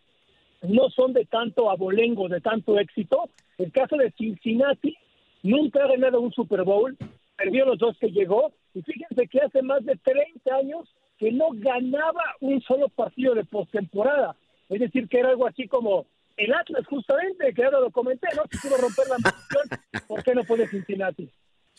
no 0.63 0.89
son 0.89 1.13
de 1.13 1.25
tanto 1.25 1.69
abolengo, 1.69 2.27
de 2.27 2.41
tanto 2.41 2.79
éxito. 2.79 3.29
El 3.59 3.71
caso 3.71 3.95
de 3.97 4.11
Cincinnati 4.17 4.97
nunca 5.43 5.83
ha 5.83 5.87
ganado 5.87 6.21
un 6.21 6.31
Super 6.31 6.63
Bowl, 6.63 6.97
perdió 7.35 7.65
los 7.65 7.77
dos 7.77 7.97
que 7.99 8.11
llegó, 8.11 8.53
y 8.73 8.81
fíjense 8.81 9.27
que 9.27 9.39
hace 9.39 9.61
más 9.61 9.83
de 9.85 9.95
30 9.97 10.55
años 10.55 10.87
que 11.17 11.31
no 11.31 11.49
ganaba 11.53 12.23
un 12.39 12.61
solo 12.61 12.89
partido 12.89 13.35
de 13.35 13.43
postemporada. 13.43 14.35
Es 14.69 14.79
decir, 14.79 15.07
que 15.07 15.19
era 15.19 15.29
algo 15.29 15.47
así 15.47 15.67
como 15.67 16.05
el 16.37 16.53
Atlas, 16.53 16.85
justamente, 16.87 17.53
que 17.53 17.63
ahora 17.63 17.79
lo 17.79 17.91
comenté, 17.91 18.27
¿no? 18.35 18.43
Si 18.49 18.57
quiero 18.57 18.77
romper 18.77 19.07
la 19.07 19.17
maldición, 19.19 20.07
¿por 20.07 20.23
qué 20.23 20.33
no 20.33 20.43
puede 20.43 20.67
Cincinnati? 20.67 21.29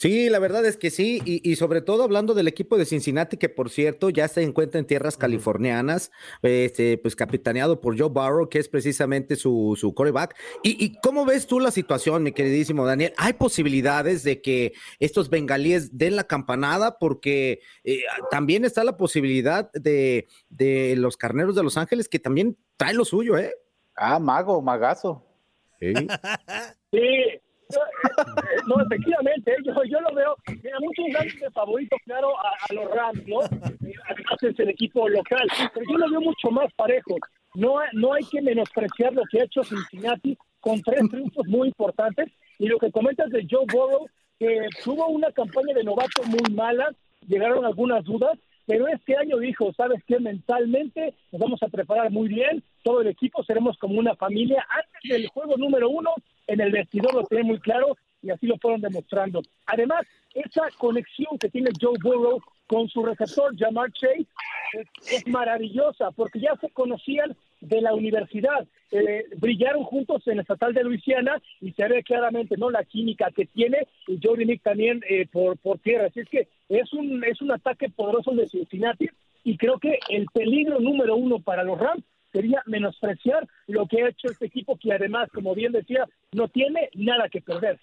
Sí, 0.02 0.28
la 0.28 0.40
verdad 0.40 0.66
es 0.66 0.76
que 0.76 0.90
sí, 0.90 1.22
y, 1.24 1.48
y 1.48 1.54
sobre 1.54 1.80
todo 1.80 2.02
hablando 2.02 2.34
del 2.34 2.48
equipo 2.48 2.76
de 2.76 2.86
Cincinnati, 2.86 3.36
que 3.36 3.48
por 3.48 3.70
cierto 3.70 4.10
ya 4.10 4.26
se 4.26 4.42
encuentra 4.42 4.80
en 4.80 4.86
tierras 4.88 5.16
californianas, 5.16 6.10
este, 6.42 6.98
pues 6.98 7.14
capitaneado 7.14 7.80
por 7.80 7.96
Joe 7.96 8.08
Burrow, 8.08 8.48
que 8.48 8.58
es 8.58 8.68
precisamente 8.68 9.36
su, 9.36 9.78
su 9.78 9.94
coreback. 9.94 10.34
¿Y, 10.64 10.84
¿Y 10.84 10.98
cómo 11.04 11.24
ves 11.24 11.46
tú 11.46 11.60
la 11.60 11.70
situación, 11.70 12.24
mi 12.24 12.32
queridísimo 12.32 12.84
Daniel? 12.84 13.12
¿Hay 13.16 13.34
posibilidades 13.34 14.24
de 14.24 14.42
que 14.42 14.72
estos 14.98 15.30
bengalíes 15.30 15.96
den 15.96 16.16
la 16.16 16.24
campanada? 16.24 16.98
Porque 16.98 17.60
eh, 17.84 18.00
también 18.28 18.64
está 18.64 18.82
la 18.82 18.96
posibilidad 18.96 19.70
de, 19.70 20.26
de 20.48 20.96
los 20.96 21.16
carneros 21.16 21.54
de 21.54 21.62
Los 21.62 21.76
Ángeles, 21.76 22.08
que 22.08 22.18
también 22.18 22.58
traen 22.76 22.96
lo 22.96 23.04
suyo, 23.04 23.38
¿eh? 23.38 23.54
Ah, 23.94 24.18
mago, 24.18 24.60
magazo. 24.60 25.24
Sí. 25.78 25.92
Sí, 26.92 27.40
no, 28.66 28.80
efectivamente, 28.82 29.56
yo, 29.64 29.72
yo 29.84 30.00
lo 30.00 30.14
veo. 30.14 30.36
Mira, 30.62 30.78
muchos 30.80 31.06
dan 31.12 31.28
de 31.28 31.50
favorito, 31.50 31.96
claro, 32.04 32.28
a, 32.38 32.72
los 32.72 32.90
Rams, 32.90 33.26
¿no? 33.26 33.40
Además 33.40 34.42
es 34.42 34.58
el 34.58 34.68
equipo 34.68 35.08
local, 35.08 35.46
pero 35.74 35.86
yo 35.90 35.98
lo 35.98 36.10
veo 36.10 36.20
mucho 36.20 36.50
más 36.50 36.72
parejo. 36.74 37.16
No, 37.54 37.76
no 37.92 38.14
hay 38.14 38.24
que 38.24 38.40
menospreciar 38.40 39.12
lo 39.12 39.22
que 39.30 39.40
ha 39.40 39.44
hecho 39.44 39.62
Cincinnati 39.62 40.36
con 40.60 40.80
tres 40.82 41.02
triunfos 41.10 41.46
muy 41.46 41.68
importantes. 41.68 42.30
Y 42.58 42.68
lo 42.68 42.78
que 42.78 42.90
comentas 42.90 43.30
de 43.30 43.46
Joe 43.50 43.66
Burrow, 43.70 44.06
que 44.38 44.68
tuvo 44.84 45.08
una 45.08 45.30
campaña 45.32 45.74
de 45.74 45.84
novato 45.84 46.22
muy 46.24 46.54
mala, 46.54 46.90
llegaron 47.26 47.64
algunas 47.64 48.04
dudas, 48.04 48.38
pero 48.66 48.86
este 48.88 49.16
año 49.16 49.38
dijo, 49.38 49.72
¿sabes 49.74 50.02
qué? 50.06 50.18
Mentalmente 50.18 51.14
nos 51.32 51.40
vamos 51.40 51.62
a 51.62 51.68
preparar 51.68 52.10
muy 52.10 52.28
bien, 52.28 52.62
todo 52.82 53.00
el 53.00 53.08
equipo 53.08 53.42
seremos 53.44 53.76
como 53.78 53.98
una 53.98 54.14
familia. 54.14 54.66
Antes 54.68 55.10
del 55.10 55.28
juego 55.28 55.56
número 55.56 55.88
uno, 55.88 56.10
en 56.46 56.60
el 56.60 56.72
vestidor 56.72 57.14
lo 57.14 57.24
tiene 57.24 57.44
muy 57.44 57.60
claro 57.60 57.96
y 58.22 58.30
así 58.30 58.46
lo 58.46 58.56
fueron 58.58 58.80
demostrando. 58.80 59.42
Además, 59.66 60.06
esa 60.34 60.62
conexión 60.78 61.38
que 61.38 61.48
tiene 61.48 61.70
Joe 61.80 61.98
Burrow 62.02 62.40
con 62.66 62.88
su 62.88 63.04
receptor 63.04 63.56
Jamar 63.58 63.92
Chase 63.92 64.26
es, 64.72 65.12
es 65.12 65.26
maravillosa 65.26 66.10
porque 66.12 66.40
ya 66.40 66.56
se 66.60 66.70
conocían 66.70 67.36
de 67.60 67.80
la 67.80 67.94
universidad, 67.94 68.66
eh, 68.90 69.24
brillaron 69.36 69.84
juntos 69.84 70.26
en 70.26 70.34
el 70.34 70.40
estatal 70.40 70.74
de 70.74 70.82
Luisiana 70.82 71.40
y 71.60 71.72
se 71.72 71.86
ve 71.86 72.02
claramente 72.02 72.56
no 72.56 72.70
la 72.70 72.84
química 72.84 73.30
que 73.30 73.46
tiene 73.46 73.86
y 74.08 74.18
Jordi 74.22 74.44
Nick 74.44 74.62
también 74.62 75.00
eh, 75.08 75.26
por, 75.30 75.56
por 75.58 75.78
tierra. 75.78 76.06
Así 76.06 76.20
es 76.20 76.28
que 76.28 76.48
es 76.68 76.92
un, 76.92 77.22
es 77.24 77.40
un 77.40 77.52
ataque 77.52 77.88
poderoso 77.88 78.32
de 78.32 78.48
Cincinnati 78.48 79.08
y 79.44 79.56
creo 79.56 79.78
que 79.78 79.98
el 80.08 80.26
peligro 80.26 80.80
número 80.80 81.16
uno 81.16 81.38
para 81.40 81.62
los 81.62 81.78
Rams 81.78 82.04
sería 82.32 82.62
menospreciar 82.66 83.46
lo 83.66 83.86
que 83.86 84.02
ha 84.02 84.08
hecho 84.08 84.28
este 84.28 84.46
equipo 84.46 84.76
que 84.78 84.92
además, 84.92 85.28
como 85.34 85.54
bien 85.54 85.72
decía, 85.72 86.04
no 86.32 86.48
tiene 86.48 86.88
nada 86.94 87.28
que 87.28 87.40
perder. 87.40 87.78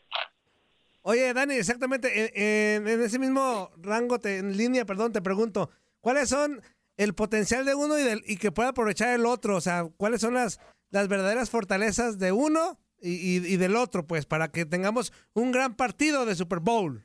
Oye, 1.02 1.34
Dani, 1.34 1.56
exactamente, 1.56 2.76
en, 2.76 2.88
ese 2.88 3.20
mismo 3.20 3.70
rango, 3.78 4.20
te- 4.20 4.38
en 4.40 4.58
línea, 4.58 4.86
perdón, 4.86 5.14
te 5.14 5.22
pregunto, 5.22 5.70
¿cuáles 6.02 6.30
son 6.30 6.62
el 6.98 7.14
potencial 7.14 7.64
de 7.66 7.74
uno 7.76 7.98
y, 7.98 8.04
del, 8.04 8.22
y 8.28 8.38
que 8.38 8.52
pueda 8.52 8.70
aprovechar 8.70 9.14
el 9.18 9.26
otro? 9.26 9.56
O 9.56 9.62
sea, 9.62 9.86
¿cuáles 9.98 10.20
son 10.22 10.34
las, 10.34 10.60
las 10.92 11.08
verdaderas 11.08 11.50
fortalezas 11.50 12.20
de 12.20 12.32
uno 12.34 12.78
y, 13.02 13.12
y- 13.38 13.54
y 13.54 13.58
del 13.58 13.78
otro, 13.78 14.06
pues, 14.06 14.26
para 14.26 14.50
que 14.52 14.66
tengamos 14.66 15.14
un 15.34 15.52
gran 15.54 15.76
partido 15.76 16.26
de 16.26 16.36
Super 16.36 16.60
Bowl? 16.60 17.02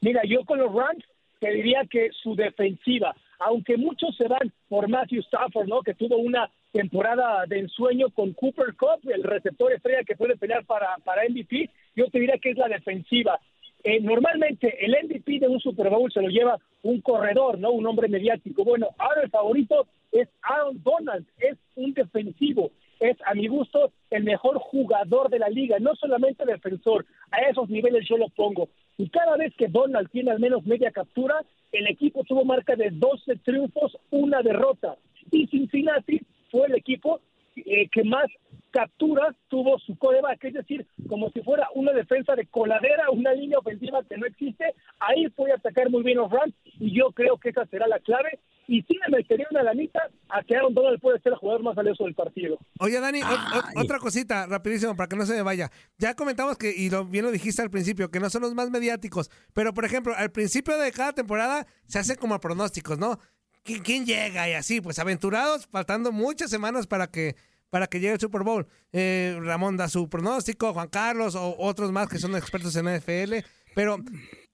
Mira, 0.00 0.22
yo 0.26 0.44
con 0.46 0.58
los 0.58 0.72
Rams 0.72 1.04
te 1.40 1.50
diría 1.50 1.80
que 1.90 2.08
su 2.22 2.34
defensiva, 2.34 3.14
aunque 3.38 3.76
muchos 3.76 4.16
se 4.16 4.28
van 4.28 4.52
por 4.68 4.88
Matthew 4.88 5.20
Stafford, 5.20 5.68
¿no? 5.68 5.82
Que 5.82 5.94
tuvo 5.94 6.16
una 6.16 6.50
temporada 6.72 7.44
de 7.46 7.60
ensueño 7.60 8.10
con 8.10 8.32
Cooper 8.32 8.74
Cup, 8.76 9.08
el 9.10 9.22
receptor 9.22 9.72
estrella 9.72 10.04
que 10.04 10.16
puede 10.16 10.36
pelear 10.36 10.64
para, 10.64 10.96
para 11.04 11.28
MVP, 11.28 11.70
yo 11.96 12.06
te 12.10 12.20
diría 12.20 12.38
que 12.38 12.50
es 12.50 12.56
la 12.56 12.68
defensiva. 12.68 13.40
Eh, 13.84 14.00
normalmente 14.00 14.84
el 14.84 14.96
MVP 15.04 15.38
de 15.38 15.48
un 15.48 15.60
Super 15.60 15.88
Bowl 15.88 16.12
se 16.12 16.20
lo 16.20 16.28
lleva 16.28 16.58
un 16.82 17.00
corredor, 17.00 17.58
¿no? 17.58 17.70
Un 17.70 17.86
hombre 17.86 18.08
mediático. 18.08 18.64
Bueno, 18.64 18.88
ahora 18.98 19.22
el 19.22 19.30
favorito 19.30 19.86
es 20.10 20.28
Aaron 20.42 20.82
Donald, 20.82 21.26
es 21.38 21.56
un 21.76 21.94
defensivo, 21.94 22.72
es 22.98 23.16
a 23.24 23.34
mi 23.34 23.46
gusto 23.46 23.92
el 24.10 24.24
mejor 24.24 24.58
jugador 24.58 25.30
de 25.30 25.38
la 25.38 25.48
liga, 25.48 25.78
no 25.78 25.94
solamente 25.94 26.44
defensor, 26.44 27.06
a 27.30 27.40
esos 27.42 27.68
niveles 27.68 28.06
yo 28.08 28.16
lo 28.16 28.28
pongo. 28.30 28.68
Y 28.98 29.08
cada 29.10 29.36
vez 29.36 29.54
que 29.56 29.68
Donald 29.68 30.10
tiene 30.10 30.32
al 30.32 30.40
menos 30.40 30.66
media 30.66 30.90
captura, 30.90 31.40
el 31.72 31.86
equipo 31.86 32.24
tuvo 32.24 32.44
marca 32.44 32.74
de 32.74 32.90
12 32.90 33.36
triunfos, 33.36 33.96
una 34.10 34.42
derrota. 34.42 34.96
Y 35.30 35.46
Cincinnati 35.46 36.20
fue 36.50 36.66
el 36.66 36.74
equipo 36.74 37.20
eh, 37.56 37.88
que 37.90 38.04
más 38.04 38.26
capturas 38.70 39.34
tuvo 39.48 39.78
su 39.78 39.96
coreback, 39.96 40.44
es 40.44 40.54
decir, 40.54 40.86
como 41.08 41.30
si 41.30 41.40
fuera 41.42 41.68
una 41.74 41.92
defensa 41.92 42.34
de 42.34 42.46
coladera, 42.46 43.10
una 43.10 43.32
línea 43.32 43.58
ofensiva 43.58 44.02
que 44.04 44.18
no 44.18 44.26
existe, 44.26 44.74
ahí 45.00 45.28
puede 45.28 45.54
atacar 45.54 45.90
muy 45.90 46.02
bien 46.02 46.18
los 46.18 46.30
Rams 46.30 46.54
y 46.64 46.92
yo 46.92 47.10
creo 47.12 47.38
que 47.38 47.48
esa 47.50 47.66
será 47.66 47.86
la 47.86 47.98
clave 48.00 48.38
y 48.68 48.82
sí 48.82 48.96
me 49.08 49.16
metería 49.16 49.46
una 49.50 49.62
lanita 49.64 49.98
a 50.28 50.42
que 50.44 50.54
Aaron 50.54 50.74
Donald 50.74 51.00
puede 51.00 51.18
ser 51.22 51.32
el 51.32 51.38
jugador 51.38 51.62
más 51.64 51.74
valioso 51.74 52.04
del 52.04 52.14
partido. 52.14 52.58
Oye, 52.78 53.00
Dani, 53.00 53.22
o- 53.22 53.26
o- 53.26 53.82
otra 53.82 53.98
cosita, 53.98 54.46
rapidísimo, 54.46 54.94
para 54.94 55.08
que 55.08 55.16
no 55.16 55.26
se 55.26 55.32
me 55.34 55.42
vaya. 55.42 55.70
Ya 55.96 56.14
comentamos 56.14 56.56
que, 56.58 56.70
y 56.70 56.90
lo, 56.90 57.04
bien 57.06 57.24
lo 57.24 57.30
dijiste 57.32 57.62
al 57.62 57.70
principio, 57.70 58.10
que 58.10 58.20
no 58.20 58.30
son 58.30 58.42
los 58.42 58.54
más 58.54 58.70
mediáticos, 58.70 59.30
pero 59.54 59.74
por 59.74 59.84
ejemplo, 59.84 60.14
al 60.16 60.30
principio 60.30 60.76
de 60.78 60.92
cada 60.92 61.12
temporada 61.12 61.66
se 61.86 61.98
hacen 61.98 62.16
como 62.16 62.38
pronósticos, 62.38 62.98
¿no? 62.98 63.18
¿Qui- 63.64 63.82
¿Quién 63.82 64.06
llega? 64.06 64.48
Y 64.48 64.52
así, 64.52 64.80
pues 64.80 64.98
aventurados, 64.98 65.66
faltando 65.66 66.12
muchas 66.12 66.50
semanas 66.50 66.86
para 66.86 67.08
que 67.08 67.34
para 67.70 67.86
que 67.86 68.00
llegue 68.00 68.14
el 68.14 68.20
Super 68.20 68.44
Bowl. 68.44 68.66
Eh, 68.92 69.36
Ramón 69.42 69.76
da 69.76 69.88
su 69.88 70.08
pronóstico, 70.08 70.72
Juan 70.72 70.88
Carlos 70.88 71.34
o 71.34 71.54
otros 71.58 71.92
más 71.92 72.08
que 72.08 72.18
son 72.18 72.34
expertos 72.34 72.74
en 72.76 72.86
NFL, 72.88 73.44
pero 73.74 73.98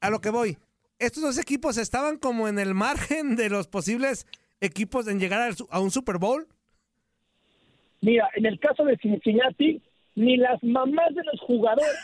a 0.01 0.11
lo 0.11 0.21
que 0.21 0.31
voy, 0.31 0.59
estos 0.99 1.23
dos 1.23 1.39
equipos 1.39 1.77
estaban 1.77 2.19
como 2.19 2.49
en 2.49 2.59
el 2.59 2.75
margen 2.75 3.37
de 3.37 3.51
los 3.51 3.69
posibles 3.69 4.27
equipos 4.61 5.09
en 5.09 5.19
llegar 5.21 5.53
a 5.71 5.81
un 5.81 5.91
Super 5.91 6.19
Bowl. 6.19 6.47
Mira, 8.01 8.29
en 8.35 8.47
el 8.47 8.59
caso 8.59 8.85
de 8.85 8.97
Cincinnati, 8.99 9.83
ni 10.15 10.37
las 10.37 10.63
mamás 10.63 11.15
de 11.15 11.25
los 11.25 11.41
jugadores 11.41 11.97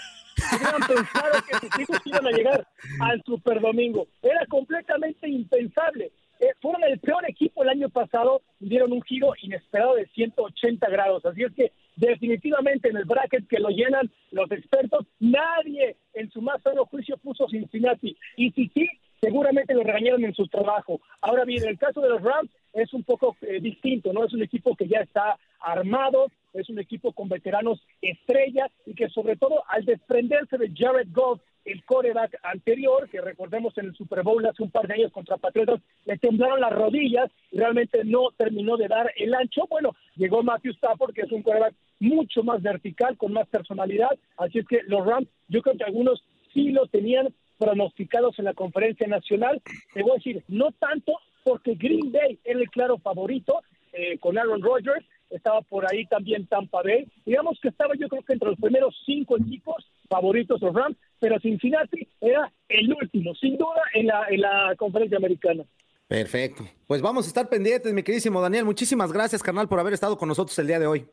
hubieran 0.54 0.80
pensado 0.86 1.42
que 1.46 1.58
sus 1.58 1.80
hijos 1.80 2.00
iban 2.04 2.26
a 2.26 2.30
llegar 2.30 2.66
al 3.00 3.22
Super 3.24 3.60
Domingo. 3.60 4.06
Era 4.22 4.46
completamente 4.46 5.28
impensable. 5.28 6.12
Eh, 6.40 6.54
fueron 6.62 6.82
el 6.84 6.98
peor 6.98 7.28
equipo 7.28 7.62
el 7.62 7.68
año 7.68 7.90
pasado, 7.90 8.40
dieron 8.58 8.92
un 8.92 9.02
giro 9.02 9.34
inesperado 9.42 9.94
de 9.94 10.06
180 10.06 10.88
grados. 10.88 11.24
Así 11.26 11.42
es 11.42 11.52
que 11.52 11.72
definitivamente 11.96 12.88
en 12.88 12.96
el 12.96 13.04
bracket 13.04 13.46
que 13.46 13.58
lo 13.58 13.68
llenan 13.68 14.10
los 14.30 14.50
expertos, 14.50 15.06
nadie 15.18 15.96
en 16.14 16.30
su 16.30 16.40
más 16.40 16.62
sano 16.62 16.86
juicio 16.86 17.18
puso 17.18 17.46
Cincinnati. 17.46 18.16
Y 18.36 18.52
si 18.52 18.68
sí, 18.68 18.88
seguramente 19.20 19.74
lo 19.74 19.82
regañaron 19.82 20.24
en 20.24 20.34
su 20.34 20.46
trabajo. 20.48 21.02
Ahora 21.20 21.44
bien, 21.44 21.62
en 21.62 21.70
el 21.70 21.78
caso 21.78 22.00
de 22.00 22.08
los 22.08 22.22
Rams 22.22 22.50
es 22.72 22.92
un 22.94 23.04
poco 23.04 23.36
eh, 23.42 23.60
distinto, 23.60 24.12
¿no? 24.14 24.24
Es 24.24 24.32
un 24.32 24.42
equipo 24.42 24.74
que 24.76 24.88
ya 24.88 25.00
está 25.00 25.38
armado, 25.60 26.28
es 26.54 26.70
un 26.70 26.78
equipo 26.78 27.12
con 27.12 27.28
veteranos 27.28 27.84
estrellas 28.00 28.70
y 28.86 28.94
que 28.94 29.10
sobre 29.10 29.36
todo 29.36 29.62
al 29.68 29.84
desprenderse 29.84 30.56
de 30.56 30.72
Jared 30.74 31.08
Goff, 31.12 31.40
el 31.64 31.84
coreback 31.84 32.38
anterior, 32.42 33.08
que 33.08 33.20
recordemos 33.20 33.76
en 33.78 33.86
el 33.86 33.94
Super 33.94 34.22
Bowl 34.22 34.44
hace 34.46 34.62
un 34.62 34.70
par 34.70 34.86
de 34.86 34.94
años 34.94 35.12
contra 35.12 35.36
Patriotas, 35.36 35.80
le 36.04 36.18
temblaron 36.18 36.60
las 36.60 36.72
rodillas 36.72 37.30
y 37.50 37.58
realmente 37.58 38.04
no 38.04 38.30
terminó 38.36 38.76
de 38.76 38.88
dar 38.88 39.12
el 39.16 39.34
ancho. 39.34 39.66
Bueno, 39.68 39.94
llegó 40.16 40.42
Matthew 40.42 40.72
Stafford, 40.72 41.14
que 41.14 41.22
es 41.22 41.32
un 41.32 41.42
coreback 41.42 41.74
mucho 42.00 42.42
más 42.42 42.62
vertical, 42.62 43.16
con 43.16 43.32
más 43.32 43.46
personalidad, 43.48 44.10
así 44.38 44.58
es 44.58 44.66
que 44.66 44.80
los 44.86 45.06
Rams, 45.06 45.28
yo 45.48 45.60
creo 45.62 45.76
que 45.76 45.84
algunos 45.84 46.24
sí 46.52 46.70
lo 46.70 46.86
tenían 46.86 47.28
pronosticados 47.58 48.38
en 48.38 48.46
la 48.46 48.54
conferencia 48.54 49.06
nacional. 49.06 49.60
Te 49.92 50.02
voy 50.02 50.12
a 50.12 50.14
decir, 50.14 50.42
no 50.48 50.72
tanto 50.72 51.12
porque 51.44 51.74
Green 51.74 52.10
Bay 52.10 52.38
era 52.44 52.58
el 52.58 52.70
claro 52.70 52.98
favorito 52.98 53.60
eh, 53.92 54.18
con 54.18 54.38
Aaron 54.38 54.62
Rodgers, 54.62 55.04
estaba 55.30 55.60
por 55.62 55.84
ahí 55.90 56.06
también 56.06 56.46
Tampa 56.46 56.82
Bay. 56.82 57.06
Digamos 57.24 57.58
que 57.60 57.68
estaba 57.68 57.94
yo 57.94 58.08
creo 58.08 58.22
que 58.22 58.32
entre 58.32 58.48
los 58.48 58.58
primeros 58.58 58.96
cinco 59.06 59.36
equipos 59.38 59.86
favoritos 60.08 60.60
los 60.60 60.74
Rams, 60.74 60.96
pero 61.20 61.38
Cincinnati 61.38 62.08
era 62.20 62.50
el 62.68 62.92
último, 62.92 63.34
sin 63.34 63.56
duda, 63.56 63.82
en 63.94 64.06
la, 64.06 64.26
en 64.28 64.40
la 64.40 64.74
conferencia 64.76 65.18
americana. 65.18 65.64
Perfecto. 66.08 66.64
Pues 66.86 67.00
vamos 67.00 67.26
a 67.26 67.28
estar 67.28 67.48
pendientes, 67.48 67.92
mi 67.92 68.02
queridísimo 68.02 68.40
Daniel. 68.40 68.64
Muchísimas 68.64 69.12
gracias, 69.12 69.42
carnal, 69.42 69.68
por 69.68 69.78
haber 69.78 69.92
estado 69.92 70.18
con 70.18 70.28
nosotros 70.28 70.58
el 70.58 70.66
día 70.66 70.80
de 70.80 70.86
hoy. 70.86 71.06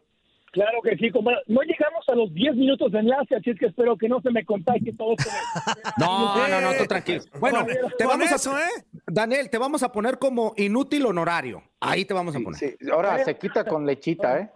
Claro 0.52 0.82
que 0.82 0.98
sí, 0.98 1.12
compadre. 1.12 1.42
No 1.48 1.62
llegamos 1.62 2.04
a 2.08 2.16
los 2.16 2.34
10 2.34 2.56
minutos 2.56 2.92
de 2.92 3.00
enlace, 3.00 3.36
así 3.36 3.52
es 3.52 3.60
que 3.60 3.68
espero 3.68 3.96
que 3.96 4.10
no 4.10 4.22
se 4.22 4.32
me 4.32 4.44
contagie 4.44 4.92
todo 4.94 5.14
esto. 5.18 5.30
No, 6.00 6.48
no, 6.48 6.62
no, 6.62 6.74
tú 6.78 6.86
tranquilo. 6.86 7.22
Bueno, 7.40 7.66
te 7.66 8.06
Con 8.06 8.18
vamos 8.18 8.32
eso, 8.32 8.56
a, 8.56 8.62
Daniel, 9.06 9.50
te 9.50 9.58
vamos 9.58 9.84
a 9.84 9.92
poner 9.92 10.18
como 10.18 10.54
inútil 10.58 11.06
honorario. 11.06 11.62
Ahí 11.80 12.06
te 12.06 12.14
vamos 12.14 12.36
a 12.36 12.40
poner. 12.40 12.60
Sí, 12.60 12.76
ahora 12.92 13.24
se 13.24 13.38
quita 13.38 13.66
con 13.66 13.86
lechita, 13.86 14.40
¿eh? 14.40 14.50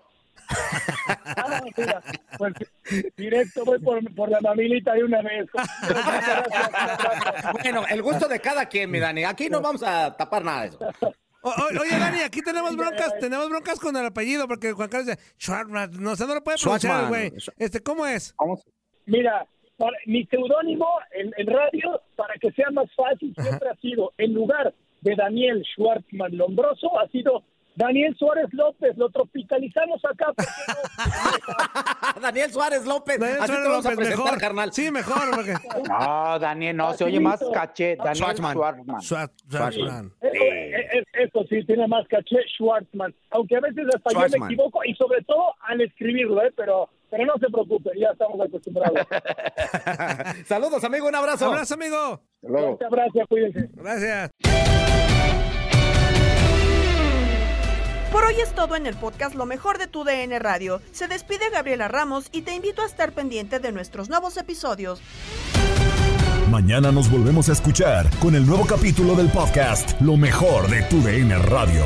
Ah, 1.38 1.62
mira, 1.78 2.02
pues, 2.38 2.54
directo 3.18 3.64
voy 3.66 3.80
por, 3.80 4.16
por 4.16 4.30
la 4.30 4.40
mamilita 4.42 4.94
de 4.94 5.04
una 5.04 5.22
vez. 5.22 5.48
Bueno, 7.64 7.84
el 7.90 8.02
gusto 8.02 8.28
de 8.28 8.40
cada 8.40 8.66
quien, 8.68 8.90
mi 8.92 9.00
Dani. 9.00 9.24
Aquí 9.24 9.50
no 9.50 9.62
vamos 9.62 9.84
a 9.84 10.16
tapar 10.16 10.44
nada 10.44 10.62
de 10.64 10.68
eso. 10.70 10.80
O- 11.44 11.50
o- 11.50 11.82
oye, 11.82 11.98
Dani, 11.98 12.22
aquí 12.22 12.42
tenemos 12.42 12.76
broncas, 12.76 13.14
tenemos 13.20 13.50
broncas 13.50 13.80
con 13.80 13.96
el 13.96 14.06
apellido, 14.06 14.48
porque 14.48 14.74
Juan 14.74 14.90
Carlos 14.90 15.08
dice, 15.08 15.20
Schwartzman, 15.40 15.92
no, 16.00 16.12
o 16.12 16.16
sea, 16.16 16.28
no 16.28 16.36
lo 16.36 16.44
puede 16.44 16.58
pronunciar, 16.62 17.08
güey. 17.08 17.32
Este, 17.58 17.82
¿cómo 17.82 18.06
es? 18.06 18.36
Mira, 19.06 19.46
para- 19.78 19.98
mi 20.06 20.26
seudónimo 20.28 20.88
en, 21.12 21.32
en 21.38 21.48
radio, 21.48 22.02
para 22.16 22.36
que 22.36 22.52
sea 22.52 22.70
más 22.72 22.88
fácil, 22.96 23.34
siempre 23.42 23.70
ha 23.70 23.76
sido, 23.78 24.12
en 24.18 24.34
lugar 24.34 24.74
de 25.02 25.16
Daniel 25.16 25.64
Schwartzman 25.74 26.38
Lombroso, 26.38 27.00
ha 27.00 27.08
sido 27.08 27.44
Daniel 27.76 28.16
Suárez 28.18 28.48
López. 28.52 28.98
Lo 28.98 29.10
tropicalizamos 29.10 30.02
acá. 30.06 30.34
Daniel 32.22 32.52
Suárez 32.52 32.86
López. 32.86 33.20
Daniel 33.20 33.40
Así 33.42 33.48
Suárez 33.48 33.64
te 33.64 33.70
vamos 33.70 33.86
a 33.86 33.90
López, 33.92 34.08
presentar, 34.08 34.26
mejor. 34.26 34.40
carnal. 34.42 34.74
Sí, 34.74 34.92
mejor, 34.92 35.32
porque... 35.36 35.54
No, 35.90 36.40
Daniel, 36.40 36.78
no, 36.78 36.94
se 36.94 37.04
oye 37.06 37.20
más 37.20 37.42
caché. 37.54 37.96
Daniel 37.96 38.16
Schwartzman. 38.16 38.54
Schwartzman. 38.54 39.02
Schwartzman. 39.02 40.12
Eso, 40.22 40.44
eh, 40.44 40.88
eh, 40.94 41.04
eso 41.14 41.44
sí, 41.50 41.64
tiene 41.66 41.88
más 41.88 42.08
caché 42.08 42.38
Schwartzman. 42.58 43.14
Aunque 43.32 43.56
a 43.56 43.60
veces 43.62 43.86
hasta 43.96 44.12
yo 44.28 44.40
me 44.40 44.46
equivoco 44.48 44.80
y 44.86 44.94
sobre 44.96 45.22
todo 45.24 45.54
al 45.62 45.82
escribirlo, 45.82 46.44
¿eh? 46.44 46.54
Pero, 46.56 46.90
pero 47.10 47.26
no 47.26 47.34
se 47.40 47.48
preocupe, 47.50 47.92
ya 47.98 48.10
estamos 48.12 48.40
acostumbrados. 48.42 49.00
Saludos, 50.46 50.84
amigo. 50.84 51.08
Un 51.08 51.16
abrazo. 51.16 51.46
Abrazo, 51.48 51.74
amigo. 51.76 52.22
Fuerte 52.42 52.86
abrazo, 52.86 53.20
cuídense. 53.30 53.70
Gracias. 53.74 54.32
Por 58.12 58.26
hoy 58.26 58.36
es 58.42 58.54
todo 58.54 58.76
en 58.76 58.88
el 58.88 58.96
podcast 58.96 59.36
Lo 59.36 59.46
mejor 59.46 59.78
de 59.78 59.88
tu 59.88 60.04
DN 60.04 60.38
Radio. 60.40 60.82
Se 60.92 61.08
despide 61.08 61.50
Gabriela 61.50 61.88
Ramos 61.88 62.28
y 62.34 62.42
te 62.42 62.54
invito 62.54 62.82
a 62.82 62.86
estar 62.86 63.14
pendiente 63.14 63.60
de 63.60 63.72
nuestros 63.72 64.10
nuevos 64.10 64.36
episodios. 64.36 65.02
Mañana 66.50 66.92
nos 66.92 67.10
volvemos 67.10 67.48
a 67.48 67.54
escuchar 67.54 68.10
con 68.20 68.36
el 68.36 68.46
nuevo 68.46 68.66
capítulo 68.66 69.16
del 69.16 69.30
podcast 69.30 70.00
Lo 70.02 70.18
mejor 70.18 70.70
de 70.70 70.82
tu 70.84 71.02
DN 71.02 71.38
Radio. 71.38 71.86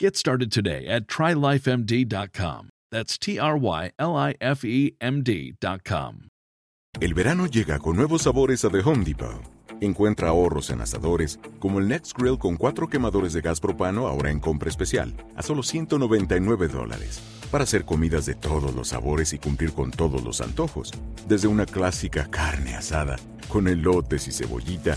Get 0.00 0.16
started 0.16 0.50
today 0.50 0.86
at 0.86 1.08
trylifemd.com. 1.08 2.70
That's 2.90 3.18
T 3.18 3.38
R 3.38 3.58
Y 3.58 3.90
L 3.98 4.16
I 4.16 4.34
F 4.40 4.64
E 4.64 4.96
M 4.98 5.22
D.com. 5.22 6.28
El 6.98 7.12
verano 7.12 7.44
llega 7.46 7.78
con 7.78 7.96
nuevos 7.96 8.22
sabores 8.22 8.64
a 8.64 8.70
The 8.70 8.78
Home 8.78 9.04
Depot. 9.04 9.42
Encuentra 9.82 10.30
ahorros 10.30 10.70
en 10.70 10.80
asadores, 10.80 11.38
como 11.58 11.80
el 11.80 11.88
Next 11.88 12.16
Grill 12.16 12.38
con 12.38 12.56
cuatro 12.56 12.88
quemadores 12.88 13.34
de 13.34 13.42
gas 13.42 13.60
propano 13.60 14.06
ahora 14.06 14.30
en 14.30 14.40
compra 14.40 14.70
especial, 14.70 15.14
a 15.36 15.42
solo 15.42 15.62
199 15.62 16.68
dólares. 16.68 17.20
Para 17.50 17.64
hacer 17.64 17.84
comidas 17.84 18.24
de 18.24 18.34
todos 18.34 18.74
los 18.74 18.88
sabores 18.88 19.34
y 19.34 19.38
cumplir 19.38 19.74
con 19.74 19.90
todos 19.90 20.24
los 20.24 20.40
antojos. 20.40 20.92
Desde 21.28 21.46
una 21.46 21.66
clásica 21.66 22.26
carne 22.30 22.74
asada, 22.74 23.16
con 23.50 23.68
elotes 23.68 24.28
y 24.28 24.32
cebollita, 24.32 24.96